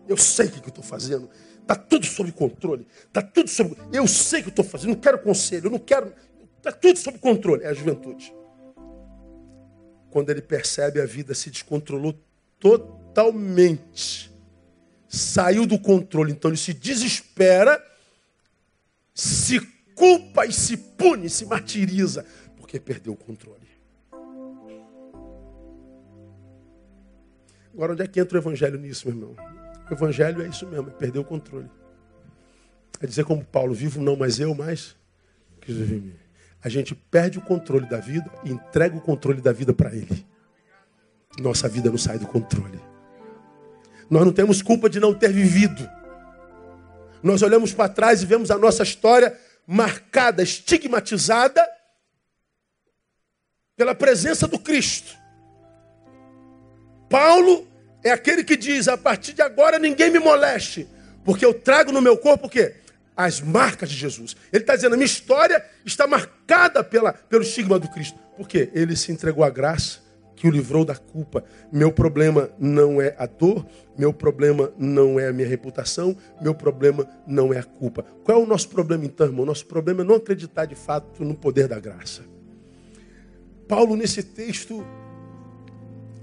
Eu 0.07 0.19
sei 0.19 0.47
o 0.47 0.51
que 0.51 0.59
eu 0.59 0.69
estou 0.69 0.85
fazendo. 0.85 1.31
Está 1.63 1.75
tudo 1.75 2.05
sob 2.05 2.31
controle. 2.33 2.87
Está 3.07 3.23
tudo 3.23 3.49
sob. 3.49 3.75
Eu 3.93 4.07
sei 4.07 4.41
o 4.41 4.43
que 4.45 4.49
estou 4.51 4.65
fazendo. 4.65 4.91
Não 4.91 5.01
quero 5.01 5.21
conselho. 5.21 5.71
Não 5.71 5.79
quero. 5.79 6.13
Está 6.59 6.71
tudo 6.71 6.99
sob 6.99 7.19
controle. 7.19 7.63
É 7.65 7.69
a 7.69 7.73
juventude. 7.73 8.35
Quando 10.11 10.29
ele 10.29 10.43
percebe 10.43 11.01
a 11.01 11.07
vida 11.07 11.33
se 11.35 11.51
descontrolou 11.51 12.15
totalmente 12.61 14.37
saiu 15.09 15.67
do 15.67 15.79
controle, 15.79 16.33
então 16.33 16.51
ele 16.51 16.59
se 16.59 16.75
desespera, 16.75 17.83
se 19.15 19.61
culpa 19.95 20.45
e 20.47 20.53
se 20.53 20.77
pune, 20.77 21.31
se 21.31 21.47
martiriza, 21.47 22.27
porque 22.57 22.79
perdeu 22.79 23.15
o 23.15 23.17
controle. 23.17 23.67
Agora, 27.77 27.93
onde 27.93 28.03
é 28.03 28.07
que 28.07 28.19
entra 28.19 28.39
o 28.39 28.41
evangelho 28.41 28.79
nisso, 28.79 29.07
meu 29.07 29.15
irmão? 29.19 29.37
O 29.91 29.93
evangelho 29.93 30.41
é 30.41 30.49
isso 30.49 30.67
mesmo, 30.67 30.89
é 30.89 30.93
perder 30.93 31.19
o 31.19 31.25
controle. 31.25 31.69
É 33.03 33.07
dizer 33.07 33.27
como 33.27 33.45
Paulo, 33.45 33.75
vivo 33.75 34.01
não 34.01 34.17
mais 34.17 34.41
eu, 34.41 34.55
mas 34.55 34.97
que 35.61 35.75
vive 35.75 35.97
em 35.97 36.01
mim. 36.01 36.15
A 36.65 36.71
gente 36.71 36.95
perde 36.95 37.39
o 37.39 37.43
controle 37.43 37.87
da 37.87 37.99
vida 37.99 38.33
e 38.45 38.51
entrega 38.51 38.97
o 38.97 39.01
controle 39.01 39.43
da 39.43 39.53
vida 39.53 39.75
para 39.75 39.95
ele. 39.95 40.27
Nossa 41.39 41.69
vida 41.69 41.91
não 41.91 41.99
sai 41.99 42.19
do 42.19 42.27
controle. 42.27 42.81
Nós 44.09 44.25
não 44.25 44.33
temos 44.33 44.63
culpa 44.63 44.89
de 44.89 44.99
não 44.99 45.13
ter 45.13 45.31
vivido. 45.31 45.87
Nós 47.23 47.43
olhamos 47.43 47.75
para 47.75 47.91
trás 47.91 48.23
e 48.23 48.27
vemos 48.27 48.51
a 48.51 48.57
nossa 48.57 48.83
história 48.85 49.39
marcada, 49.67 50.43
estigmatizada 50.43 51.63
pela 53.77 53.95
presença 53.95 54.49
do 54.49 54.59
Cristo. 54.59 55.26
Paulo 57.09 57.67
é 58.03 58.11
aquele 58.11 58.45
que 58.45 58.57
diz: 58.57 58.89
a 58.89 58.97
partir 58.97 59.33
de 59.33 59.43
agora 59.43 59.79
ninguém 59.79 60.11
me 60.11 60.19
moleste, 60.19 60.87
porque 61.25 61.45
eu 61.45 61.55
trago 61.55 61.93
no 61.93 62.01
meu 62.01 62.17
corpo 62.17 62.47
o 62.47 62.51
quê? 62.51 62.75
As 63.17 63.41
marcas 63.41 63.89
de 63.89 63.97
Jesus. 63.97 64.37
Ele 64.53 64.63
está 64.63 64.77
dizendo: 64.77 64.95
a 64.95 64.97
minha 64.97 65.07
história 65.07 65.65
está 65.85 66.07
marcada 66.07 66.85
pela, 66.85 67.13
pelo 67.13 67.43
estigma 67.43 67.79
do 67.79 67.89
Cristo. 67.89 68.19
Por 68.37 68.47
quê? 68.47 68.71
Ele 68.75 68.95
se 68.95 69.11
entregou 69.11 69.43
à 69.43 69.51
graça, 69.51 70.01
que 70.37 70.47
o 70.47 70.51
livrou 70.51 70.85
da 70.85 70.95
culpa. 70.95 71.43
Meu 71.73 71.91
problema 71.91 72.51
não 72.59 73.01
é 73.01 73.15
a 73.19 73.27
dor, 73.27 73.67
meu 73.97 74.13
problema 74.13 74.73
não 74.79 75.19
é 75.19 75.29
a 75.29 75.33
minha 75.33 75.49
reputação, 75.49 76.15
meu 76.41 76.55
problema 76.55 77.09
não 77.27 77.53
é 77.53 77.59
a 77.59 77.65
culpa. 77.65 78.05
Qual 78.23 78.39
é 78.39 78.43
o 78.43 78.47
nosso 78.47 78.69
problema 78.69 79.05
então, 79.07 79.27
irmão? 79.27 79.47
Nosso 79.47 79.67
problema 79.67 80.03
é 80.03 80.05
não 80.05 80.17
acreditar 80.17 80.67
de 80.67 80.75
fato 80.75 81.25
no 81.25 81.35
poder 81.35 81.67
da 81.67 81.81
graça. 81.81 82.23
Paulo, 83.67 83.97
nesse 83.97 84.23
texto, 84.23 84.87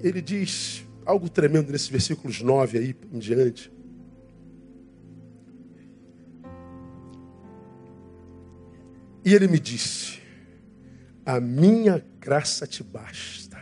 ele 0.04 0.22
diz 0.22 0.86
algo 1.06 1.30
tremendo 1.30 1.72
nesses 1.72 1.88
versículos 1.88 2.42
9 2.42 2.78
aí 2.78 2.96
em 3.12 3.20
diante. 3.20 3.72
E 9.26 9.34
ele 9.34 9.48
me 9.48 9.60
disse: 9.60 10.20
A 11.26 11.40
minha 11.40 12.06
graça 12.20 12.68
te 12.68 12.84
basta 12.84 13.54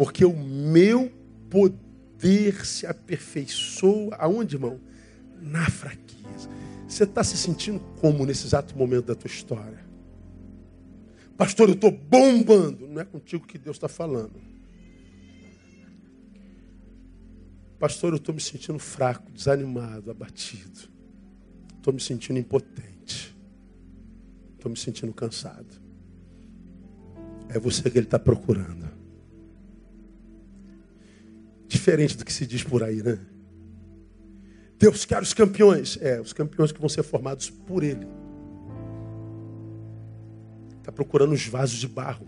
porque 0.00 0.24
o 0.24 0.34
meu 0.34 1.12
poder 1.50 2.64
se 2.64 2.86
aperfeiçoa. 2.86 4.16
Aonde, 4.16 4.56
irmão? 4.56 4.80
Na 5.42 5.68
fraqueza. 5.68 6.48
Você 6.88 7.04
está 7.04 7.22
se 7.22 7.36
sentindo 7.36 7.80
como 8.00 8.24
nesse 8.24 8.46
exato 8.46 8.76
momento 8.78 9.08
da 9.08 9.14
tua 9.14 9.28
história? 9.28 9.84
Pastor, 11.36 11.68
eu 11.68 11.74
estou 11.74 11.90
bombando. 11.90 12.88
Não 12.88 13.02
é 13.02 13.04
contigo 13.04 13.46
que 13.46 13.58
Deus 13.58 13.76
está 13.76 13.88
falando. 13.88 14.49
Pastor, 17.80 18.12
eu 18.12 18.18
estou 18.18 18.34
me 18.34 18.42
sentindo 18.42 18.78
fraco, 18.78 19.32
desanimado, 19.32 20.10
abatido. 20.10 20.80
Estou 21.78 21.94
me 21.94 22.00
sentindo 22.00 22.38
impotente. 22.38 23.34
Estou 24.54 24.70
me 24.70 24.76
sentindo 24.76 25.14
cansado. 25.14 25.80
É 27.48 27.58
você 27.58 27.90
que 27.90 27.96
ele 27.96 28.04
está 28.04 28.18
procurando. 28.18 28.86
Diferente 31.66 32.18
do 32.18 32.24
que 32.24 32.32
se 32.34 32.46
diz 32.46 32.62
por 32.62 32.82
aí, 32.82 33.02
né? 33.02 33.18
Deus 34.78 35.06
quer 35.06 35.22
os 35.22 35.32
campeões. 35.32 35.98
É, 36.02 36.20
os 36.20 36.34
campeões 36.34 36.72
que 36.72 36.80
vão 36.80 36.88
ser 36.88 37.02
formados 37.02 37.48
por 37.48 37.82
Ele. 37.82 38.06
Está 40.76 40.92
procurando 40.92 41.32
os 41.32 41.46
vasos 41.46 41.78
de 41.78 41.88
barro. 41.88 42.26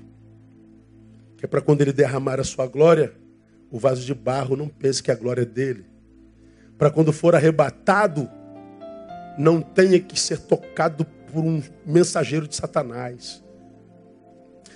Que 1.36 1.44
é 1.44 1.48
para 1.48 1.60
quando 1.60 1.82
Ele 1.82 1.92
derramar 1.92 2.40
a 2.40 2.44
sua 2.44 2.66
glória, 2.66 3.20
o 3.72 3.78
vaso 3.78 4.04
de 4.04 4.14
barro 4.14 4.54
não 4.54 4.68
pense 4.68 5.02
que 5.02 5.10
a 5.10 5.14
glória 5.14 5.42
é 5.42 5.46
dele. 5.46 5.86
Para 6.76 6.90
quando 6.90 7.10
for 7.10 7.34
arrebatado, 7.34 8.28
não 9.38 9.62
tenha 9.62 9.98
que 9.98 10.20
ser 10.20 10.40
tocado 10.40 11.06
por 11.32 11.42
um 11.42 11.62
mensageiro 11.86 12.46
de 12.46 12.54
Satanás. 12.54 13.42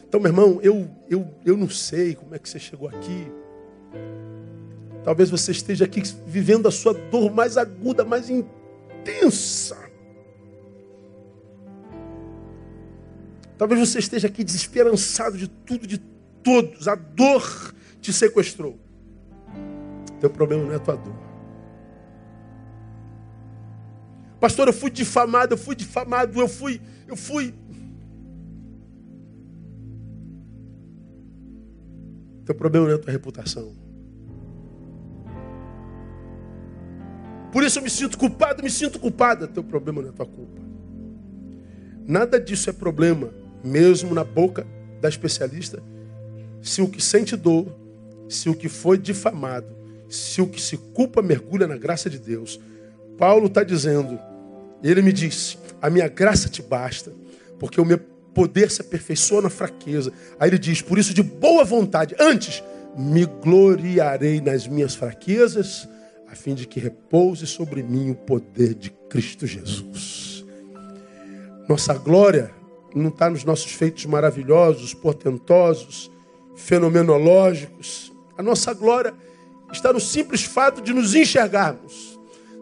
Então, 0.09 0.19
meu 0.19 0.31
irmão, 0.31 0.61
eu, 0.63 0.89
eu, 1.11 1.29
eu 1.45 1.59
não 1.59 1.69
sei 1.69 2.15
como 2.15 2.35
é 2.35 2.39
que 2.39 2.49
você 2.49 2.59
chegou 2.59 2.89
aqui. 2.89 3.31
Talvez 5.05 5.29
você 5.29 5.51
esteja 5.51 5.85
aqui 5.85 6.03
vivendo 6.27 6.67
a 6.67 6.71
sua 6.71 6.95
dor 6.95 7.31
mais 7.31 7.59
aguda, 7.59 8.03
mais 8.03 8.31
intensa. 8.31 9.77
Talvez 13.59 13.79
você 13.79 13.99
esteja 13.99 14.27
aqui 14.27 14.43
desesperançado 14.43 15.37
de 15.37 15.49
tudo, 15.49 15.87
de 15.87 15.99
todos. 16.43 16.89
A 16.89 16.95
dor 16.95 17.75
te 18.01 18.11
sequestrou. 18.11 18.86
Teu 20.21 20.31
problema 20.31 20.65
não 20.65 20.73
é 20.73 20.77
a 20.77 20.81
tua 20.81 20.97
dor. 20.97 21.15
Pastor, 24.41 24.69
eu 24.69 24.73
fui 24.73 24.91
difamado, 24.91 25.55
eu 25.55 25.59
fui 25.59 25.75
difamado, 25.75 26.41
eu 26.41 26.49
fui, 26.49 26.81
eu 27.09 27.17
fui. 27.17 27.55
Teu 32.45 32.55
problema 32.55 32.87
não 32.87 32.93
é 32.93 32.97
a 32.97 32.99
tua 32.99 33.13
reputação. 33.13 33.73
Por 37.51 37.65
isso 37.65 37.79
eu 37.79 37.83
me 37.83 37.91
sinto 37.91 38.19
culpado, 38.19 38.63
me 38.63 38.71
sinto 38.71 39.01
culpada. 39.01 39.49
Teu 39.49 39.65
problema 39.65 40.03
não 40.03 40.11
é 40.11 40.13
tua 40.13 40.27
culpa. 40.27 40.61
Nada 42.07 42.39
disso 42.39 42.71
é 42.71 42.73
problema, 42.73 43.31
mesmo 43.65 44.15
na 44.15 44.23
boca 44.23 44.67
da 45.01 45.09
especialista, 45.09 45.83
se 46.63 46.81
o 46.81 46.89
que 46.89 47.03
sente 47.03 47.35
dor, 47.35 47.67
se 48.29 48.49
o 48.49 48.55
que 48.55 48.69
foi 48.69 48.97
difamado, 48.97 49.67
se 50.09 50.41
o 50.41 50.47
que 50.47 50.61
se 50.61 50.77
culpa 50.77 51.23
mergulha 51.23 51.67
na 51.67 51.77
graça 51.77 52.09
de 52.09 52.19
Deus. 52.19 52.61
Paulo 53.19 53.47
está 53.47 53.63
dizendo, 53.63 54.19
ele 54.83 55.03
me 55.03 55.13
disse: 55.13 55.59
A 55.81 55.91
minha 55.91 56.09
graça 56.09 56.49
te 56.49 56.63
basta, 56.63 57.13
porque 57.59 57.81
o 57.81 57.85
meu 57.85 57.99
poder 58.35 58.71
se 58.71 58.83
aperfeiçoa 58.83 59.43
na 59.43 59.51
fraqueza. 59.51 60.13
Aí 60.39 60.51
ele 60.51 60.59
diz: 60.59 60.83
Por 60.83 60.99
isso, 60.99 61.15
de 61.15 61.23
boa 61.23 61.65
vontade, 61.65 62.15
antes 62.19 62.63
me 62.97 63.27
gloriarei 63.27 64.41
nas 64.41 64.67
minhas 64.67 64.95
fraquezas 64.95 65.89
a 66.29 66.35
fim 66.35 66.55
de 66.55 66.67
que 66.67 66.81
repouse 66.81 67.47
sobre 67.47 67.83
mim 67.83 68.11
o 68.11 68.15
poder 68.15 68.75
de 68.75 68.91
Cristo 69.09 69.47
Jesus. 69.47 70.45
Nossa 71.69 71.95
glória 71.95 72.51
não 72.95 73.09
está 73.09 73.29
nos 73.29 73.45
nossos 73.45 73.73
feitos 73.73 74.07
maravilhosos, 74.07 74.95
portentosos, 74.95 76.11
fenomenológicos. 76.57 78.13
A 78.39 78.43
nossa 78.43 78.73
glória 78.73 79.15
está 79.73 79.93
no 79.93 80.01
simples 80.01 80.45
fato 80.45 80.81
de 80.81 80.93
nos 80.93 81.15
enxergarmos. 81.15 82.19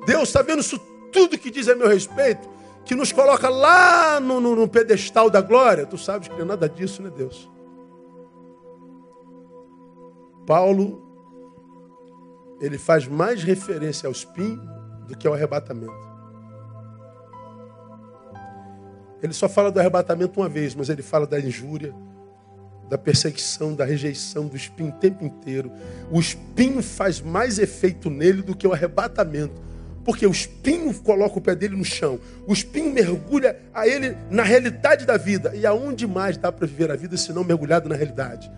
Deus 0.07 0.29
está 0.29 0.43
vendo 0.43 0.61
isso 0.61 0.79
tudo 1.13 1.39
que 1.39 1.51
diz 1.51 1.69
a 1.69 1.75
meu 1.75 1.89
respeito, 1.89 2.49
que 2.85 2.95
nos 2.95 3.13
coloca 3.13 3.49
lá 3.49 4.21
no, 4.21 4.41
no, 4.41 4.57
no 4.57 4.69
pedestal 4.69 5.31
da 5.31 5.41
glória. 5.41 5.87
Tu 5.87 5.97
sabes 5.97 6.29
que 6.29 6.35
não 6.35 6.43
é 6.43 6.45
nada 6.45 6.69
disso, 6.69 7.03
né, 7.03 7.11
Deus? 7.15 7.51
Paulo 10.47 11.05
ele 12.61 12.79
faz 12.79 13.07
mais 13.07 13.43
referência 13.43 14.07
ao 14.07 14.13
espinho 14.13 14.61
do 15.07 15.17
que 15.17 15.27
ao 15.27 15.35
arrebatamento. 15.35 15.93
Ele 19.23 19.33
só 19.33 19.49
fala 19.49 19.71
do 19.71 19.81
arrebatamento 19.81 20.41
uma 20.41 20.49
vez, 20.49 20.75
mas 20.75 20.89
ele 20.89 21.03
fala 21.03 21.27
da 21.27 21.39
injúria, 21.39 21.95
da 22.89 22.99
perseguição, 22.99 23.75
da 23.75 23.85
rejeição, 23.85 24.47
do 24.47 24.57
espinho 24.57 24.91
o 24.91 24.93
tempo 24.93 25.25
inteiro. 25.25 25.71
O 26.11 26.21
espinho 26.21 26.83
faz 26.83 27.21
mais 27.21 27.59
efeito 27.59 28.11
nele 28.11 28.43
do 28.43 28.55
que 28.55 28.67
o 28.67 28.73
arrebatamento. 28.73 29.63
Porque 30.05 30.27
o 30.27 30.31
espinho 30.31 30.93
coloca 30.95 31.39
o 31.39 31.41
pé 31.41 31.55
dele 31.55 31.77
no 31.77 31.85
chão. 31.85 32.21
O 32.47 32.53
espinho 32.53 32.93
mergulha 32.93 33.59
a 33.73 33.89
ele 33.89 34.17
na 34.31 34.43
realidade 34.43 35.07
da 35.07 35.17
vida. 35.17 35.53
E 35.55 35.65
aonde 35.65 36.07
mais 36.07 36.37
dá 36.37 36.53
para 36.53 36.67
viver 36.67 36.91
a 36.91 36.97
vida 36.97 37.17
se 37.17 37.33
não 37.33 37.43
mergulhado 37.43 37.89
na 37.89 37.95
realidade? 37.95 38.51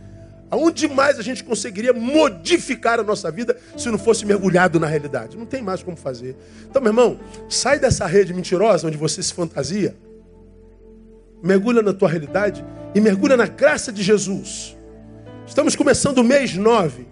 Aonde 0.50 0.86
mais 0.88 1.18
a 1.18 1.22
gente 1.22 1.42
conseguiria 1.42 1.92
modificar 1.92 3.00
a 3.00 3.02
nossa 3.02 3.30
vida 3.30 3.56
se 3.76 3.88
não 3.90 3.98
fosse 3.98 4.24
mergulhado 4.24 4.78
na 4.78 4.86
realidade? 4.86 5.36
Não 5.36 5.46
tem 5.46 5.62
mais 5.62 5.82
como 5.82 5.96
fazer. 5.96 6.36
Então, 6.68 6.80
meu 6.80 6.90
irmão, 6.90 7.18
sai 7.48 7.78
dessa 7.78 8.06
rede 8.06 8.32
mentirosa 8.32 8.86
onde 8.86 8.96
você 8.96 9.22
se 9.22 9.34
fantasia, 9.34 9.96
mergulha 11.42 11.82
na 11.82 11.92
tua 11.92 12.08
realidade 12.08 12.64
e 12.94 13.00
mergulha 13.00 13.36
na 13.36 13.46
graça 13.46 13.92
de 13.92 14.02
Jesus. 14.02 14.76
Estamos 15.46 15.76
começando 15.76 16.18
o 16.18 16.24
mês 16.24 16.54
9. 16.54 17.05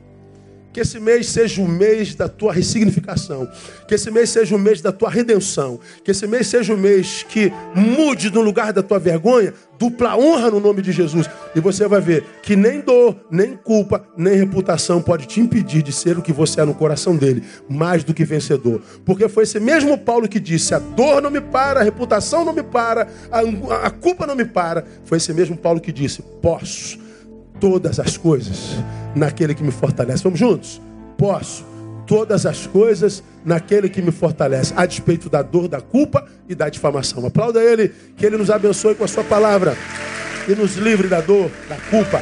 Que 0.74 0.80
esse 0.80 0.98
mês 0.98 1.28
seja 1.28 1.62
o 1.62 1.68
mês 1.68 2.16
da 2.16 2.28
tua 2.28 2.52
ressignificação. 2.52 3.48
Que 3.86 3.94
esse 3.94 4.10
mês 4.10 4.30
seja 4.30 4.56
o 4.56 4.58
mês 4.58 4.80
da 4.80 4.90
tua 4.90 5.08
redenção. 5.08 5.78
Que 6.02 6.10
esse 6.10 6.26
mês 6.26 6.48
seja 6.48 6.74
o 6.74 6.76
mês 6.76 7.24
que 7.28 7.52
mude 7.76 8.28
no 8.28 8.40
lugar 8.40 8.72
da 8.72 8.82
tua 8.82 8.98
vergonha, 8.98 9.54
dupla 9.78 10.16
honra 10.16 10.50
no 10.50 10.58
nome 10.58 10.82
de 10.82 10.90
Jesus. 10.90 11.30
E 11.54 11.60
você 11.60 11.86
vai 11.86 12.00
ver 12.00 12.24
que 12.42 12.56
nem 12.56 12.80
dor, 12.80 13.14
nem 13.30 13.56
culpa, 13.56 14.04
nem 14.16 14.34
reputação 14.34 15.00
pode 15.00 15.26
te 15.26 15.38
impedir 15.38 15.80
de 15.80 15.92
ser 15.92 16.18
o 16.18 16.22
que 16.22 16.32
você 16.32 16.60
é 16.60 16.64
no 16.64 16.74
coração 16.74 17.16
dele, 17.16 17.44
mais 17.68 18.02
do 18.02 18.12
que 18.12 18.24
vencedor. 18.24 18.82
Porque 19.04 19.28
foi 19.28 19.44
esse 19.44 19.60
mesmo 19.60 19.96
Paulo 19.96 20.28
que 20.28 20.40
disse: 20.40 20.74
a 20.74 20.80
dor 20.80 21.22
não 21.22 21.30
me 21.30 21.40
para, 21.40 21.78
a 21.78 21.84
reputação 21.84 22.44
não 22.44 22.52
me 22.52 22.64
para, 22.64 23.06
a, 23.30 23.86
a 23.86 23.90
culpa 23.90 24.26
não 24.26 24.34
me 24.34 24.44
para. 24.44 24.84
Foi 25.04 25.18
esse 25.18 25.32
mesmo 25.32 25.56
Paulo 25.56 25.80
que 25.80 25.92
disse: 25.92 26.20
posso 26.42 26.98
todas 27.60 28.00
as 28.00 28.16
coisas 28.16 28.76
naquele 29.14 29.54
que 29.54 29.62
me 29.62 29.70
fortalece. 29.70 30.22
Vamos 30.22 30.38
juntos? 30.38 30.80
Posso 31.16 31.64
todas 32.06 32.46
as 32.46 32.66
coisas 32.66 33.22
naquele 33.44 33.88
que 33.88 34.02
me 34.02 34.10
fortalece, 34.10 34.72
a 34.76 34.86
despeito 34.86 35.28
da 35.28 35.42
dor, 35.42 35.68
da 35.68 35.80
culpa 35.80 36.26
e 36.48 36.54
da 36.54 36.68
difamação. 36.68 37.26
Aplauda 37.26 37.62
ele, 37.62 37.92
que 38.16 38.24
ele 38.24 38.36
nos 38.36 38.50
abençoe 38.50 38.94
com 38.94 39.04
a 39.04 39.08
sua 39.08 39.24
palavra 39.24 39.76
e 40.48 40.54
nos 40.54 40.76
livre 40.76 41.08
da 41.08 41.20
dor, 41.20 41.50
da 41.68 41.76
culpa. 41.90 42.20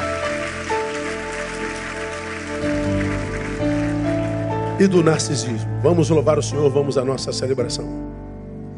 E 4.78 4.86
do 4.86 5.03
narcisismo. 5.03 5.80
Vamos 5.82 6.11
louvar 6.11 6.38
o 6.38 6.43
Senhor, 6.43 6.68
vamos 6.70 6.99
à 6.99 7.05
nossa 7.05 7.32
celebração. 7.32 8.11